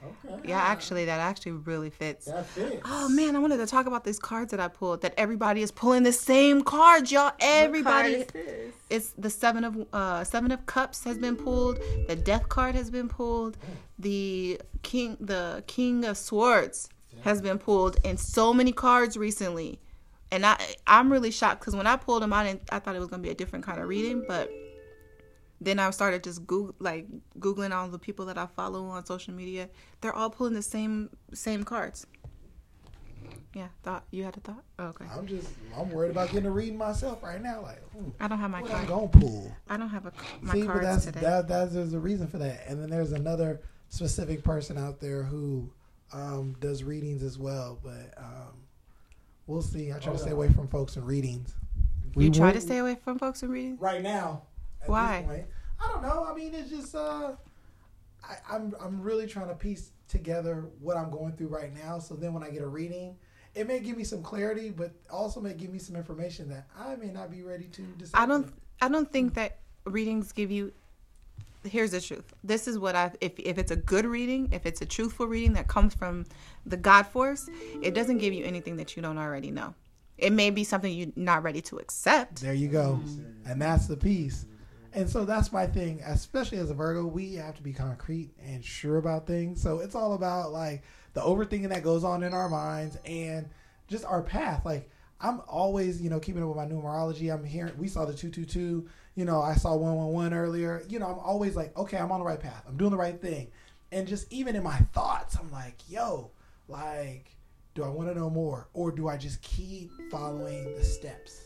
Okay. 0.04 0.50
Yeah, 0.50 0.60
actually, 0.60 1.06
that 1.06 1.20
actually 1.20 1.52
really 1.52 1.88
fits. 1.88 2.26
That 2.26 2.44
fits. 2.44 2.82
Oh 2.84 3.08
man, 3.08 3.34
I 3.34 3.38
wanted 3.38 3.56
to 3.56 3.66
talk 3.66 3.86
about 3.86 4.04
these 4.04 4.18
cards 4.18 4.50
that 4.50 4.60
I 4.60 4.68
pulled. 4.68 5.00
That 5.00 5.14
everybody 5.16 5.62
is 5.62 5.70
pulling 5.70 6.02
the 6.02 6.12
same 6.12 6.62
cards, 6.62 7.10
y'all. 7.10 7.32
Everybody. 7.40 8.18
What 8.18 8.32
card 8.34 8.44
is 8.44 8.46
this? 8.46 8.74
It's 8.90 9.12
the 9.16 9.30
seven 9.30 9.64
of 9.64 9.86
uh 9.94 10.22
seven 10.24 10.52
of 10.52 10.66
cups 10.66 11.02
has 11.04 11.16
been 11.16 11.36
pulled. 11.36 11.78
The 12.08 12.16
death 12.16 12.50
card 12.50 12.74
has 12.74 12.90
been 12.90 13.08
pulled. 13.08 13.56
The 13.98 14.60
king 14.82 15.16
the 15.18 15.64
king 15.66 16.04
of 16.04 16.18
swords 16.18 16.90
has 17.22 17.40
been 17.40 17.58
pulled, 17.58 17.96
in 18.04 18.16
so 18.16 18.52
many 18.52 18.72
cards 18.72 19.16
recently. 19.16 19.80
And 20.32 20.46
I 20.46 20.58
I'm 20.86 21.10
really 21.10 21.30
shocked 21.30 21.60
because 21.60 21.74
when 21.74 21.86
I 21.86 21.96
pulled 21.96 22.22
them, 22.22 22.32
I 22.32 22.44
didn't 22.44 22.62
I 22.70 22.78
thought 22.78 22.94
it 22.94 23.00
was 23.00 23.08
gonna 23.08 23.22
be 23.22 23.30
a 23.30 23.34
different 23.34 23.64
kind 23.64 23.80
of 23.80 23.88
reading, 23.88 24.24
but 24.28 24.50
then 25.60 25.78
I 25.78 25.90
started 25.90 26.24
just 26.24 26.46
Google 26.46 26.74
like 26.78 27.06
googling 27.38 27.72
all 27.74 27.88
the 27.88 27.98
people 27.98 28.26
that 28.26 28.38
I 28.38 28.46
follow 28.46 28.86
on 28.86 29.04
social 29.04 29.34
media. 29.34 29.68
They're 30.00 30.14
all 30.14 30.30
pulling 30.30 30.54
the 30.54 30.62
same 30.62 31.10
same 31.34 31.64
cards. 31.64 32.06
Yeah, 33.54 33.66
thought 33.82 34.04
you 34.12 34.22
had 34.22 34.36
a 34.36 34.40
thought. 34.40 34.62
Oh, 34.78 34.86
okay, 34.86 35.06
I'm 35.12 35.26
just 35.26 35.48
I'm 35.76 35.90
worried 35.90 36.12
about 36.12 36.30
getting 36.30 36.46
a 36.46 36.50
reading 36.52 36.78
myself 36.78 37.22
right 37.22 37.42
now. 37.42 37.62
Like, 37.62 37.82
hmm, 37.90 38.10
I 38.20 38.28
don't 38.28 38.38
have 38.38 38.50
my 38.50 38.62
what 38.62 38.70
I'm 38.70 38.86
card. 38.86 38.88
gonna 38.88 39.08
pull. 39.08 39.52
I 39.68 39.76
don't 39.76 39.88
have 39.88 40.06
a 40.06 40.12
my 40.40 40.52
See, 40.52 40.62
but 40.62 40.80
that's 40.82 41.06
today. 41.06 41.20
that 41.20 41.48
that's 41.48 41.72
there's 41.74 41.92
a 41.92 41.98
reason 41.98 42.28
for 42.28 42.38
that. 42.38 42.62
And 42.68 42.80
then 42.80 42.88
there's 42.90 43.10
another 43.12 43.60
specific 43.88 44.44
person 44.44 44.78
out 44.78 45.00
there 45.00 45.24
who 45.24 45.72
um, 46.12 46.56
does 46.60 46.82
readings 46.84 47.22
as 47.22 47.38
well. 47.38 47.78
But 47.82 48.14
um, 48.16 48.54
we'll 49.46 49.62
see. 49.62 49.92
I 49.92 49.98
try 49.98 50.12
to 50.12 50.18
stay 50.18 50.30
away 50.30 50.48
from 50.48 50.68
folks 50.68 50.96
in 50.96 51.04
readings 51.04 51.54
you 52.16 52.30
try 52.30 52.46
want- 52.46 52.54
to 52.56 52.60
stay 52.60 52.78
away 52.78 52.96
from 52.96 53.18
folks 53.18 53.42
in 53.42 53.50
readings 53.50 53.80
right 53.80 54.02
now. 54.02 54.42
at 54.80 54.80
this 54.82 54.88
Why? 54.88 55.24
point. 55.26 55.44
I 55.82 55.88
don't 55.92 56.02
know. 56.02 56.26
I 56.28 56.34
mean, 56.34 56.54
it's 56.54 56.68
just 56.70 56.94
uh, 56.94 57.32
I, 58.28 58.36
I'm 58.50 58.74
I'm 58.80 59.00
really 59.00 59.26
trying 59.26 59.48
to 59.48 59.54
piece 59.54 59.92
together 60.08 60.66
what 60.80 60.96
I'm 60.96 61.10
going 61.10 61.32
through 61.32 61.48
right 61.48 61.72
now. 61.72 61.98
So 61.98 62.14
then 62.14 62.34
when 62.34 62.42
I 62.42 62.50
get 62.50 62.62
a 62.62 62.66
reading, 62.66 63.16
it 63.54 63.66
may 63.66 63.80
give 63.80 63.96
me 63.96 64.04
some 64.04 64.22
clarity, 64.22 64.70
but 64.70 64.92
also 65.10 65.40
may 65.40 65.54
give 65.54 65.70
me 65.70 65.78
some 65.78 65.96
information 65.96 66.48
that 66.50 66.66
I 66.78 66.96
may 66.96 67.10
not 67.10 67.30
be 67.30 67.42
ready 67.42 67.66
to 67.66 67.82
decide. 67.98 68.20
I 68.22 68.26
don't. 68.26 68.52
I 68.82 68.88
don't 68.88 69.10
think 69.10 69.34
that 69.34 69.58
readings 69.84 70.32
give 70.32 70.50
you. 70.50 70.72
Here's 71.64 71.90
the 71.90 72.00
truth. 72.00 72.32
This 72.42 72.66
is 72.66 72.78
what 72.78 72.96
I. 72.96 73.12
If 73.20 73.38
if 73.38 73.58
it's 73.58 73.70
a 73.70 73.76
good 73.76 74.06
reading, 74.06 74.48
if 74.52 74.64
it's 74.64 74.80
a 74.80 74.86
truthful 74.86 75.26
reading 75.26 75.52
that 75.54 75.68
comes 75.68 75.94
from 75.94 76.24
the 76.64 76.76
God 76.76 77.06
Force, 77.06 77.48
it 77.82 77.94
doesn't 77.94 78.18
give 78.18 78.32
you 78.32 78.44
anything 78.44 78.76
that 78.76 78.96
you 78.96 79.02
don't 79.02 79.18
already 79.18 79.50
know. 79.50 79.74
It 80.16 80.32
may 80.32 80.50
be 80.50 80.64
something 80.64 80.92
you're 80.92 81.08
not 81.16 81.42
ready 81.42 81.62
to 81.62 81.78
accept. 81.78 82.42
There 82.42 82.54
you 82.54 82.68
go. 82.68 83.00
And 83.46 83.60
that's 83.60 83.86
the 83.86 83.96
piece. 83.96 84.46
And 84.92 85.08
so 85.08 85.24
that's 85.24 85.52
my 85.52 85.66
thing, 85.66 86.00
especially 86.04 86.58
as 86.58 86.70
a 86.70 86.74
Virgo, 86.74 87.06
we 87.06 87.34
have 87.34 87.54
to 87.56 87.62
be 87.62 87.72
concrete 87.72 88.30
and 88.44 88.64
sure 88.64 88.96
about 88.96 89.26
things. 89.26 89.62
So 89.62 89.78
it's 89.78 89.94
all 89.94 90.14
about 90.14 90.52
like 90.52 90.82
the 91.14 91.20
overthinking 91.20 91.68
that 91.68 91.82
goes 91.82 92.04
on 92.04 92.22
in 92.22 92.34
our 92.34 92.48
minds 92.48 92.98
and 93.04 93.48
just 93.86 94.04
our 94.04 94.22
path. 94.22 94.64
Like 94.64 94.90
I'm 95.20 95.42
always, 95.46 96.00
you 96.00 96.10
know, 96.10 96.18
keeping 96.18 96.42
up 96.42 96.48
with 96.48 96.56
my 96.56 96.66
numerology. 96.66 97.32
I'm 97.32 97.44
hearing 97.44 97.72
we 97.78 97.88
saw 97.88 98.04
the 98.04 98.14
222, 98.14 98.88
you 99.14 99.24
know, 99.24 99.40
I 99.42 99.54
saw 99.54 99.74
111 99.74 100.32
earlier. 100.36 100.82
You 100.88 100.98
know, 100.98 101.06
I'm 101.06 101.18
always 101.18 101.56
like, 101.56 101.76
okay, 101.76 101.98
I'm 101.98 102.12
on 102.12 102.20
the 102.20 102.26
right 102.26 102.40
path. 102.40 102.64
I'm 102.68 102.76
doing 102.76 102.90
the 102.90 102.96
right 102.96 103.20
thing. 103.20 103.48
And 103.92 104.06
just 104.06 104.32
even 104.32 104.54
in 104.56 104.62
my 104.62 104.76
thoughts, 104.92 105.36
I'm 105.38 105.50
like, 105.50 105.76
yo, 105.88 106.30
like 106.68 107.36
do 107.74 107.84
I 107.84 107.88
want 107.88 108.08
to 108.08 108.14
know 108.14 108.28
more 108.30 108.68
or 108.74 108.90
do 108.90 109.08
I 109.08 109.16
just 109.16 109.40
keep 109.42 109.90
following 110.10 110.74
the 110.76 110.84
steps? 110.84 111.40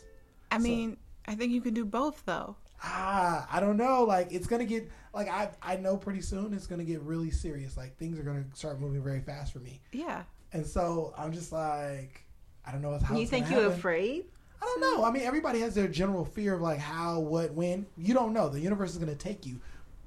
I 0.51 0.57
mean, 0.57 0.97
I 1.27 1.35
think 1.35 1.51
you 1.51 1.61
can 1.61 1.73
do 1.73 1.85
both 1.85 2.23
though. 2.25 2.55
ah, 2.83 3.47
I 3.51 3.59
don't 3.59 3.77
know. 3.77 4.03
Like 4.03 4.31
it's 4.31 4.47
gonna 4.47 4.65
get 4.65 4.89
like 5.13 5.27
I 5.27 5.49
I 5.61 5.75
know 5.77 5.97
pretty 5.97 6.21
soon 6.21 6.53
it's 6.53 6.67
gonna 6.67 6.83
get 6.83 7.01
really 7.01 7.31
serious. 7.31 7.77
Like 7.77 7.97
things 7.97 8.17
are 8.19 8.23
gonna 8.23 8.45
start 8.53 8.79
moving 8.79 9.03
very 9.03 9.21
fast 9.21 9.53
for 9.53 9.59
me, 9.59 9.81
Yeah. 9.91 10.23
and 10.53 10.65
so 10.65 11.13
I'm 11.17 11.31
just 11.31 11.51
like 11.51 12.23
I 12.65 12.71
don't 12.71 12.81
know 12.81 12.89
what's 12.91 13.03
how 13.03 13.15
You 13.15 13.21
it's 13.21 13.31
think 13.31 13.45
gonna 13.45 13.55
you're 13.55 13.63
happen. 13.65 13.79
afraid? 13.79 14.25
I 14.65 14.79
don't 14.79 14.81
know. 14.81 15.05
I 15.05 15.11
mean, 15.11 15.23
everybody 15.23 15.59
has 15.59 15.75
their 15.75 15.87
general 15.87 16.25
fear 16.25 16.55
of 16.55 16.61
like 16.61 16.79
how, 16.79 17.19
what, 17.19 17.53
when. 17.53 17.85
You 17.97 18.13
don't 18.13 18.33
know. 18.33 18.49
The 18.49 18.59
universe 18.59 18.91
is 18.91 18.97
gonna 18.97 19.13
take 19.13 19.45
you, 19.45 19.59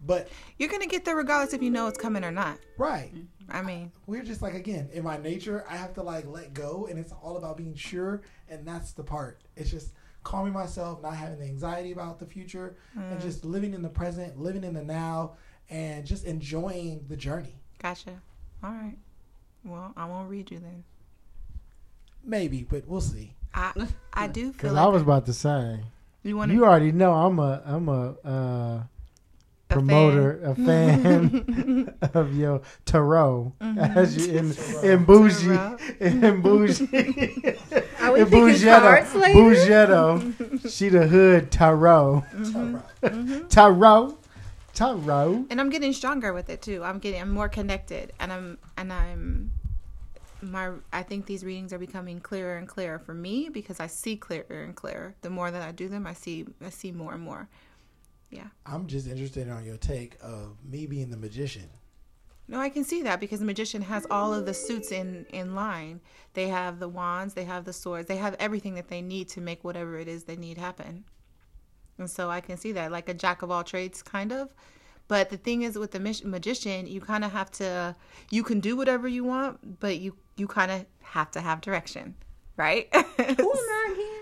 but 0.04 0.28
You're 0.58 0.68
gonna 0.68 0.86
get 0.86 1.04
there 1.04 1.16
regardless 1.16 1.54
if 1.54 1.62
you 1.62 1.70
know 1.70 1.86
it's 1.86 1.98
coming 1.98 2.24
or 2.24 2.32
not. 2.32 2.58
right. 2.76 3.12
I 3.50 3.62
mean, 3.62 3.92
We're 4.06 4.24
just 4.24 4.42
like 4.42 4.54
again 4.54 4.90
in 4.92 5.04
my 5.04 5.16
nature. 5.16 5.64
I 5.70 5.76
have 5.76 5.94
to 5.94 6.02
like 6.02 6.26
let 6.26 6.52
go, 6.52 6.86
and 6.90 6.98
it's 6.98 7.12
all 7.22 7.36
about 7.36 7.56
being 7.56 7.74
sure, 7.74 8.22
and 8.48 8.66
that's 8.66 8.92
the 8.92 9.04
part. 9.04 9.40
It's 9.56 9.70
just 9.70 9.92
calming 10.22 10.52
myself, 10.52 11.00
not 11.02 11.14
having 11.14 11.38
the 11.38 11.46
anxiety 11.46 11.92
about 11.92 12.18
the 12.18 12.26
future, 12.26 12.76
and 12.94 13.18
mm. 13.18 13.22
just 13.22 13.44
living 13.44 13.72
in 13.72 13.80
the 13.80 13.88
present, 13.88 14.38
living 14.38 14.64
in 14.64 14.74
the 14.74 14.82
now, 14.82 15.36
and 15.70 16.04
just 16.04 16.24
enjoying 16.24 17.04
the 17.08 17.16
journey. 17.16 17.54
gotcha. 17.82 18.20
All 18.62 18.72
right. 18.72 18.98
Well, 19.64 19.92
I 19.96 20.04
won't 20.04 20.28
read 20.28 20.50
you 20.50 20.58
then. 20.58 20.84
Maybe, 22.24 22.64
but 22.68 22.86
we'll 22.86 23.00
see. 23.00 23.34
I 23.58 23.72
I 24.12 24.26
do 24.28 24.44
feel 24.44 24.52
Because 24.52 24.72
like 24.72 24.84
I 24.84 24.88
was 24.88 25.02
about 25.02 25.26
to 25.26 25.32
say, 25.32 25.80
you 26.22 26.36
want 26.36 26.52
you 26.52 26.64
already 26.64 26.92
know 26.92 27.12
I'm 27.12 27.38
a 27.38 27.62
I'm 27.66 27.88
a 27.88 28.14
uh, 28.24 28.82
promoter, 29.68 30.40
a 30.44 30.54
fan 30.54 31.94
of 32.14 32.36
your 32.36 32.62
tarot, 32.84 33.52
mm-hmm. 33.60 33.78
as 33.78 34.16
you 34.16 34.32
in 34.32 34.46
in 34.88 35.04
bougie, 35.04 35.46
Tarot. 35.46 35.76
in 36.00 36.40
bougie, 36.40 36.84
Are 38.00 38.12
we 38.12 38.20
in 38.20 38.26
picking 38.30 38.68
cards 38.68 39.14
later? 39.14 39.38
Bougetto. 39.38 40.70
she 40.70 40.88
the 40.88 41.06
hood 41.08 41.50
tarot, 41.50 42.24
mm-hmm. 42.32 43.48
tarot, 43.48 44.18
mm-hmm. 44.18 44.18
tarot. 44.74 45.46
and 45.50 45.60
I'm 45.60 45.70
getting 45.70 45.92
stronger 45.92 46.32
with 46.32 46.48
it 46.48 46.62
too. 46.62 46.84
I'm 46.84 46.98
getting 47.00 47.20
I'm 47.20 47.30
more 47.30 47.48
connected, 47.48 48.12
and 48.20 48.32
I'm 48.32 48.58
and 48.76 48.92
I'm 48.92 49.50
my 50.40 50.70
I 50.92 51.02
think 51.02 51.26
these 51.26 51.44
readings 51.44 51.72
are 51.72 51.78
becoming 51.78 52.20
clearer 52.20 52.56
and 52.56 52.68
clearer 52.68 52.98
for 52.98 53.14
me 53.14 53.48
because 53.48 53.80
I 53.80 53.86
see 53.86 54.16
clearer 54.16 54.62
and 54.62 54.74
clearer. 54.74 55.14
The 55.22 55.30
more 55.30 55.50
that 55.50 55.62
I 55.62 55.72
do 55.72 55.88
them, 55.88 56.06
I 56.06 56.12
see 56.12 56.46
I 56.64 56.70
see 56.70 56.92
more 56.92 57.14
and 57.14 57.22
more. 57.22 57.48
Yeah. 58.30 58.48
I'm 58.66 58.86
just 58.86 59.06
interested 59.06 59.48
on 59.48 59.64
your 59.64 59.78
take 59.78 60.16
of 60.20 60.56
me 60.64 60.86
being 60.86 61.10
the 61.10 61.16
magician. 61.16 61.68
No, 62.46 62.60
I 62.60 62.68
can 62.68 62.84
see 62.84 63.02
that 63.02 63.20
because 63.20 63.40
the 63.40 63.46
magician 63.46 63.82
has 63.82 64.06
all 64.10 64.32
of 64.32 64.46
the 64.46 64.54
suits 64.54 64.92
in 64.92 65.26
in 65.30 65.54
line. 65.54 66.00
They 66.34 66.48
have 66.48 66.78
the 66.78 66.88
wands, 66.88 67.34
they 67.34 67.44
have 67.44 67.64
the 67.64 67.72
swords, 67.72 68.08
they 68.08 68.16
have 68.16 68.36
everything 68.38 68.74
that 68.74 68.88
they 68.88 69.02
need 69.02 69.28
to 69.30 69.40
make 69.40 69.64
whatever 69.64 69.98
it 69.98 70.08
is 70.08 70.24
they 70.24 70.36
need 70.36 70.58
happen. 70.58 71.04
And 71.98 72.08
so 72.08 72.30
I 72.30 72.40
can 72.40 72.56
see 72.56 72.72
that, 72.72 72.92
like 72.92 73.08
a 73.08 73.14
jack 73.14 73.42
of 73.42 73.50
all 73.50 73.64
trades, 73.64 74.02
kind 74.02 74.32
of. 74.32 74.54
But 75.08 75.30
the 75.30 75.36
thing 75.36 75.62
is, 75.62 75.78
with 75.78 75.90
the 75.90 76.00
magician, 76.00 76.86
you 76.86 77.00
kind 77.00 77.24
of 77.24 77.32
have 77.32 77.50
to. 77.52 77.96
You 78.30 78.42
can 78.42 78.60
do 78.60 78.76
whatever 78.76 79.08
you 79.08 79.24
want, 79.24 79.80
but 79.80 79.98
you 79.98 80.14
you 80.38 80.46
kind 80.46 80.70
of 80.70 80.86
have 81.02 81.30
to 81.32 81.40
have 81.40 81.60
direction, 81.60 82.14
right? 82.56 82.88
Who 82.94 83.00
am 83.00 83.38
I 83.38 83.90
again? 83.92 84.14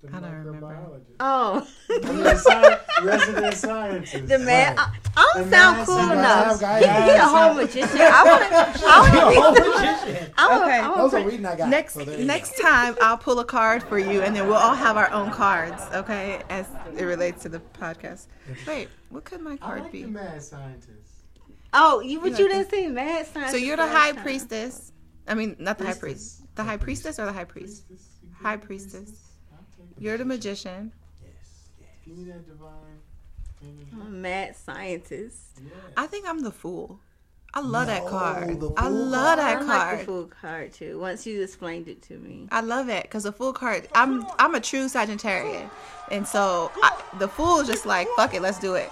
The 0.00 0.16
I 0.16 0.20
don't 0.20 0.30
remember. 0.32 0.66
microbiologist. 0.68 1.16
Oh, 1.18 1.66
The 1.88 2.34
sci- 2.36 3.04
resident 3.04 3.54
scientist. 3.54 4.28
the 4.28 4.38
man. 4.38 4.76
Right. 4.76 4.86
I, 5.16 5.20
I 5.20 5.32
don't 5.40 5.50
sound 5.50 5.76
man 5.78 5.86
cool 5.86 5.98
enough. 6.12 6.60
"Guys, 6.60 6.84
He, 6.84 6.90
he 7.10 7.16
a 7.16 7.22
whole 7.26 7.54
magician. 7.54 7.98
I 8.00 8.24
want 8.24 8.76
to. 8.76 8.82
I 8.86 9.12
You're 9.24 9.32
a 9.32 9.40
want 9.40 9.56
to. 9.56 9.62
magician. 10.06 10.32
I 10.38 10.48
want 10.48 10.62
Okay. 10.62 10.80
to. 10.82 10.94
Those 11.02 11.14
are 11.14 11.26
reading 11.26 11.46
I 11.46 11.56
got. 11.56 11.68
next 11.68 11.94
so 11.94 12.04
there 12.04 12.16
you 12.20 12.24
next 12.26 12.58
time 12.60 12.96
I'll 13.02 13.18
pull 13.18 13.40
a 13.40 13.44
card 13.44 13.82
for 13.82 13.98
you, 13.98 14.22
and 14.22 14.36
then 14.36 14.46
we'll 14.46 14.54
all 14.56 14.74
have 14.76 14.96
our 14.96 15.10
own 15.10 15.32
cards, 15.32 15.82
okay? 15.92 16.42
As 16.48 16.68
it 16.96 17.02
relates 17.04 17.42
to 17.42 17.48
the 17.48 17.58
podcast. 17.58 18.28
Wait, 18.68 18.88
what 19.08 19.24
could 19.24 19.40
my 19.40 19.56
card 19.56 19.62
I 19.62 19.66
card 19.66 19.82
like 19.82 19.92
be? 19.92 20.02
the 20.02 20.08
mad 20.10 20.40
scientist. 20.40 21.07
Oh, 21.72 22.00
you 22.00 22.20
but 22.20 22.32
You 22.38 22.44
you 22.44 22.48
didn't 22.48 22.70
say 22.70 22.86
mad 22.88 23.26
science. 23.26 23.50
So 23.50 23.56
you're 23.56 23.76
the 23.76 23.86
high 23.86 24.12
time. 24.12 24.22
priestess. 24.22 24.92
I 25.26 25.34
mean, 25.34 25.56
not 25.58 25.78
the 25.78 25.84
high 25.86 25.94
priest. 25.94 26.42
The 26.54 26.64
high 26.64 26.76
priestess 26.78 27.18
or 27.18 27.26
the 27.26 27.32
high 27.32 27.44
priest? 27.44 27.84
High 28.40 28.56
priestess. 28.56 29.10
I'll 29.52 29.58
take 29.76 29.94
the 29.96 30.02
You're 30.02 30.16
the 30.16 30.24
magician. 30.24 30.92
magician. 30.92 30.92
Yes, 31.22 31.68
yes. 31.80 31.88
Give 32.06 32.16
me 32.16 32.24
that 32.32 32.46
divine. 32.48 32.72
I'm 33.92 34.00
a 34.00 34.10
mad 34.10 34.56
scientist. 34.56 35.36
Yeah. 35.60 35.70
I 35.96 36.06
think 36.06 36.28
I'm 36.28 36.40
the 36.40 36.52
fool. 36.52 37.00
I 37.54 37.60
love 37.60 37.86
that 37.88 38.06
card. 38.06 38.50
I 38.50 38.54
fool 38.54 38.90
love 38.90 39.38
that 39.38 39.56
I 39.56 39.60
like 39.60 39.66
card. 39.66 40.00
the 40.00 40.04
full 40.04 40.24
card 40.26 40.72
too. 40.72 40.98
Once 41.00 41.26
you 41.26 41.42
explained 41.42 41.88
it 41.88 42.02
to 42.02 42.18
me. 42.18 42.46
I 42.52 42.60
love 42.60 42.88
it 42.88 43.02
because 43.04 43.24
the 43.24 43.32
fool 43.32 43.52
card. 43.52 43.88
I'm 43.94 44.26
I'm 44.38 44.54
a 44.54 44.60
true 44.60 44.84
Sagittarian, 44.86 45.68
and 46.10 46.26
so 46.28 46.70
I, 46.82 47.02
the 47.18 47.26
fool 47.26 47.60
is 47.60 47.66
just 47.66 47.84
like 47.86 48.06
fuck 48.16 48.34
it, 48.34 48.42
let's 48.42 48.58
do 48.60 48.74
it. 48.74 48.90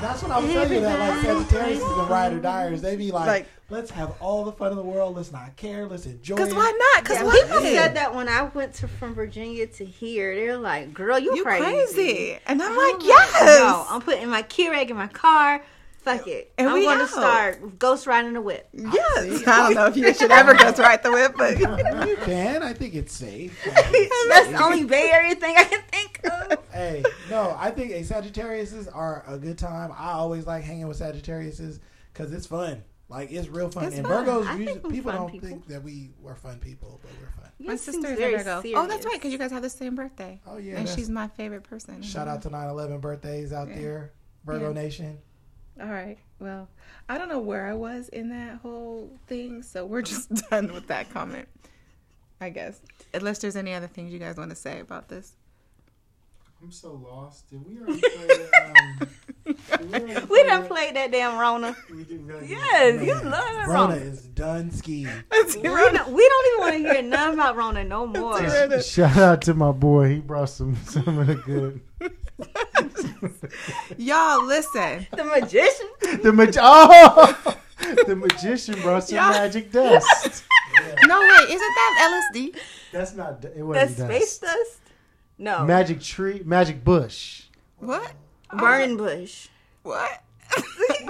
That's 0.00 0.22
what 0.22 0.32
I 0.32 0.38
was 0.40 0.50
telling 0.52 0.72
you. 0.72 0.80
That 0.80 0.98
like 0.98 1.24
Sagittarius 1.24 1.78
is 1.80 1.96
the 1.96 2.06
ride 2.08 2.32
or 2.32 2.40
diers. 2.40 2.80
They 2.82 2.96
be 2.96 3.10
like, 3.12 3.26
Like- 3.26 3.46
let's 3.70 3.90
have 3.92 4.14
all 4.20 4.44
the 4.44 4.52
fun 4.52 4.70
in 4.70 4.76
the 4.76 4.82
world. 4.82 5.16
Let's 5.16 5.30
not 5.32 5.54
care. 5.56 5.86
Let's 5.86 6.06
enjoy 6.06 6.36
Cause 6.36 6.54
why 6.54 6.72
not? 6.94 7.04
Cause 7.04 7.16
Yeah, 7.18 7.30
people 7.30 7.60
not? 7.60 7.62
said 7.62 7.96
that 7.96 8.14
when 8.14 8.28
I 8.28 8.42
went 8.42 8.74
to 8.74 8.88
from 8.88 9.14
Virginia 9.14 9.66
to 9.66 9.84
here. 9.84 10.34
They're 10.34 10.56
like, 10.58 10.92
"Girl, 10.94 11.18
you, 11.18 11.36
You 11.36 11.44
crazy. 11.44 11.62
crazy, 11.64 12.38
and 12.46 12.60
I'm 12.62 12.72
I'm 12.72 12.76
like, 12.76 12.94
like, 12.98 13.06
yes. 13.06 13.42
No, 13.60 13.86
I'm 13.88 14.00
putting 14.00 14.28
my 14.28 14.42
Keurig 14.42 14.90
in 14.90 14.96
my 14.96 15.06
car. 15.08 15.62
Fuck 16.04 16.26
it. 16.28 16.52
And 16.58 16.68
I'm 16.68 16.74
we 16.74 16.82
going 16.82 16.98
to 16.98 17.08
start 17.08 17.78
ghost 17.78 18.06
riding 18.06 18.34
the 18.34 18.40
whip. 18.42 18.68
yes. 18.72 19.42
I 19.46 19.56
don't 19.64 19.74
know 19.74 19.86
if 19.86 19.96
you 19.96 20.12
should 20.12 20.30
ever 20.30 20.52
ghost 20.62 20.78
ride 20.78 21.02
the 21.02 21.10
whip, 21.10 21.34
but 21.36 21.58
You 22.08 22.16
can. 22.24 22.62
I 22.62 22.72
think 22.74 22.94
it's 22.94 23.14
safe. 23.14 23.58
That's 23.64 24.48
the 24.50 24.62
only 24.62 24.84
Bay 24.84 25.10
Area 25.12 25.34
thing 25.34 25.54
I 25.56 25.64
can 25.64 25.82
think 25.90 26.20
of. 26.24 26.58
hey, 26.72 27.02
no, 27.30 27.56
I 27.58 27.70
think 27.70 27.92
a 27.92 28.00
Sagittariuses 28.02 28.94
are 28.94 29.24
a 29.26 29.38
good 29.38 29.56
time. 29.58 29.92
I 29.96 30.12
always 30.12 30.46
like 30.46 30.62
hanging 30.64 30.86
with 30.88 31.00
Sagittariuses 31.00 31.80
because 32.12 32.32
it's 32.32 32.46
fun. 32.46 32.84
Like 33.08 33.30
it's 33.32 33.48
real 33.48 33.70
fun. 33.70 33.84
It's 33.84 33.96
and 33.96 34.06
fun. 34.06 34.26
Virgos, 34.26 34.58
usually, 34.58 34.90
people 34.90 35.12
don't 35.12 35.30
people. 35.30 35.48
think 35.48 35.66
that 35.68 35.82
we 35.82 36.10
are 36.26 36.34
fun 36.36 36.58
people, 36.58 37.00
but 37.02 37.10
we're 37.20 37.28
fun. 37.42 37.50
my 37.60 37.76
sister's 37.76 37.94
seems 37.94 38.04
a 38.06 38.16
very 38.16 38.36
Virgo. 38.38 38.62
Oh, 38.76 38.86
that's 38.86 39.04
right, 39.04 39.14
because 39.14 39.30
you 39.30 39.38
guys 39.38 39.50
have 39.52 39.62
the 39.62 39.68
same 39.70 39.94
birthday. 39.94 40.40
Oh 40.46 40.56
yeah, 40.56 40.76
and 40.78 40.88
she's 40.88 41.08
my 41.10 41.28
favorite 41.28 41.64
person. 41.64 42.00
shout 42.02 42.28
out 42.28 42.42
to 42.42 42.50
9/11 42.50 43.00
birthdays 43.02 43.52
out 43.52 43.68
Yeah. 43.68 43.74
there, 43.76 44.12
Virgo 44.46 44.68
Yeah. 44.68 44.82
Nation. 44.82 45.18
All 45.80 45.88
right. 45.88 46.18
Well, 46.38 46.68
I 47.08 47.18
don't 47.18 47.28
know 47.28 47.40
where 47.40 47.66
I 47.66 47.74
was 47.74 48.08
in 48.10 48.28
that 48.30 48.56
whole 48.60 49.10
thing, 49.26 49.62
so 49.62 49.84
we're 49.84 50.02
just 50.14 50.30
done 50.50 50.72
with 50.72 50.86
that 50.88 51.10
comment. 51.12 51.48
I 52.40 52.50
guess. 52.50 52.80
Unless 53.14 53.38
there's 53.38 53.56
any 53.56 53.74
other 53.74 53.86
things 53.86 54.12
you 54.12 54.18
guys 54.18 54.36
want 54.36 54.50
to 54.50 54.56
say 54.56 54.80
about 54.80 55.08
this. 55.08 55.32
I'm 56.62 56.72
so 56.72 56.92
lost. 56.92 57.50
Did 57.50 57.66
we 57.66 57.78
already 57.78 58.00
play? 58.00 58.48
Um, 58.64 59.08
did 59.44 59.90
we 59.92 59.94
already 59.94 60.14
We 60.20 60.26
play 60.26 60.42
done 60.44 60.60
that? 60.62 60.68
played 60.68 60.96
that 60.96 61.12
damn 61.12 61.38
Rona. 61.38 61.76
We 61.90 62.04
did 62.04 62.22
really 62.26 62.46
Yes, 62.48 63.02
you 63.04 63.12
love 63.14 63.22
that 63.30 63.66
Rona 63.68 63.94
Rona. 63.94 63.94
is 63.96 64.22
done 64.28 64.70
skiing. 64.70 65.06
We 65.30 65.62
don't, 65.62 66.08
we 66.12 66.28
don't 66.28 66.46
even 66.46 66.58
want 66.60 66.72
to 66.74 66.78
hear 66.78 67.02
nothing 67.02 67.34
about 67.34 67.56
Rona 67.56 67.84
no 67.84 68.06
more. 68.06 68.80
Shout 68.80 69.16
out 69.18 69.42
to 69.42 69.54
my 69.54 69.72
boy. 69.72 70.08
He 70.08 70.18
brought 70.20 70.48
some 70.50 70.76
some 70.86 71.18
of 71.18 71.26
the 71.26 71.34
good. 71.36 71.80
Y'all, 73.96 74.44
listen. 74.44 75.06
The 75.16 75.24
magician. 75.24 75.86
The 76.22 76.32
mag- 76.32 76.56
oh, 76.60 77.56
the 78.06 78.16
magician 78.16 78.80
brought 78.80 79.04
some 79.04 79.16
Yeah. 79.16 79.30
magic 79.30 79.70
dust. 79.72 80.44
No, 81.06 81.20
wait. 81.20 81.50
Isn't 81.50 81.58
that 81.60 82.22
LSD? 82.34 82.56
That's 82.92 83.14
not. 83.14 83.40
d- 83.40 83.48
It 83.56 83.62
wasn't 83.62 83.96
space 83.96 84.38
dust. 84.38 84.40
dust. 84.56 84.80
No. 85.38 85.64
Magic 85.64 86.00
tree, 86.00 86.42
magic 86.44 86.82
bush. 86.82 87.44
What? 87.78 88.10
Burning 88.52 88.96
bush. 88.96 89.48
What? 89.84 90.10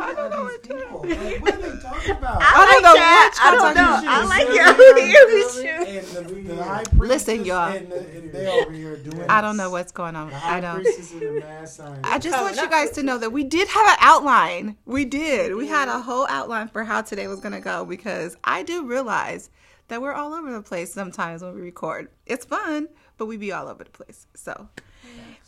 I 0.05 0.15
don't 0.15 0.31
know 0.31 0.43
what 0.45 0.63
People, 0.63 1.01
like, 1.07 1.43
what 1.43 1.55
are 1.55 1.59
they 1.59 1.81
talking 1.83 2.11
about? 2.13 2.43
I 2.43 2.67
don't 2.71 2.83
know 2.83 2.95
that. 2.95 3.39
I 3.43 3.51
don't 3.55 3.75
talking 3.75 4.05
know. 4.05 4.11
I 4.11 4.25
like 4.25 4.49
your 4.49 4.67
ear 5.05 5.27
with 5.27 6.25
and 6.25 6.47
the, 6.49 6.55
the 6.55 6.63
high 6.65 6.83
Listen, 6.97 7.45
y'all. 7.45 7.73
and, 7.73 7.91
the, 7.91 7.99
and 7.99 8.33
they 8.33 8.47
over 8.63 8.73
here 8.73 8.97
doing. 8.97 9.27
I 9.29 9.41
don't 9.41 9.57
know 9.57 9.71
what's 9.71 9.93
going 9.93 10.17
on. 10.17 10.33
I 10.33 10.61
don't. 10.61 10.83
priestess 10.83 11.13
and 11.13 11.21
the 11.23 11.31
mad 11.41 11.69
scientist. 11.69 12.13
I 12.13 12.19
just 12.19 12.37
Oh, 12.39 12.43
want 12.43 12.57
you 12.57 12.69
guys 12.71 12.91
to 12.93 13.03
know 13.03 13.19
that 13.19 13.31
we 13.31 13.45
did 13.45 13.69
have 13.69 13.87
an 13.87 13.97
outline. 14.01 14.77
We 14.87 15.05
did. 15.05 15.55
We 15.55 15.67
had 15.69 15.89
a 15.89 16.01
whole 16.01 16.27
outline 16.29 16.69
for 16.69 16.85
how 16.85 17.03
today 17.03 17.27
was 17.29 17.41
going 17.41 17.53
to 17.55 17.61
go 17.61 17.85
because 17.85 18.37
I 18.45 18.63
do 18.63 18.87
realize 18.87 19.51
that 19.89 20.01
we're 20.01 20.15
all 20.15 20.33
over 20.33 20.51
the 20.53 20.63
place 20.63 20.93
sometimes 20.93 21.43
when 21.43 21.55
we 21.55 21.61
record. 21.61 22.09
It's 22.27 22.45
fun, 22.45 22.89
but 23.19 23.27
we 23.27 23.37
be 23.37 23.53
all 23.53 23.69
over 23.69 23.85
the 23.85 23.91
place. 23.91 24.27
So 24.35 24.69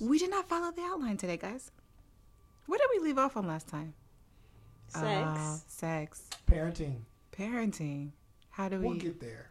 we 0.00 0.18
did 0.18 0.30
not 0.30 0.48
follow 0.48 0.70
the 0.72 0.82
outline 0.82 1.16
today, 1.16 1.36
guys. 1.38 1.70
Where 2.66 2.78
did 2.78 2.88
we 2.94 3.06
leave 3.06 3.18
off 3.18 3.36
on 3.36 3.46
last 3.46 3.68
time? 3.68 3.94
Sex. 4.88 5.04
Uh, 5.04 5.56
sex, 5.66 6.22
parenting. 6.50 6.96
parenting. 7.36 8.10
How 8.50 8.68
do 8.68 8.78
we? 8.80 8.86
We'll 8.86 8.96
get 8.96 9.20
there. 9.20 9.50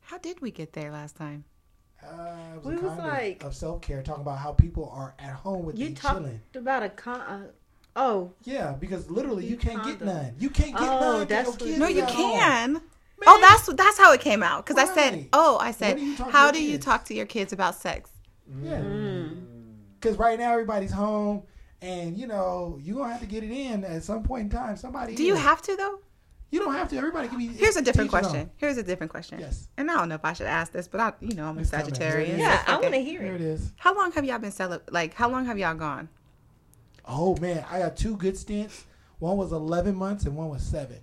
how 0.00 0.18
did 0.18 0.40
we 0.40 0.50
get 0.50 0.72
there 0.72 0.90
last 0.90 1.16
time? 1.16 1.44
Uh, 2.02 2.54
it 2.54 2.64
was 2.64 2.64
We 2.64 2.76
a 2.76 2.88
was 2.90 2.98
like- 2.98 3.42
of, 3.42 3.48
of 3.48 3.54
self 3.56 3.80
care, 3.82 4.02
talking 4.02 4.22
about 4.22 4.38
how 4.38 4.52
people 4.52 4.88
are 4.94 5.14
at 5.18 5.32
home 5.34 5.64
with 5.64 5.78
you 5.78 5.88
you 5.88 5.94
talked 5.94 6.18
chilling. 6.18 6.40
about 6.54 6.82
a 6.84 6.88
con. 6.90 7.20
Uh, 7.20 7.46
oh, 7.96 8.32
Yeah, 8.44 8.72
because 8.72 9.10
literally 9.10 9.44
you 9.44 9.50
You 9.52 9.56
can't 9.56 9.82
get 9.84 10.00
none. 10.00 10.34
You 10.38 10.50
can't 10.50 10.72
get 10.72 10.82
Oh, 10.88 11.00
none. 11.00 11.18
'cause 11.20 11.26
that's 11.28 11.44
your 11.46 11.50
what- 11.52 11.60
kids 11.60 11.78
No, 11.78 11.86
you 11.88 12.02
at 12.02 12.10
home. 12.10 12.32
can. 12.38 12.82
Oh, 13.26 13.38
that's 13.40 13.66
that's 13.74 13.98
how 13.98 14.12
it 14.12 14.20
came 14.20 14.42
out. 14.42 14.64
Because 14.64 14.78
I 14.82 14.94
said, 14.94 15.28
oh, 15.32 15.58
I 15.58 15.72
said, 15.72 15.96
When 15.96 16.04
do 16.04 16.10
you 16.10 16.16
talk 16.16 16.26
to 16.26 16.32
how 16.32 16.50
do 16.52 16.62
you 16.62 16.78
talk 16.78 17.04
to 17.06 17.14
your 17.14 17.26
kids 17.26 17.52
about 17.52 17.74
sex? 17.74 18.10
Yeah. 18.62 18.80
Mm. 18.80 19.42
Because 19.98 20.16
right 20.18 20.38
now 20.38 20.52
everybody's 20.52 20.92
home, 20.92 21.42
and 21.82 22.16
you 22.16 22.26
know 22.26 22.78
you're 22.82 22.96
gonna 22.96 23.12
have 23.12 23.20
to 23.20 23.26
get 23.26 23.44
it 23.44 23.50
in 23.50 23.84
at 23.84 24.02
some 24.02 24.22
point 24.22 24.44
in 24.44 24.58
time. 24.58 24.76
Somebody. 24.76 25.14
Do 25.14 25.22
you 25.22 25.34
is. 25.34 25.40
have 25.40 25.62
to 25.62 25.76
though? 25.76 26.00
You 26.50 26.60
don't 26.60 26.74
have 26.74 26.88
to. 26.90 26.96
Everybody 26.96 27.28
can 27.28 27.38
be. 27.38 27.48
Here's 27.48 27.76
a 27.76 27.82
different 27.82 28.08
question. 28.08 28.42
own. 28.42 28.50
Here's 28.56 28.76
a 28.76 28.82
different 28.82 29.10
question. 29.10 29.40
Yes. 29.40 29.68
And 29.76 29.90
I 29.90 29.94
don't 29.94 30.08
know 30.08 30.14
if 30.14 30.24
I 30.24 30.32
should 30.32 30.46
ask 30.46 30.72
this, 30.72 30.86
but 30.86 31.00
I, 31.00 31.12
you 31.20 31.34
know, 31.34 31.46
I'm 31.46 31.58
a 31.58 31.62
Just 31.62 31.72
tell. 31.72 31.84
Sagittarian. 31.84 32.38
yeah. 32.38 32.58
so 32.58 32.62
I 32.62 32.74
fuck 32.74 32.82
want 32.82 32.94
to 32.94 33.00
hear 33.00 33.20
it. 33.20 33.24
hear 33.24 33.32
Here 33.32 33.34
it. 33.34 33.40
it 33.40 33.44
is. 33.44 33.72
How 33.76 33.94
long 33.96 34.12
have 34.12 34.24
y'all 34.24 34.38
been 34.38 34.52
cele- 34.52 34.80
Like, 34.90 35.14
how 35.14 35.28
long 35.28 35.44
have 35.46 35.58
y'all 35.58 35.74
gone? 35.74 36.08
Oh 37.04 37.36
man, 37.36 37.64
I 37.70 37.80
got 37.80 37.96
two 37.96 38.16
good 38.16 38.36
stints. 38.36 38.84
One 39.18 39.36
was 39.36 39.52
11 39.52 39.94
months 39.94 40.24
and 40.24 40.36
one 40.36 40.48
was 40.48 40.62
seven. 40.62 40.98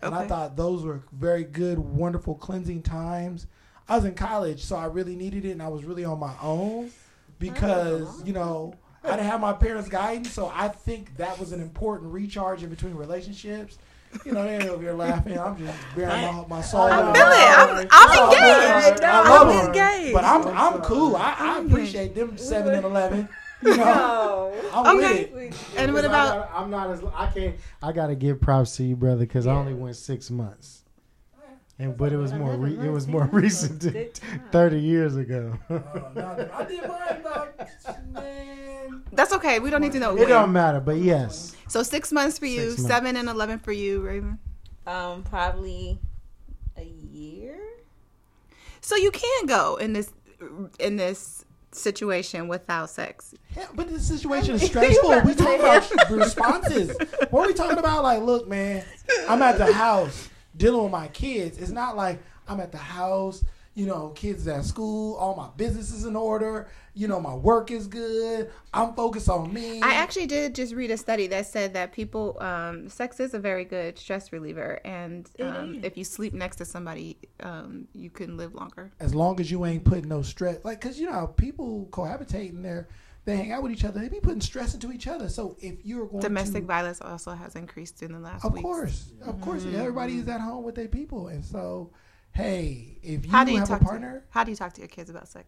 And 0.00 0.14
I 0.14 0.26
thought 0.26 0.56
those 0.56 0.84
were 0.84 1.02
very 1.12 1.44
good, 1.44 1.78
wonderful 1.78 2.34
cleansing 2.36 2.82
times. 2.82 3.46
I 3.88 3.96
was 3.96 4.04
in 4.04 4.14
college, 4.14 4.62
so 4.62 4.76
I 4.76 4.84
really 4.84 5.16
needed 5.16 5.44
it, 5.44 5.50
and 5.52 5.62
I 5.62 5.68
was 5.68 5.84
really 5.84 6.04
on 6.04 6.20
my 6.20 6.34
own 6.42 6.86
oh, 6.86 6.90
because 7.38 8.22
you 8.24 8.32
know 8.32 8.74
I 9.04 9.10
didn't 9.12 9.26
have 9.26 9.40
my 9.40 9.52
parents' 9.52 9.88
guidance. 9.88 10.30
So 10.32 10.50
I 10.54 10.68
think 10.68 11.16
that 11.16 11.38
was 11.38 11.52
an 11.52 11.60
important 11.60 12.12
recharge 12.12 12.62
in 12.62 12.70
between 12.70 12.94
relationships. 12.94 13.78
You 14.24 14.32
know, 14.32 14.42
they're 14.42 14.70
over 14.70 14.82
here 14.82 14.94
laughing. 14.94 15.38
I'm 15.38 15.56
just 15.58 15.78
bearing 15.94 16.22
my, 16.22 16.46
my 16.48 16.62
soul. 16.62 16.80
I 16.82 17.12
feel 17.12 17.80
it. 17.80 17.88
I'm, 17.92 18.08
I'm 18.10 18.32
engaged. 18.32 19.02
man, 19.02 19.10
I 19.10 19.20
I'm 19.20 19.28
love 19.48 19.48
'em. 19.64 19.66
engaged. 19.68 20.14
But 20.14 20.24
I'm 20.24 20.46
I'm 20.48 20.80
cool. 20.82 21.14
I, 21.16 21.34
I 21.38 21.58
appreciate 21.60 22.14
them 22.14 22.38
seven 22.38 22.74
and 22.74 22.84
eleven. 22.86 23.28
You 23.60 23.76
know, 23.76 24.54
I'm 24.72 24.96
Okay. 24.96 25.30
with 25.32 25.52
it. 25.52 25.54
and 25.76 25.92
what 25.92 26.02
Because 26.04 26.16
I 26.16 26.36
about? 26.36 26.50
I'm 26.54 26.70
not 26.70 26.90
as. 26.90 27.02
I 27.14 27.26
can't. 27.26 27.56
I 27.82 27.92
gotta 27.92 28.14
give 28.14 28.40
props 28.40 28.76
to 28.76 28.84
you, 28.84 28.96
brother, 28.96 29.20
because 29.26 29.46
I 29.46 29.52
only 29.52 29.74
went 29.74 29.96
six 29.96 30.30
months. 30.30 30.84
And 31.80 31.96
but 31.96 32.12
it 32.12 32.16
was 32.16 32.32
more. 32.32 32.56
Re, 32.56 32.72
it 32.72 32.90
was 32.90 33.06
more 33.06 33.24
recent, 33.32 33.80
than 33.80 34.10
thirty 34.50 34.80
years 34.80 35.16
ago. 35.16 35.56
I 35.70 36.64
did 36.64 36.82
mine 36.82 37.20
about 37.20 37.54
man. 38.12 39.04
That's 39.12 39.32
okay. 39.34 39.60
We 39.60 39.70
don't 39.70 39.80
need 39.80 39.92
to 39.92 40.00
know. 40.00 40.12
it 40.16 40.20
when. 40.20 40.28
don't 40.28 40.52
matter, 40.52 40.80
but 40.80 40.96
yes. 40.96 41.54
So 41.68 41.82
six 41.84 42.10
months 42.10 42.38
for 42.38 42.46
you, 42.46 42.70
Six 42.70 42.78
months. 42.80 42.94
seven 42.94 43.16
and 43.16 43.28
eleven 43.28 43.58
for 43.60 43.72
you, 43.72 44.00
Raven. 44.00 44.38
Um, 44.86 45.22
probably 45.22 46.00
a 46.76 46.84
year. 46.84 47.58
So 48.80 48.96
you 48.96 49.12
can 49.12 49.46
go 49.46 49.76
in 49.76 49.92
this 49.92 50.12
in 50.80 50.96
this 50.96 51.44
situation 51.70 52.48
without 52.48 52.90
sex? 52.90 53.34
Yeah, 53.56 53.66
but 53.74 53.88
the 53.88 54.00
situation 54.00 54.56
is 54.56 54.62
stressful. 54.66 55.22
we 55.22 55.34
talking 55.34 55.60
about 55.60 56.10
responses. 56.10 56.96
What 57.30 57.44
are 57.44 57.48
we 57.48 57.54
talking 57.54 57.78
about? 57.78 58.02
Like, 58.02 58.22
look, 58.22 58.48
man, 58.48 58.84
I'm 59.28 59.42
at 59.42 59.58
the 59.58 59.72
house 59.72 60.28
dealing 60.58 60.82
with 60.82 60.92
my 60.92 61.08
kids. 61.08 61.58
It's 61.58 61.70
not 61.70 61.96
like 61.96 62.20
I'm 62.46 62.60
at 62.60 62.72
the 62.72 62.78
house, 62.78 63.44
you 63.74 63.86
know, 63.86 64.08
kids 64.10 64.48
at 64.48 64.64
school, 64.64 65.14
all 65.14 65.36
my 65.36 65.48
business 65.56 65.92
is 65.92 66.04
in 66.04 66.16
order, 66.16 66.68
you 66.94 67.06
know, 67.06 67.20
my 67.20 67.34
work 67.34 67.70
is 67.70 67.86
good. 67.86 68.50
I'm 68.74 68.92
focused 68.94 69.28
on 69.28 69.52
me. 69.52 69.80
I 69.82 69.94
actually 69.94 70.26
did 70.26 70.56
just 70.56 70.74
read 70.74 70.90
a 70.90 70.96
study 70.96 71.28
that 71.28 71.46
said 71.46 71.74
that 71.74 71.92
people, 71.92 72.36
um, 72.40 72.88
sex 72.88 73.20
is 73.20 73.34
a 73.34 73.38
very 73.38 73.64
good 73.64 73.96
stress 73.96 74.32
reliever, 74.32 74.80
and 74.84 75.30
um, 75.40 75.78
if 75.84 75.96
you 75.96 76.02
sleep 76.02 76.32
next 76.32 76.56
to 76.56 76.64
somebody, 76.64 77.18
um, 77.40 77.86
you 77.94 78.10
can 78.10 78.36
live 78.36 78.52
longer. 78.52 78.90
as 78.98 79.14
long 79.14 79.38
as 79.38 79.48
you 79.48 79.64
ain't 79.64 79.84
putting 79.84 80.08
no 80.08 80.22
stress, 80.22 80.58
like, 80.64 80.80
cause 80.80 80.98
you 80.98 81.06
know, 81.06 81.12
how 81.12 81.26
people 81.26 81.86
cohabitating 81.92 82.64
there, 82.64 82.88
they 83.24 83.36
hang 83.36 83.52
out 83.52 83.62
with 83.62 83.72
each 83.72 83.84
other. 83.84 84.00
They 84.00 84.08
be 84.08 84.20
putting 84.20 84.40
stress 84.40 84.74
into 84.74 84.90
each 84.92 85.06
other. 85.06 85.28
So 85.28 85.56
if 85.60 85.84
you're 85.84 86.06
going 86.06 86.22
Domestic 86.22 86.62
to, 86.62 86.66
violence 86.66 87.00
also 87.00 87.32
has 87.32 87.56
increased 87.56 88.02
in 88.02 88.12
the 88.12 88.18
last. 88.18 88.44
Of 88.44 88.52
weeks. 88.54 88.62
course, 88.62 89.12
of 89.22 89.40
course, 89.40 89.62
Mm-hmm. 89.64 89.76
everybody 89.76 90.18
is 90.18 90.28
at 90.28 90.40
home 90.40 90.64
with 90.64 90.74
their 90.74 90.88
people, 90.88 91.28
and 91.28 91.44
so, 91.44 91.90
hey, 92.32 92.98
if 93.02 93.26
you, 93.26 93.30
How 93.30 93.44
do 93.44 93.52
you 93.52 93.58
have 93.58 93.68
a 93.68 93.72
talk 93.72 93.82
partner, 93.82 94.20
to 94.20 94.26
How 94.30 94.44
do 94.44 94.50
you 94.50 94.56
talk 94.56 94.72
to 94.74 94.80
your 94.80 94.88
kids 94.88 95.10
about 95.10 95.28
sex? 95.28 95.46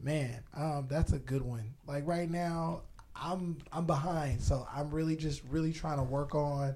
man, 0.00 0.42
um, 0.56 0.86
that's 0.90 1.12
a 1.12 1.18
good 1.18 1.42
one. 1.42 1.74
Like 1.86 2.06
right 2.06 2.28
now, 2.30 2.82
I'm 3.14 3.58
I'm 3.72 3.86
behind, 3.86 4.40
so 4.40 4.66
I'm 4.74 4.90
really 4.90 5.16
just 5.16 5.42
really 5.48 5.72
trying 5.72 5.98
to 5.98 6.02
work 6.02 6.34
on 6.34 6.74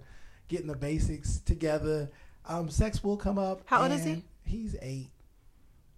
getting 0.49 0.69
the 0.69 0.77
basics 0.77 1.39
together. 1.39 2.09
Um, 2.49 2.71
sex 2.71 3.03
will 3.03 3.17
come 3.17 3.37
up. 3.39 3.63
How 3.67 3.83
old 3.83 3.91
is 3.91 4.07
and 4.07 4.23
He's 4.45 4.77
eight. 4.81 5.11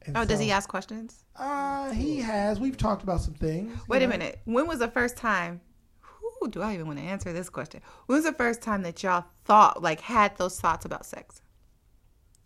And 0.06 0.16
Oh, 0.16 0.24
does 0.24 0.40
he 0.40 0.50
ask 0.50 0.66
questions? 0.70 1.24
Uh, 1.38 1.90
he 1.92 2.16
has. 2.20 2.58
We've 2.58 2.76
talked 2.76 3.02
about 3.02 3.20
some 3.20 3.34
things. 3.34 3.76
Wait 3.88 4.02
a 4.02 4.08
minute. 4.08 4.40
When 4.44 4.66
was 4.66 4.80
the 4.80 4.88
first 4.88 5.16
time? 5.16 5.60
Who 6.40 6.48
do 6.48 6.62
I 6.62 6.74
even 6.74 6.86
want 6.86 6.98
to 6.98 7.04
answer 7.04 7.32
this 7.32 7.48
question? 7.48 7.80
When 8.06 8.16
was 8.16 8.24
the 8.24 8.32
first 8.32 8.62
time 8.62 8.82
that 8.82 9.02
y'all 9.02 9.24
thought, 9.44 9.82
like, 9.82 10.00
had 10.00 10.36
those 10.36 10.60
thoughts 10.60 10.84
about 10.84 11.06
sex? 11.06 11.42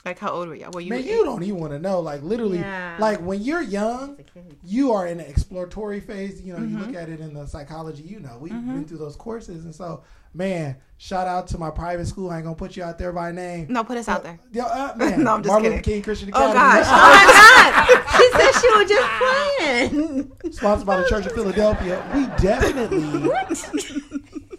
Like, 0.04 0.18
how 0.18 0.30
old 0.30 0.48
were 0.48 0.54
y'all? 0.56 0.72
Were 0.72 0.80
you? 0.80 0.90
Man, 0.90 0.98
eight? 1.00 1.06
you 1.06 1.24
don't 1.24 1.42
even 1.44 1.60
want 1.60 1.72
to 1.72 1.78
know. 1.78 2.00
Like 2.00 2.22
literally, 2.22 2.58
Yeah. 2.58 2.96
like 2.98 3.20
when 3.20 3.40
you're 3.40 3.62
young, 3.62 4.18
you 4.64 4.92
are 4.92 5.06
in 5.06 5.18
the 5.18 5.28
exploratory 5.28 6.00
phase. 6.00 6.42
You 6.42 6.54
know, 6.54 6.58
you 6.60 6.78
look 6.78 6.88
mm-hmm. 6.88 6.96
at 6.96 7.08
it 7.08 7.20
in 7.20 7.34
the 7.34 7.46
psychology. 7.46 8.02
You 8.02 8.18
know, 8.18 8.38
we've 8.40 8.52
mm-hmm. 8.52 8.74
been 8.74 8.84
through 8.84 8.98
those 8.98 9.14
courses, 9.14 9.64
and 9.64 9.72
so 9.74 10.02
man, 10.34 10.76
shout 10.98 11.26
out 11.26 11.46
to 11.48 11.58
my 11.58 11.70
private 11.70 12.06
school. 12.06 12.30
I 12.30 12.36
ain't 12.36 12.44
gonna 12.44 12.56
put 12.56 12.76
you 12.76 12.82
out 12.82 12.98
there 12.98 13.12
by 13.12 13.32
name. 13.32 13.66
No, 13.68 13.84
put 13.84 13.96
us 13.96 14.08
out 14.08 14.20
uh, 14.20 14.22
there. 14.24 14.40
Yo, 14.52 14.64
uh, 14.64 14.92
man, 14.96 15.22
No, 15.22 15.34
I'm 15.34 15.42
just 15.42 15.48
Martin 15.48 15.64
kidding. 15.64 15.76
Luther 15.78 15.82
King 15.82 16.02
Christian 16.02 16.28
Academy. 16.30 16.48
Oh, 16.48 16.58
Academy. 16.58 16.84
gosh. 16.84 17.38
Oh, 17.64 18.18
she 18.18 18.30
said 18.38 18.60
she 18.60 18.68
was 18.78 18.88
just 18.88 20.32
playing. 20.40 20.52
sponsored 20.52 20.86
by 20.86 20.96
the 20.98 21.08
Church 21.08 21.26
of 21.26 21.32
Philadelphia. 21.32 22.04
We 22.14 22.26
definitely 22.42 23.30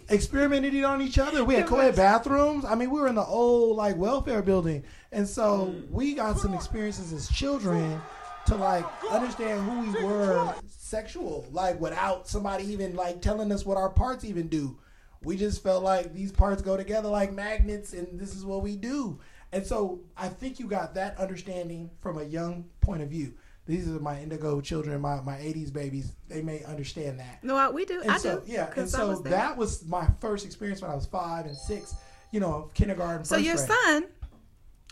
experimented 0.08 0.74
it 0.74 0.84
on 0.84 1.02
each 1.02 1.18
other. 1.18 1.44
We 1.44 1.54
had 1.54 1.66
co-ed 1.66 1.96
bathrooms. 1.96 2.64
I 2.64 2.74
mean, 2.74 2.90
we 2.90 3.00
were 3.00 3.08
in 3.08 3.14
the 3.14 3.24
old 3.24 3.76
like 3.76 3.96
welfare 3.96 4.42
building, 4.42 4.84
and 5.12 5.28
so 5.28 5.74
we 5.90 6.14
got 6.14 6.38
some 6.38 6.54
experiences 6.54 7.12
as 7.12 7.28
children 7.28 8.00
to 8.46 8.56
like 8.56 8.84
understand 9.10 9.62
who 9.62 9.80
we 9.80 10.04
were 10.04 10.54
sexual, 10.66 11.46
like 11.50 11.80
without 11.80 12.28
somebody 12.28 12.64
even 12.64 12.94
like 12.94 13.22
telling 13.22 13.50
us 13.50 13.64
what 13.64 13.76
our 13.76 13.90
parts 13.90 14.24
even 14.24 14.48
do. 14.48 14.78
We 15.22 15.36
just 15.38 15.62
felt 15.62 15.82
like 15.82 16.12
these 16.12 16.30
parts 16.32 16.60
go 16.60 16.76
together 16.76 17.08
like 17.08 17.32
magnets, 17.32 17.94
and 17.94 18.20
this 18.20 18.34
is 18.34 18.44
what 18.44 18.62
we 18.62 18.76
do. 18.76 19.18
And 19.52 19.64
so 19.64 20.00
I 20.16 20.28
think 20.28 20.58
you 20.58 20.66
got 20.66 20.94
that 20.94 21.18
understanding 21.18 21.90
from 22.00 22.18
a 22.18 22.24
young 22.24 22.64
point 22.80 23.02
of 23.02 23.08
view. 23.08 23.34
These 23.66 23.88
are 23.88 23.98
my 23.98 24.20
indigo 24.20 24.60
children, 24.60 25.00
my, 25.00 25.20
my 25.22 25.36
80s 25.36 25.72
babies. 25.72 26.12
They 26.28 26.42
may 26.42 26.62
understand 26.64 27.18
that. 27.20 27.42
No, 27.42 27.56
I- 27.56 27.70
we 27.70 27.84
do. 27.84 28.00
And 28.02 28.10
I 28.10 28.18
so, 28.18 28.40
do. 28.40 28.52
yeah, 28.52 28.70
and 28.76 28.88
so 28.88 29.08
was 29.08 29.22
that 29.22 29.56
was 29.56 29.84
my 29.86 30.06
first 30.20 30.44
experience 30.44 30.82
when 30.82 30.90
I 30.90 30.94
was 30.94 31.06
five 31.06 31.46
and 31.46 31.56
six, 31.56 31.94
you 32.30 32.40
know, 32.40 32.70
kindergarten. 32.74 33.24
So 33.24 33.36
your 33.36 33.56
grade. 33.56 33.68
son 33.68 34.06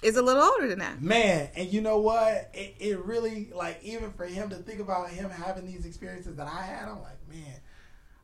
is 0.02 0.16
a 0.16 0.22
little 0.22 0.42
older 0.42 0.68
than 0.68 0.78
that. 0.78 1.02
Man, 1.02 1.50
and 1.54 1.70
you 1.72 1.82
know 1.82 1.98
what? 1.98 2.50
It, 2.54 2.74
it 2.78 3.04
really, 3.04 3.50
like, 3.54 3.78
even 3.82 4.10
for 4.12 4.24
him 4.24 4.48
to 4.50 4.56
think 4.56 4.80
about 4.80 5.10
him 5.10 5.28
having 5.28 5.66
these 5.66 5.84
experiences 5.84 6.36
that 6.36 6.46
I 6.46 6.62
had, 6.62 6.88
I'm 6.88 7.02
like, 7.02 7.18
man, 7.28 7.60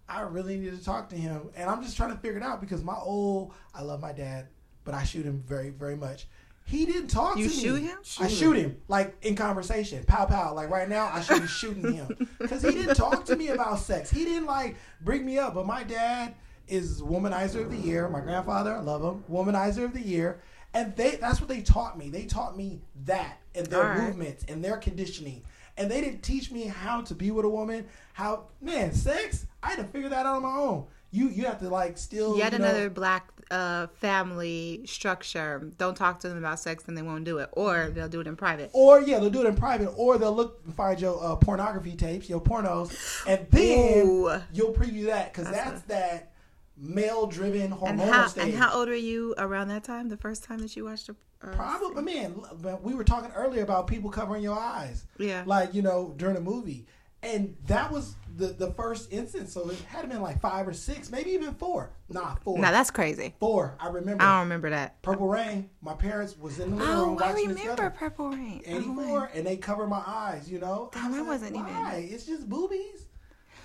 I 0.09 0.23
really 0.23 0.57
need 0.57 0.77
to 0.77 0.83
talk 0.83 1.11
to 1.11 1.17
him. 1.17 1.51
And 1.57 1.69
I'm 1.69 1.83
just 1.83 1.97
trying 1.97 2.11
to 2.11 2.17
figure 2.17 2.39
it 2.39 2.43
out 2.43 2.61
because 2.61 2.83
my 2.83 2.97
old, 2.97 3.53
I 3.75 3.83
love 3.83 4.01
my 4.01 4.13
dad, 4.13 4.49
but 4.85 4.95
I 4.95 5.05
shoot 5.05 5.25
him 5.27 5.43
very, 5.47 5.69
very 5.69 5.97
much. 5.97 6.27
He 6.69 6.85
didn't 6.85 7.09
talk 7.09 7.39
You 7.39 7.49
to 7.49 7.57
me. 7.57 7.63
shoot 7.63 7.83
him? 7.83 7.99
I 8.21 8.29
shoot 8.29 8.57
him, 8.57 8.77
like, 8.89 9.17
in 9.23 9.35
conversation. 9.35 10.05
Pow, 10.05 10.27
pow. 10.27 10.53
Like, 10.55 10.69
right 10.69 10.89
now, 10.89 11.11
I 11.13 11.23
should 11.23 11.41
be 11.43 11.49
shooting 11.49 11.93
him. 11.95 12.29
Because 12.39 12.63
he 12.63 12.73
didn't 12.73 12.95
talk 12.95 13.25
to 13.27 13.37
me 13.37 13.49
about 13.49 13.79
sex. 13.79 14.11
He 14.11 14.25
didn't, 14.25 14.47
like, 14.47 14.77
bring 15.01 15.25
me 15.25 15.39
up. 15.39 15.55
But 15.55 15.67
my 15.67 15.83
dad 15.83 16.35
is 16.69 17.01
Womanizer 17.01 17.63
of 17.63 17.71
the 17.71 17.77
Year. 17.79 18.07
My 18.11 18.21
grandfather, 18.21 18.75
I 18.75 18.81
love 18.81 19.03
him, 19.03 19.25
Womanizer 19.31 19.85
of 19.85 19.95
the 19.95 20.03
Year. 20.03 20.41
And 20.75 20.95
they 20.97 21.17
that's 21.17 21.41
what 21.41 21.49
they 21.49 21.63
taught 21.63 21.97
me. 21.97 22.11
They 22.11 22.27
taught 22.27 22.55
me 22.55 22.83
that 23.07 23.39
and 23.55 23.67
their 23.69 23.83
All 23.83 23.89
right. 23.89 24.03
movements 24.03 24.45
and 24.49 24.63
their 24.63 24.77
conditioning. 24.77 25.43
And 25.79 25.91
they 25.91 26.03
didn't 26.03 26.21
teach 26.23 26.51
me 26.53 26.65
how 26.65 27.01
to 27.01 27.15
be 27.15 27.31
with 27.31 27.47
a 27.47 27.49
woman. 27.49 27.87
How 28.13 28.45
man, 28.61 28.93
sex, 28.93 29.47
I 29.63 29.71
had 29.71 29.79
to 29.79 29.85
figure 29.85 30.11
that 30.11 30.27
out 30.27 30.37
on 30.37 30.43
my 30.43 30.55
own. 30.55 30.85
You 31.11 31.31
you 31.31 31.47
have 31.47 31.59
to 31.61 31.71
like 31.71 31.97
still 31.97 32.37
Yet 32.37 32.53
you 32.53 32.59
know- 32.59 32.67
another 32.67 32.91
black 32.91 33.31
uh, 33.51 33.87
family 33.89 34.83
structure. 34.87 35.71
Don't 35.79 35.97
talk 35.97 36.21
to 36.21 36.29
them 36.29 36.39
about 36.39 36.61
sex, 36.61 36.85
and 36.87 36.97
they 36.97 37.03
won't 37.03 37.25
do 37.25 37.39
it, 37.39 37.49
or 37.53 37.91
they'll 37.95 38.09
do 38.09 38.21
it 38.21 38.27
in 38.27 38.37
private. 38.37 38.71
Or 38.73 39.01
yeah, 39.01 39.19
they'll 39.19 39.31
do 39.31 39.41
it 39.43 39.47
in 39.47 39.57
private, 39.57 39.89
or 39.97 40.19
they'll 40.19 40.35
look 40.35 40.61
and 40.65 40.75
find 40.75 41.01
your 41.01 41.23
uh, 41.25 41.37
pornography 41.37 41.97
tapes, 41.97 42.29
your 42.29 42.41
pornos, 42.41 42.93
and 43.27 43.47
then 43.51 44.07
Ooh. 44.07 44.41
you'll 44.53 44.73
preview 44.73 45.07
that 45.07 45.33
because 45.33 45.51
that's 45.51 45.83
that 45.83 46.33
male-driven 46.77 47.73
And 47.73 47.75
hormonal 47.75 48.11
how 48.11 48.27
stage. 48.29 48.45
and 48.45 48.55
how 48.55 48.79
old 48.79 48.89
were 48.89 48.95
you 48.95 49.35
around 49.39 49.69
that 49.69 49.85
time? 49.85 50.09
The 50.09 50.17
first 50.17 50.45
time 50.45 50.59
that 50.61 50.77
you 50.77 50.85
watched 50.85 51.09
a 51.09 51.17
uh, 51.43 51.53
Probably, 51.53 52.03
man. 52.03 52.35
We 52.83 52.95
were 52.95 53.05
talking 53.05 53.31
earlier 53.33 53.63
about 53.63 53.87
people 53.87 54.11
covering 54.11 54.43
your 54.43 54.59
eyes. 54.59 55.05
Yeah. 55.19 55.45
Like 55.47 55.73
you 55.75 55.83
know 55.83 56.15
during 56.17 56.37
a 56.37 56.41
movie, 56.41 56.87
and 57.23 57.57
that 57.67 57.91
was 57.91 58.15
the 58.37 58.49
the 58.49 58.71
first 58.73 59.13
instance. 59.13 59.53
So 59.53 59.69
it 59.71 59.81
had 59.83 60.09
been 60.09 60.23
like 60.23 60.41
five 60.41 60.69
or 60.69 60.73
six, 60.73 61.11
maybe 61.11 61.31
even 61.31 61.55
four. 61.55 61.91
Nah, 62.09 62.37
four. 62.37 62.59
Now 62.59 62.71
that's 62.71 62.91
crazy. 62.91 63.35
four. 63.41 63.75
I 63.81 63.89
remember. 63.89 64.23
I 64.23 64.35
don't 64.37 64.45
remember 64.45 64.71
that. 64.71 65.03
Purple 65.03 65.29
Rain. 65.29 65.69
My 65.83 65.95
parents 65.95 66.39
was 66.39 66.59
in 66.61 66.71
the 66.71 66.77
living 66.77 66.95
Oh, 66.95 67.01
room 67.07 67.19
I 67.23 67.33
watching 67.33 67.51
it 67.51 67.59
remember. 67.59 67.91
Purple 67.91 68.31
Rain. 68.31 68.63
Oh, 68.69 68.77
84 68.77 69.31
and 69.35 69.47
they 69.47 69.57
cover 69.57 69.87
my 69.87 70.03
eyes, 70.07 70.51
you 70.51 70.59
know. 70.61 70.91
Damn, 70.93 71.13
I 71.15 71.19
was 71.21 71.27
wasn't 71.29 71.57
even- 71.57 71.67
Why? 71.67 72.09
It's 72.11 72.25
just 72.27 72.49
boobies. 72.49 73.07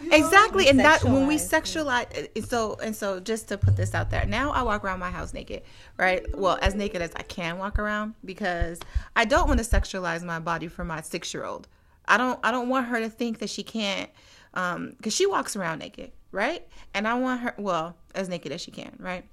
You 0.01 0.09
know? 0.09 0.17
Exactly, 0.17 0.67
and 0.69 0.79
that 0.79 1.03
when 1.03 1.27
we 1.27 1.35
sexualize, 1.37 2.27
and 2.35 2.43
so 2.45 2.75
and 2.83 2.95
so, 2.95 3.19
just 3.19 3.47
to 3.49 3.59
put 3.59 3.77
this 3.77 3.93
out 3.93 4.09
there, 4.09 4.25
now 4.25 4.51
I 4.51 4.63
walk 4.63 4.83
around 4.83 4.99
my 4.99 5.11
house 5.11 5.33
naked, 5.35 5.61
right? 5.97 6.25
Well, 6.35 6.57
as 6.63 6.73
naked 6.73 7.01
as 7.03 7.11
I 7.15 7.21
can 7.21 7.59
walk 7.59 7.77
around 7.77 8.15
because 8.25 8.79
I 9.15 9.25
don't 9.25 9.47
want 9.47 9.63
to 9.63 9.65
sexualize 9.65 10.23
my 10.23 10.39
body 10.39 10.67
for 10.67 10.83
my 10.83 11.01
six 11.01 11.31
year 11.33 11.45
old. 11.45 11.67
I 12.05 12.17
don't. 12.17 12.39
I 12.43 12.51
don't 12.51 12.69
want 12.69 12.87
her 12.87 12.99
to 12.99 13.09
think 13.09 13.39
that 13.39 13.49
she 13.49 13.63
can't, 13.63 14.09
um, 14.53 14.93
because 14.97 15.13
she 15.13 15.25
walks 15.25 15.55
around 15.55 15.79
naked, 15.79 16.11
right? 16.31 16.67
And 16.93 17.07
I 17.07 17.13
want 17.15 17.41
her, 17.41 17.55
well, 17.57 17.95
as 18.13 18.29
naked 18.29 18.51
as 18.51 18.61
she 18.61 18.71
can, 18.71 18.95
right? 18.99 19.25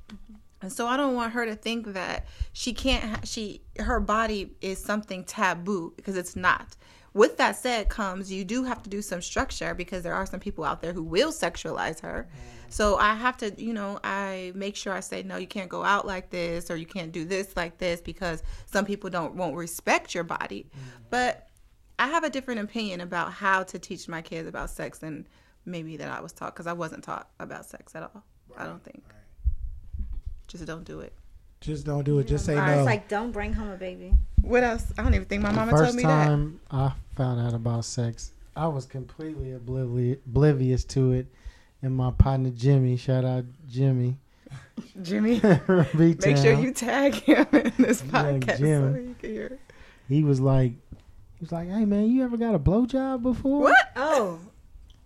And 0.62 0.72
so 0.72 0.86
I 0.86 0.96
don't 0.96 1.14
want 1.14 1.32
her 1.32 1.46
to 1.46 1.54
think 1.54 1.94
that 1.94 2.26
she 2.52 2.72
can't. 2.72 3.26
She 3.26 3.62
her 3.78 4.00
body 4.00 4.52
is 4.60 4.78
something 4.78 5.24
taboo 5.24 5.92
because 5.96 6.16
it's 6.16 6.36
not. 6.36 6.76
With 7.12 7.38
that 7.38 7.56
said, 7.56 7.88
comes 7.88 8.30
you 8.30 8.44
do 8.44 8.62
have 8.62 8.82
to 8.84 8.90
do 8.90 9.02
some 9.02 9.20
structure 9.20 9.74
because 9.74 10.04
there 10.04 10.14
are 10.14 10.26
some 10.26 10.38
people 10.38 10.62
out 10.62 10.80
there 10.80 10.92
who 10.92 11.02
will 11.02 11.32
sexualize 11.32 12.00
her. 12.00 12.28
So 12.68 12.96
I 12.98 13.14
have 13.14 13.36
to, 13.38 13.52
you 13.60 13.72
know, 13.72 13.98
I 14.04 14.52
make 14.54 14.76
sure 14.76 14.92
I 14.92 15.00
say 15.00 15.24
no, 15.24 15.36
you 15.36 15.48
can't 15.48 15.68
go 15.68 15.82
out 15.82 16.06
like 16.06 16.30
this 16.30 16.70
or 16.70 16.76
you 16.76 16.86
can't 16.86 17.10
do 17.10 17.24
this 17.24 17.56
like 17.56 17.78
this 17.78 18.00
because 18.00 18.44
some 18.66 18.84
people 18.84 19.10
don't 19.10 19.34
won't 19.34 19.56
respect 19.56 20.14
your 20.14 20.22
body. 20.22 20.70
But 21.10 21.48
I 22.00 22.06
have 22.06 22.24
a 22.24 22.30
different 22.30 22.60
opinion 22.60 23.02
about 23.02 23.30
how 23.30 23.62
to 23.62 23.78
teach 23.78 24.08
my 24.08 24.22
kids 24.22 24.48
about 24.48 24.70
sex 24.70 24.98
than 24.98 25.26
maybe 25.66 25.98
that 25.98 26.10
I 26.10 26.20
was 26.20 26.32
taught 26.32 26.54
because 26.54 26.66
I 26.66 26.72
wasn't 26.72 27.04
taught 27.04 27.28
about 27.38 27.66
sex 27.66 27.94
at 27.94 28.02
all. 28.02 28.24
I 28.56 28.64
don't 28.64 28.82
think. 28.82 29.04
Just 30.48 30.64
don't 30.64 30.84
do 30.84 31.00
it. 31.00 31.12
Just 31.60 31.84
don't 31.84 32.04
do 32.04 32.18
it. 32.18 32.26
Just 32.26 32.46
say 32.46 32.54
no. 32.56 32.64
It's 32.78 32.86
like, 32.86 33.06
don't 33.08 33.32
bring 33.32 33.52
home 33.52 33.70
a 33.70 33.76
baby. 33.76 34.14
What 34.40 34.64
else? 34.64 34.90
I 34.96 35.02
don't 35.02 35.14
even 35.14 35.26
think 35.26 35.42
my 35.42 35.52
mama 35.52 35.72
told 35.72 35.94
me 35.94 36.02
that. 36.04 36.26
First 36.26 36.28
time 36.28 36.60
I 36.70 36.92
found 37.16 37.46
out 37.46 37.52
about 37.52 37.84
sex, 37.84 38.32
I 38.56 38.66
was 38.66 38.86
completely 38.86 39.52
oblivious, 39.52 40.18
oblivious 40.26 40.84
to 40.84 41.12
it. 41.12 41.26
And 41.82 41.94
my 41.94 42.12
partner 42.12 42.50
Jimmy, 42.50 42.96
shout 42.96 43.26
out 43.26 43.44
Jimmy, 43.68 44.16
Jimmy, 45.02 45.40
Make 45.94 46.24
make 46.24 46.36
sure 46.38 46.52
you 46.54 46.72
tag 46.72 47.14
him 47.14 47.46
in 47.52 47.72
this 47.78 48.02
Yeah, 48.06 48.10
podcast 48.10 48.58
Jim. 48.58 48.94
so 48.94 49.00
he 49.00 49.14
can 49.20 49.30
hear. 49.30 49.58
He 50.08 50.24
was 50.24 50.40
like, 50.40 50.72
he 51.40 51.44
was 51.44 51.52
like, 51.52 51.68
"Hey 51.70 51.86
man, 51.86 52.10
you 52.10 52.22
ever 52.22 52.36
got 52.36 52.54
a 52.54 52.58
blowjob 52.58 53.22
before?" 53.22 53.62
What? 53.62 53.76
Oh, 53.96 54.38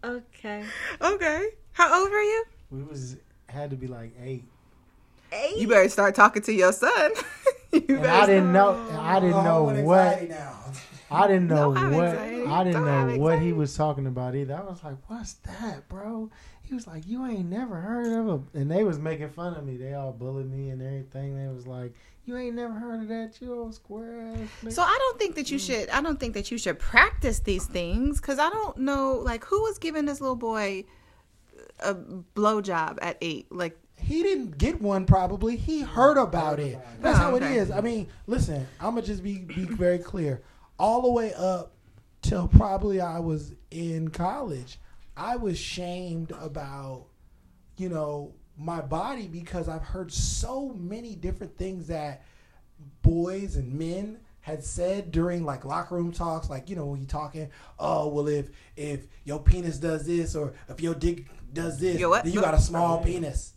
okay. 0.02 0.64
Okay. 1.00 1.48
How 1.72 2.00
old 2.02 2.10
were 2.10 2.20
you? 2.20 2.44
We 2.70 2.82
was 2.82 3.16
had 3.48 3.70
to 3.70 3.76
be 3.76 3.86
like 3.86 4.12
eight. 4.20 4.44
Eight. 5.32 5.56
You 5.56 5.68
better 5.68 5.88
start 5.88 6.14
talking 6.16 6.42
to 6.42 6.52
your 6.52 6.72
son. 6.72 7.12
you 7.72 7.84
And 7.88 8.06
I 8.06 8.26
didn't 8.26 8.52
know. 8.52 8.76
I 8.98 9.20
didn't 9.20 9.36
Oh, 9.36 9.70
know 9.70 9.82
what. 9.84 9.98
I 11.10 11.26
didn't 11.28 11.48
know 11.48 11.72
Don't 11.74 11.92
what 11.92 12.04
anxiety. 12.08 12.44
I 12.46 12.64
didn't 12.64 12.84
Don't 12.84 13.08
know 13.08 13.18
what 13.18 13.38
he 13.38 13.52
was 13.52 13.76
talking 13.76 14.06
about 14.08 14.34
either. 14.34 14.54
I 14.56 14.62
was 14.68 14.82
like, 14.82 14.96
"What's 15.08 15.34
that, 15.34 15.88
bro?" 15.88 16.30
He 16.62 16.74
was 16.74 16.86
like, 16.88 17.06
"You 17.06 17.24
ain't 17.26 17.48
never 17.48 17.76
heard 17.76 18.06
of 18.12 18.26
him," 18.26 18.48
and 18.54 18.68
they 18.70 18.82
was 18.82 18.98
making 18.98 19.28
fun 19.30 19.54
of 19.54 19.64
me. 19.64 19.76
They 19.76 19.94
all 19.94 20.12
bullied 20.12 20.50
me 20.50 20.70
and 20.70 20.82
everything. 20.82 21.36
They 21.36 21.52
was 21.52 21.66
like, 21.66 21.94
"You 22.26 22.36
ain't 22.36 22.56
never 22.56 22.74
heard 22.74 23.02
of 23.02 23.08
that, 23.08 23.40
you 23.40 23.52
old 23.54 23.74
square 23.74 24.20
ass." 24.32 24.48
nigga." 24.62 24.72
So 24.72 24.82
I 24.82 24.96
don't 24.98 25.18
think 25.18 25.34
that 25.36 25.46
Mm. 25.46 25.50
you 25.52 25.58
should. 25.58 25.88
I 25.90 26.00
don't 26.00 26.18
think 26.18 26.34
that 26.34 26.50
you 26.50 26.58
should 26.58 26.78
practice 26.78 27.40
these 27.40 27.66
things 27.66 28.20
because 28.20 28.38
I 28.38 28.48
don't 28.50 28.78
know, 28.78 29.12
like, 29.22 29.44
who 29.44 29.62
was 29.62 29.78
giving 29.78 30.04
this 30.06 30.20
little 30.20 30.36
boy 30.36 30.84
a 31.80 31.94
blowjob 31.94 32.98
at 33.02 33.16
eight? 33.20 33.50
Like, 33.50 33.78
He 33.96 34.22
didn't 34.22 34.58
get 34.58 34.82
one. 34.82 35.06
Probably 35.06 35.56
he 35.56 35.80
heard 35.80 36.18
about 36.18 36.58
it. 36.60 36.78
That's 37.00 37.16
Oh, 37.18 37.22
how 37.22 37.34
it 37.36 37.42
is. 37.42 37.70
I 37.70 37.80
mean, 37.80 38.08
listen. 38.26 38.66
I'm 38.80 38.90
gonna 38.96 39.02
just 39.02 39.22
be 39.22 39.38
be 39.38 39.64
very 39.64 39.98
clear. 39.98 40.42
All 40.78 41.00
the 41.02 41.10
way 41.10 41.32
up 41.34 41.72
till 42.20 42.48
probably 42.48 43.00
I 43.00 43.20
was 43.20 43.52
in 43.70 44.08
college, 44.08 44.78
I 45.16 45.36
was 45.36 45.56
shamed 45.58 46.32
about, 46.32 47.06
you 47.78 47.88
know, 47.88 48.34
my 48.56 48.80
body 48.80 49.26
because 49.26 49.68
I've 49.68 49.82
heard 49.82 50.12
so 50.12 50.74
many 50.78 51.14
different 51.14 51.56
things 51.56 51.88
that 51.88 52.22
boys 53.02 53.56
and 53.56 53.72
men 53.72 54.18
had 54.40 54.62
said 54.62 55.10
during 55.10 55.44
like 55.44 55.64
locker 55.64 55.94
room 55.94 56.12
talks, 56.12 56.50
like 56.50 56.68
you 56.68 56.76
know 56.76 56.86
when 56.86 57.00
you 57.00 57.06
talking, 57.06 57.48
oh 57.78 58.08
well 58.08 58.28
if 58.28 58.50
if 58.76 59.06
your 59.24 59.40
penis 59.40 59.78
does 59.78 60.06
this 60.06 60.36
or 60.36 60.52
if 60.68 60.80
your 60.80 60.94
dick 60.94 61.24
does 61.52 61.78
this, 61.80 61.98
Your 61.98 62.10
what? 62.10 62.24
then 62.24 62.32
you 62.32 62.40
got 62.40 62.54
a 62.54 62.60
small 62.60 63.02
penis. 63.02 63.54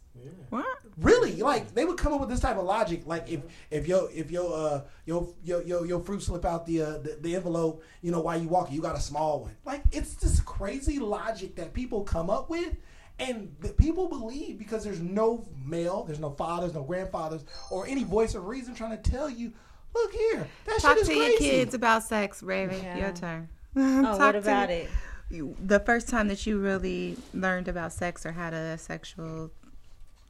what? 0.49 0.65
Really, 0.97 1.35
like 1.35 1.75
they 1.75 1.85
would 1.85 1.97
come 1.97 2.13
up 2.13 2.21
with 2.21 2.29
this 2.29 2.39
type 2.39 2.57
of 2.57 2.63
logic. 2.63 3.03
Like 3.05 3.29
if 3.29 3.41
if 3.69 3.87
your 3.87 4.09
if 4.11 4.31
your 4.31 4.51
uh 4.51 4.81
your 5.05 5.27
your 5.43 5.61
your, 5.63 5.85
your 5.85 5.99
fruit 5.99 6.23
slip 6.23 6.45
out 6.45 6.65
the, 6.65 6.81
uh, 6.81 6.97
the 6.99 7.17
the 7.21 7.35
envelope, 7.35 7.83
you 8.01 8.11
know 8.11 8.21
while 8.21 8.39
you 8.39 8.47
walking, 8.47 8.73
you 8.73 8.81
got 8.81 8.95
a 8.95 9.01
small 9.01 9.41
one. 9.41 9.55
Like 9.65 9.83
it's 9.91 10.15
this 10.15 10.39
crazy 10.39 10.99
logic 10.99 11.55
that 11.57 11.73
people 11.73 12.03
come 12.03 12.29
up 12.29 12.49
with, 12.49 12.77
and 13.19 13.55
that 13.61 13.77
people 13.77 14.07
believe 14.07 14.57
because 14.59 14.83
there's 14.83 14.99
no 14.99 15.45
male, 15.65 16.03
there's 16.03 16.19
no 16.19 16.29
fathers, 16.31 16.73
no 16.73 16.83
grandfathers, 16.83 17.43
or 17.71 17.87
any 17.87 18.03
voice 18.03 18.35
of 18.35 18.45
reason 18.45 18.75
trying 18.75 18.95
to 19.01 19.09
tell 19.11 19.29
you, 19.29 19.51
look 19.95 20.13
here, 20.13 20.47
that 20.65 20.79
Talk 20.81 20.97
shit 20.97 21.05
to 21.07 21.11
is 21.13 21.17
your 21.29 21.37
kids 21.39 21.73
about 21.73 22.03
sex, 22.03 22.43
Raven. 22.43 22.81
Yeah. 22.83 22.97
Your 22.97 23.11
turn. 23.13 23.49
Oh, 23.79 24.01
Talk 24.03 24.19
what 24.19 24.35
about 24.35 24.69
me. 24.69 24.75
it? 24.75 24.89
You- 25.29 25.55
The 25.63 25.79
first 25.79 26.09
time 26.09 26.27
that 26.29 26.45
you 26.47 26.57
really 26.59 27.17
learned 27.33 27.67
about 27.67 27.93
sex 27.93 28.25
or 28.25 28.31
had 28.31 28.53
a 28.53 28.77
sexual 28.77 29.51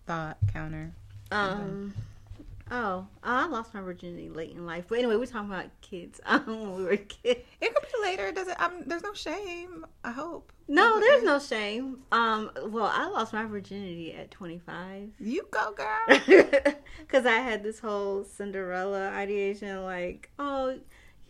thought 0.05 0.37
counter. 0.51 0.91
Um. 1.31 1.93
Oh, 2.69 3.07
I 3.23 3.47
lost 3.47 3.73
my 3.73 3.81
virginity 3.81 4.29
late 4.29 4.51
in 4.51 4.65
life. 4.65 4.85
But 4.87 4.99
anyway, 4.99 5.15
we're 5.15 5.25
talking 5.25 5.49
about 5.51 5.67
kids. 5.81 6.19
Um, 6.27 6.43
when 6.45 6.75
we 6.75 6.83
were 6.83 6.97
kids. 6.97 7.39
It 7.61 7.73
could 7.73 7.83
be 7.83 8.01
later. 8.01 8.27
It 8.27 8.35
doesn't. 8.35 8.61
Um, 8.61 8.83
there's 8.85 9.03
no 9.03 9.13
shame. 9.13 9.85
I 10.03 10.11
hope. 10.11 10.51
No, 10.67 10.99
there's 10.99 11.23
no 11.23 11.39
shame. 11.39 11.99
Um, 12.11 12.51
well, 12.65 12.91
I 12.93 13.07
lost 13.07 13.31
my 13.31 13.45
virginity 13.45 14.13
at 14.13 14.29
25 14.31 15.11
You 15.19 15.47
go, 15.49 15.73
girl. 15.73 16.19
because 16.99 17.25
I 17.25 17.37
had 17.37 17.63
this 17.63 17.79
whole 17.79 18.25
Cinderella 18.25 19.09
ideation, 19.11 19.83
like, 19.83 20.29
oh, 20.37 20.77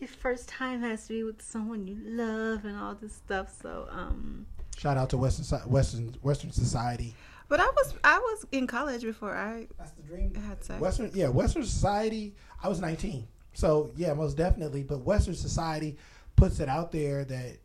your 0.00 0.08
first 0.08 0.48
time 0.48 0.80
has 0.82 1.06
to 1.06 1.08
be 1.12 1.22
with 1.22 1.40
someone 1.40 1.86
you 1.86 1.96
love 2.04 2.64
and 2.64 2.76
all 2.76 2.94
this 2.94 3.14
stuff. 3.14 3.54
So, 3.62 3.86
um, 3.90 4.46
Shout 4.76 4.96
out 4.96 5.10
to 5.10 5.18
Western 5.18 5.58
Western 5.70 6.14
Western 6.22 6.52
society. 6.52 7.14
But 7.48 7.60
I 7.60 7.66
was 7.66 7.94
I 8.04 8.18
was 8.18 8.44
in 8.52 8.66
college 8.66 9.02
before 9.02 9.34
I 9.34 9.66
That's 9.78 9.92
the 9.92 10.02
dream. 10.02 10.34
had 10.34 10.62
sex. 10.62 10.80
Western, 10.80 11.10
yeah, 11.14 11.28
Western 11.28 11.64
society. 11.64 12.34
I 12.62 12.68
was 12.68 12.80
19, 12.80 13.26
so 13.54 13.90
yeah, 13.96 14.12
most 14.12 14.36
definitely. 14.36 14.82
But 14.82 15.00
Western 15.00 15.34
society 15.34 15.96
puts 16.36 16.60
it 16.60 16.68
out 16.68 16.92
there 16.92 17.24
that 17.24 17.58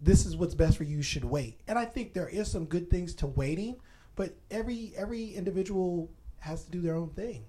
this 0.00 0.24
is 0.26 0.36
what's 0.36 0.54
best 0.54 0.76
for 0.76 0.84
you. 0.84 0.96
you 0.96 1.02
Should 1.02 1.24
wait, 1.24 1.60
and 1.68 1.78
I 1.78 1.84
think 1.84 2.14
there 2.14 2.28
is 2.28 2.50
some 2.50 2.64
good 2.64 2.90
things 2.90 3.14
to 3.16 3.26
waiting. 3.26 3.76
But 4.14 4.34
every 4.50 4.94
every 4.96 5.34
individual 5.34 6.10
has 6.38 6.64
to 6.64 6.70
do 6.70 6.80
their 6.80 6.94
own 6.94 7.10
thing, 7.10 7.44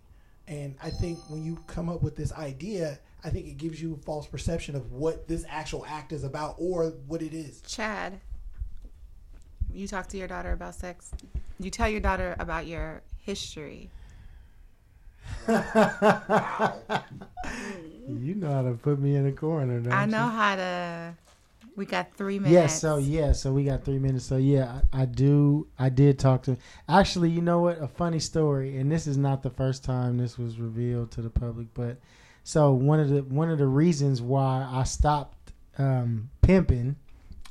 and 0.47 0.75
I 0.83 0.89
think 0.89 1.19
when 1.29 1.43
you 1.45 1.57
come 1.67 1.87
up 1.87 2.03
with 2.03 2.17
this 2.17 2.33
idea, 2.33 2.99
I 3.23 3.29
think 3.29 3.47
it 3.47 3.57
gives 3.57 3.81
you 3.81 3.93
a 3.93 4.05
false 4.05 4.27
perception 4.27 4.75
of 4.75 4.91
what 4.91 5.27
this 5.27 5.45
actual 5.47 5.85
act 5.87 6.11
is 6.11 6.25
about 6.25 6.55
or 6.57 6.89
what 7.07 7.21
it 7.21 7.33
is. 7.33 7.61
Chad, 7.61 8.19
you 9.73 9.87
talk 9.87 10.07
to 10.07 10.17
your 10.17 10.27
daughter 10.27 10.51
about 10.51 10.75
sex. 10.75 11.11
You 11.59 11.69
tell 11.69 11.89
your 11.89 11.99
daughter 11.99 12.35
about 12.39 12.67
your 12.67 13.01
history. 13.19 13.89
you 15.47 15.55
know 18.35 18.51
how 18.51 18.61
to 18.63 18.77
put 18.81 18.99
me 18.99 19.15
in 19.15 19.25
a 19.27 19.31
corner, 19.31 19.79
don't 19.79 19.93
I 19.93 20.05
you? 20.05 20.11
know 20.11 20.27
how 20.27 20.55
to. 20.55 21.13
We 21.75 21.85
got 21.85 22.13
three 22.15 22.39
minutes. 22.39 22.53
Yes, 22.53 22.81
so 22.81 22.97
yeah, 22.97 23.33
so 23.33 23.53
we 23.53 23.63
got 23.63 23.83
three 23.83 23.99
minutes. 23.99 24.25
So 24.25 24.37
yeah, 24.37 24.81
I, 24.93 25.03
I 25.03 25.05
do. 25.05 25.67
I 25.77 25.89
did 25.89 26.17
talk 26.17 26.43
to. 26.43 26.57
Actually, 26.89 27.29
you 27.29 27.41
know 27.41 27.59
what? 27.59 27.81
A 27.81 27.87
funny 27.87 28.19
story, 28.19 28.77
and 28.77 28.91
this 28.91 29.05
is 29.05 29.17
not 29.17 29.43
the 29.43 29.49
first 29.49 29.83
time 29.83 30.17
this 30.17 30.37
was 30.37 30.59
revealed 30.59 31.11
to 31.11 31.21
the 31.21 31.29
public, 31.29 31.67
but 31.73 31.97
so 32.43 32.71
one 32.71 32.99
of 32.99 33.09
the 33.09 33.23
one 33.23 33.51
of 33.51 33.57
the 33.57 33.67
reasons 33.67 34.21
why 34.21 34.67
I 34.69 34.83
stopped 34.83 35.51
um, 35.77 36.29
pimping, 36.41 36.95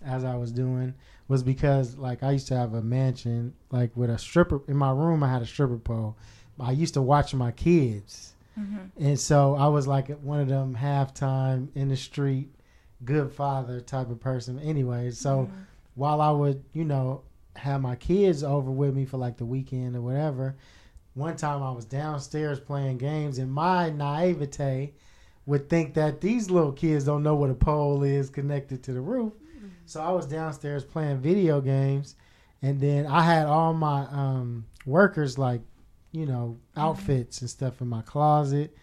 as 0.05 0.25
I 0.25 0.37
was 0.37 0.51
doing, 0.51 0.95
was 1.29 1.43
because 1.43 1.97
like 1.97 2.23
I 2.23 2.33
used 2.33 2.49
to 2.49 2.57
have 2.57 2.75
a 2.75 2.83
mansion 2.83 3.55
like 3.71 3.97
with 3.97 4.11
a 4.11 4.19
stripper 4.19 4.61
in 4.69 4.77
my 4.77 4.91
room. 4.91 5.23
I 5.23 5.31
had 5.31 5.43
a 5.43 5.47
stripper 5.47 5.79
pole. 5.79 6.17
I 6.59 6.73
used 6.73 6.95
to 6.95 7.03
watch 7.03 7.35
my 7.35 7.53
kids, 7.53 8.35
mm-hmm. 8.59 8.87
and 8.99 9.21
so 9.21 9.57
I 9.57 9.69
was 9.69 9.87
like 9.87 10.09
one 10.21 10.41
of 10.41 10.49
them 10.49 10.75
halftime 10.75 11.69
in 11.75 11.89
the 11.89 11.97
street 11.97 12.51
good 13.05 13.31
father 13.33 13.81
type 13.81 14.11
of 14.11 14.19
person 14.21 14.59
anyway 14.61 15.11
so 15.11 15.41
mm-hmm. 15.41 15.57
while 15.95 16.21
i 16.21 16.31
would 16.31 16.63
you 16.73 16.85
know 16.85 17.23
have 17.55 17.81
my 17.81 17.95
kids 17.97 18.43
over 18.43 18.71
with 18.71 18.95
me 18.95 19.05
for 19.05 19.19
like 19.19 19.37
the 19.37 19.45
weekend 19.45 19.95
or 19.95 20.01
whatever 20.01 20.57
one 21.15 21.37
time 21.37 21.63
i 21.63 21.71
was 21.71 21.85
downstairs 21.85 22.59
playing 22.59 22.97
games 22.97 23.39
and 23.39 23.51
my 23.51 23.91
naivete 23.91 24.93
would 25.45 25.69
think 25.69 25.95
that 25.95 26.21
these 26.21 26.51
little 26.51 26.73
kids 26.73 27.05
don't 27.05 27.23
know 27.23 27.35
what 27.35 27.51
a 27.51 27.55
pole 27.55 28.03
is 28.03 28.31
connected 28.31 28.83
to 28.83 28.93
the 28.93 29.01
roof 29.01 29.33
Mm-hmm. 29.67 29.75
so 29.87 30.01
i 30.03 30.11
was 30.11 30.27
downstairs 30.27 30.85
playing 30.85 31.19
video 31.19 31.61
games 31.61 32.17
and 32.63 32.81
then 32.81 33.07
i 33.07 33.23
had 33.23 33.47
all 33.47 33.75
my 33.75 34.07
um, 34.11 34.67
workers 34.85 35.39
like 35.39 35.61
you 36.13 36.27
know 36.27 36.57
mm-hmm. 36.59 36.81
outfits 36.81 37.41
and 37.41 37.51
stuff 37.51 37.81
in 37.81 37.89
my 37.89 38.03
closet 38.03 38.77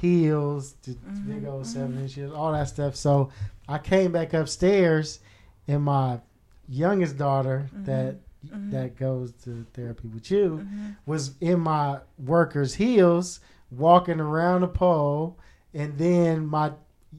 heels, 0.00 0.74
the 0.82 0.92
mm-hmm. 0.92 1.32
big 1.32 1.46
old 1.46 1.66
seven 1.66 1.98
inch 1.98 2.14
heels, 2.14 2.32
all 2.32 2.52
that 2.52 2.68
stuff. 2.68 2.96
So 2.96 3.30
I 3.68 3.78
came 3.78 4.12
back 4.12 4.34
upstairs, 4.34 5.20
and 5.66 5.82
my 5.82 6.20
youngest 6.68 7.16
daughter 7.16 7.68
that 7.72 8.16
that 8.52 8.96
goes 8.96 9.32
to 9.44 9.64
therapy 9.72 10.08
with 10.08 10.30
you 10.30 10.66
was 11.06 11.32
in 11.40 11.60
my 11.60 12.00
worker's 12.18 12.74
heels, 12.74 13.40
walking 13.70 14.20
around 14.20 14.60
the 14.60 14.68
pole, 14.68 15.38
and 15.72 15.96
then 15.96 16.46
my 16.46 16.72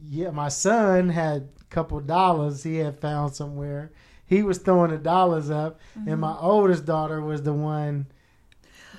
yeah 0.07 0.29
my 0.29 0.49
son 0.49 1.09
had 1.09 1.49
couple 1.69 1.99
dollars 1.99 2.63
he 2.63 2.77
had 2.77 2.99
found 2.99 3.35
somewhere. 3.35 3.91
He 4.25 4.41
was 4.41 4.57
throwing 4.57 4.91
the 4.91 4.97
dollars 4.97 5.49
up, 5.49 5.79
and 5.95 6.07
mm-hmm. 6.07 6.19
my 6.19 6.35
oldest 6.39 6.85
daughter 6.85 7.21
was 7.21 7.43
the 7.43 7.53
one. 7.53 8.07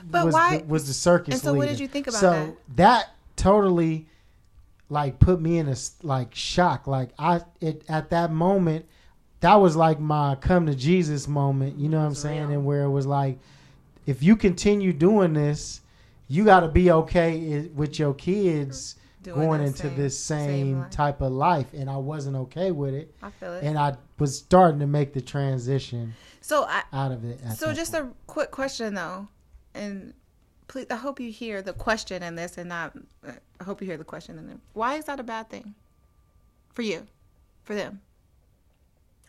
But 0.09 0.27
was 0.27 0.35
why- 0.35 0.59
the, 0.59 0.65
was 0.65 0.87
the 0.87 0.95
circus? 0.95 1.35
and 1.35 1.43
so 1.43 1.55
what 1.55 1.69
did 1.69 1.81
you 1.81 1.89
think 1.89 2.07
about 2.07 2.21
so 2.21 2.31
that? 2.31 2.47
So 2.47 2.57
that 2.77 3.11
totally 3.35 4.07
like 4.89 5.19
put 5.19 5.41
me 5.41 5.59
in 5.59 5.69
a 5.69 5.77
like 6.03 6.35
shock 6.35 6.87
like 6.87 7.11
i 7.19 7.41
it 7.61 7.83
at 7.89 8.11
that 8.11 8.31
moment 8.31 8.85
that 9.41 9.57
was 9.57 9.77
like 9.77 9.99
my 9.99 10.35
come 10.37 10.67
to 10.67 10.75
jesus 10.75 11.27
moment 11.27 11.79
you 11.79 11.89
know 11.89 11.99
what 11.99 12.07
i'm 12.07 12.15
saying 12.15 12.53
and 12.53 12.65
where 12.65 12.85
it 12.85 12.91
was 12.91 13.07
like 13.07 13.39
if 14.07 14.23
you 14.23 14.37
continue 14.37 14.93
doing 14.93 15.33
this 15.33 15.81
you 16.29 16.45
got 16.45 16.61
to 16.61 16.69
be 16.69 16.91
okay 16.91 17.69
with 17.75 17.99
your 17.99 18.15
kids 18.15 18.95
mm-hmm. 18.95 19.06
Doing 19.27 19.41
going 19.41 19.61
into 19.61 19.79
same- 19.79 19.97
this 19.97 20.19
same 20.19 20.83
same, 20.83 20.91
type 20.91 21.21
of 21.21 21.33
life 21.33 21.67
and 21.75 21.91
i 21.91 21.97
wasn't 21.97 22.37
okay 22.37 22.71
with 22.71 22.95
it 22.95 23.13
I 23.23 23.31
feel 23.31 23.55
it. 23.55 23.65
and 23.65 23.77
i 23.77 23.97
was 24.21 24.39
starting 24.39 24.79
to 24.81 24.87
make 24.87 25.13
the 25.15 25.21
transition 25.21 26.15
so 26.41 26.63
I, 26.65 26.85
out 26.93 27.11
of 27.11 27.25
it 27.25 27.41
So 27.57 27.73
just 27.75 27.93
point. 27.93 28.05
a 28.05 28.15
quick 28.29 28.51
question 28.53 28.95
though, 28.95 29.27
and 29.75 30.15
please, 30.69 30.87
I 30.91 30.95
hope 30.97 31.19
you 31.19 31.31
hear 31.33 31.61
the 31.61 31.73
question 31.73 32.23
in 32.23 32.37
this, 32.37 32.57
and 32.57 32.69
not. 32.69 32.97
I 33.61 33.65
hope 33.65 33.81
you 33.81 33.87
hear 33.89 33.97
the 33.97 34.05
question 34.05 34.39
in 34.39 34.49
it. 34.51 34.59
Why 34.73 34.95
is 34.95 35.07
that 35.07 35.19
a 35.19 35.25
bad 35.25 35.49
thing 35.51 35.75
for 36.73 36.83
you, 36.83 37.07
for 37.65 37.75
them? 37.75 38.01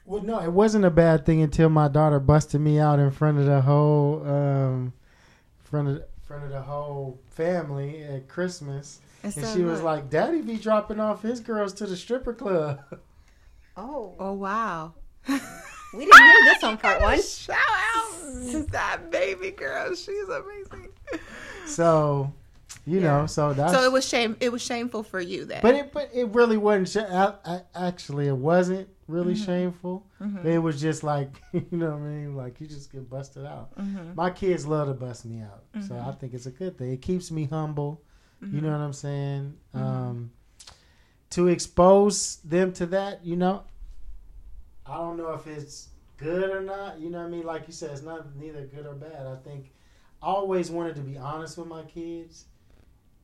Well, 0.05 0.21
no, 0.21 0.39
it 0.41 0.51
wasn't 0.51 0.85
a 0.85 0.91
bad 0.91 1.25
thing 1.25 1.41
until 1.41 1.69
my 1.69 1.87
daughter 1.87 2.19
busted 2.19 2.61
me 2.61 2.79
out 2.79 2.99
in 2.99 3.09
front 3.11 3.39
of 3.39 3.45
the 3.45 3.61
whole, 3.61 4.23
um, 4.27 4.93
front 5.63 5.87
of 5.87 6.03
front 6.23 6.43
of 6.43 6.51
the 6.51 6.61
whole 6.61 7.19
family 7.31 8.03
at 8.03 8.27
Christmas, 8.27 8.99
And 9.27 9.37
and 9.37 9.45
so 9.45 9.55
she 9.55 9.63
was 9.63 9.81
like, 9.81 10.09
"Daddy 10.09 10.41
be 10.41 10.57
dropping 10.57 10.99
off 10.99 11.21
his 11.21 11.39
girls 11.39 11.73
to 11.73 11.85
the 11.85 11.95
stripper 11.97 12.33
club." 12.33 12.79
oh, 13.77 14.15
"Oh 14.19 14.33
wow." 14.33 14.93
we 15.27 16.05
didn't 16.05 16.17
hear 16.23 16.43
this 16.53 16.63
on 16.63 16.77
part 16.85 17.01
one. 17.01 17.21
Shout 17.21 17.57
out 17.95 18.11
to 18.51 18.63
that 18.71 19.11
baby 19.11 19.51
girl. 19.51 19.93
She's 19.95 20.27
amazing. 20.29 20.89
so, 21.65 22.31
You 22.85 23.01
know, 23.01 23.25
so 23.25 23.53
that's 23.53 23.73
So 23.73 23.83
it 23.83 23.91
was 23.91 24.07
shame. 24.07 24.37
It 24.39 24.51
was 24.51 24.61
shameful 24.61 25.03
for 25.03 25.19
you 25.19 25.45
then. 25.45 25.59
But 25.61 25.75
it 25.75 25.91
but 25.93 26.09
it 26.13 26.29
really 26.29 26.57
wasn't. 26.57 26.89
Sh- 26.89 27.11
I, 27.11 27.33
I, 27.45 27.61
actually, 27.75 28.27
it 28.27 28.37
wasn't 28.37 28.87
really 29.07 29.33
Mm-hmm. 29.35 29.45
shameful. 29.45 30.05
It 30.43 30.59
was 30.59 30.79
just 30.81 31.03
like 31.03 31.41
you 31.53 31.65
know 31.71 31.91
what 31.91 31.97
I 31.97 31.99
mean. 31.99 32.35
Like 32.35 32.59
you 32.61 32.67
just 32.67 32.91
get 32.91 33.09
busted 33.09 33.45
out. 33.45 33.75
Mm-hmm. 33.77 34.15
My 34.15 34.29
kids 34.29 34.65
love 34.65 34.87
to 34.87 34.93
bust 34.93 35.25
me 35.25 35.41
out, 35.41 35.63
so 35.85 35.95
I 35.97 36.11
think 36.13 36.33
it's 36.33 36.45
a 36.45 36.51
good 36.51 36.77
thing. 36.77 36.91
It 36.93 37.01
keeps 37.01 37.31
me 37.31 37.45
humble. 37.45 38.01
You 38.41 38.47
Mm-hmm. 38.47 38.65
know 38.65 38.71
what 38.71 38.81
I'm 38.81 38.93
saying? 38.93 39.57
Um, 39.73 40.31
to 41.31 41.47
expose 41.47 42.37
them 42.37 42.71
to 42.73 42.85
that, 42.87 43.25
you 43.25 43.35
know, 43.35 43.63
I 44.85 44.95
don't 44.97 45.17
know 45.17 45.33
if 45.33 45.47
it's 45.47 45.89
good 46.17 46.49
or 46.51 46.61
not. 46.61 46.99
You 46.99 47.09
know 47.09 47.19
what 47.19 47.27
I 47.27 47.29
mean? 47.29 47.43
Like 47.45 47.67
you 47.67 47.73
said, 47.73 47.91
it's 47.91 48.03
not 48.03 48.35
neither 48.35 48.61
good 48.61 48.85
or 48.85 48.93
bad. 48.93 49.25
I 49.27 49.35
think 49.37 49.71
I 50.21 50.27
always 50.27 50.69
wanted 50.71 50.95
to 50.95 51.01
be 51.01 51.17
honest 51.17 51.57
with 51.57 51.67
my 51.67 51.83
kids. 51.83 52.45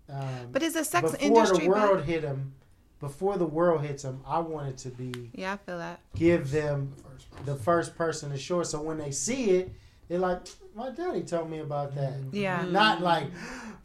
Um, 0.09 0.49
But 0.51 0.63
is 0.63 0.73
the 0.73 0.83
sex 0.83 1.11
before 1.11 1.25
industry 1.27 1.63
the 1.65 1.69
world 1.69 1.97
bad? 1.99 2.05
hit 2.05 2.21
them, 2.23 2.53
before 2.99 3.37
the 3.37 3.45
world 3.45 3.81
hits 3.81 4.03
them, 4.03 4.21
I 4.27 4.39
wanted 4.39 4.77
to 4.79 4.89
be 4.89 5.31
Yeah, 5.33 5.53
I 5.53 5.57
feel 5.57 5.77
that. 5.77 5.99
give 6.15 6.51
them 6.51 6.93
the 7.45 7.55
first 7.55 7.95
person 7.95 8.31
to 8.31 8.37
show. 8.37 8.63
So 8.63 8.81
when 8.81 8.97
they 8.97 9.11
see 9.11 9.51
it, 9.51 9.73
they're 10.07 10.19
like, 10.19 10.41
"My 10.75 10.89
daddy 10.89 11.21
told 11.21 11.49
me 11.49 11.59
about 11.59 11.95
that." 11.95 12.13
Yeah. 12.31 12.63
Not 12.65 13.01
like, 13.01 13.27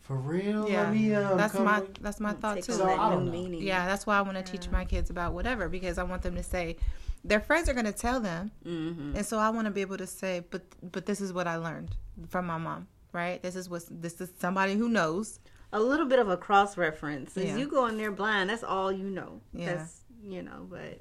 "For 0.00 0.16
real? 0.16 0.68
Yeah. 0.68 0.82
Let 0.84 0.92
me 0.94 1.14
um, 1.14 1.36
That's 1.38 1.52
come 1.54 1.64
my 1.64 1.80
with-" 1.80 1.94
that's 2.02 2.20
my 2.20 2.32
thought 2.32 2.62
too. 2.62 2.72
So, 2.72 2.88
I 2.88 3.10
don't 3.10 3.26
know. 3.32 3.58
Yeah, 3.58 3.86
that's 3.86 4.06
why 4.06 4.18
I 4.18 4.22
want 4.22 4.36
to 4.36 4.42
teach 4.52 4.70
my 4.70 4.84
kids 4.84 5.10
about 5.10 5.32
whatever 5.34 5.68
because 5.68 5.98
I 5.98 6.02
want 6.02 6.22
them 6.22 6.34
to 6.36 6.42
say 6.42 6.76
their 7.24 7.40
friends 7.40 7.68
are 7.68 7.74
going 7.74 7.86
to 7.86 7.92
tell 7.92 8.20
them, 8.20 8.50
Mm-hmm. 8.64 9.16
and 9.16 9.26
so 9.26 9.38
I 9.38 9.50
want 9.50 9.66
to 9.66 9.70
be 9.72 9.80
able 9.80 9.98
to 9.98 10.06
say, 10.06 10.42
but 10.50 10.62
but 10.92 11.06
this 11.06 11.20
is 11.20 11.32
what 11.32 11.46
I 11.46 11.56
learned 11.56 11.90
from 12.28 12.46
my 12.46 12.58
mom, 12.58 12.86
right? 13.12 13.42
This 13.42 13.56
is 13.56 13.68
what 13.68 13.82
this 13.90 14.20
is 14.20 14.30
somebody 14.38 14.74
who 14.74 14.88
knows. 14.88 15.40
A 15.72 15.80
little 15.80 16.06
bit 16.06 16.18
of 16.18 16.28
a 16.30 16.36
cross 16.36 16.78
reference. 16.78 17.36
As 17.36 17.44
Yeah. 17.44 17.56
you 17.56 17.68
go 17.68 17.86
in 17.86 17.98
there 17.98 18.10
blind, 18.10 18.48
that's 18.50 18.64
all 18.64 18.90
you 18.90 19.10
know. 19.10 19.40
Yeah. 19.52 19.74
That's 19.76 20.00
you 20.24 20.42
know, 20.42 20.66
but 20.68 20.98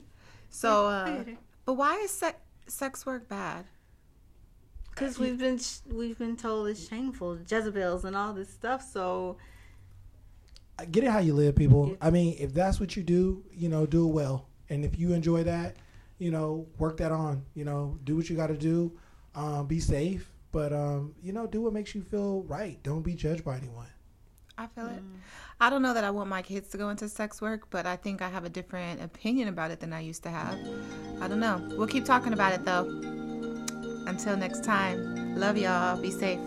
So, 0.50 0.88
uh, 0.88 1.24
but 1.66 1.74
why 1.74 1.96
is 1.98 2.12
sex 2.12 2.38
sex 2.68 3.06
work 3.06 3.30
bad? 3.30 3.66
Because 4.98 5.20
we've 5.20 5.38
been 5.38 5.60
we've 5.92 6.18
been 6.18 6.36
told 6.36 6.68
it's 6.68 6.88
shameful, 6.88 7.38
Jezebels 7.48 8.04
and 8.04 8.16
all 8.16 8.34
this 8.34 8.50
stuff. 8.50 8.82
So 8.82 9.38
I 10.80 10.86
get 10.86 11.04
it 11.04 11.12
how 11.12 11.20
you 11.20 11.34
live, 11.34 11.56
people. 11.56 11.96
I 12.02 12.10
mean, 12.10 12.36
if 12.40 12.54
that's 12.54 12.80
what 12.80 12.96
you 12.96 13.04
do, 13.04 13.44
you 13.52 13.70
know, 13.70 13.86
do 13.86 14.08
it 14.08 14.12
well. 14.12 14.48
And 14.70 14.84
if 14.84 14.98
you 14.98 15.14
enjoy 15.14 15.44
that, 15.44 15.76
you 16.18 16.32
know, 16.32 16.68
work 16.80 16.98
that 16.98 17.12
on. 17.12 17.46
You 17.54 17.66
know, 17.66 18.00
do 18.04 18.16
what 18.16 18.30
you 18.30 18.36
got 18.36 18.48
to 18.48 18.58
do. 18.58 18.92
Um, 19.36 19.68
be 19.68 19.80
safe, 19.80 20.32
but 20.52 20.74
um, 20.74 21.14
you 21.22 21.32
know, 21.32 21.46
do 21.46 21.62
what 21.62 21.74
makes 21.74 21.94
you 21.94 22.02
feel 22.02 22.42
right. 22.44 22.82
Don't 22.82 23.04
be 23.04 23.14
judged 23.14 23.46
by 23.46 23.58
anyone. 23.58 23.86
I 24.58 24.66
feel 24.66 24.88
it. 24.88 25.04
I 25.62 25.70
don't 25.70 25.84
know 25.84 25.94
that 25.94 26.04
I 26.04 26.10
want 26.10 26.30
my 26.30 26.42
kids 26.42 26.70
to 26.70 26.78
go 26.80 26.90
into 26.90 27.08
sex 27.08 27.40
work, 27.40 27.70
but 27.70 27.86
I 27.86 27.96
think 27.96 28.24
I 28.24 28.30
have 28.30 28.44
a 28.44 28.50
different 28.50 29.04
opinion 29.04 29.50
about 29.50 29.70
it 29.70 29.80
than 29.80 29.94
I 29.94 30.00
used 30.00 30.24
to 30.24 30.30
have. 30.30 30.58
I 31.22 31.28
don't 31.28 31.40
know. 31.40 31.64
We'll 31.78 31.88
keep 31.88 32.06
talking 32.06 32.34
about 32.34 32.54
it 32.54 32.66
though. 32.66 33.27
Until 34.08 34.38
next 34.38 34.64
time, 34.64 35.36
love 35.36 35.58
y'all. 35.58 36.02
Be 36.02 36.12
safe. 36.12 36.40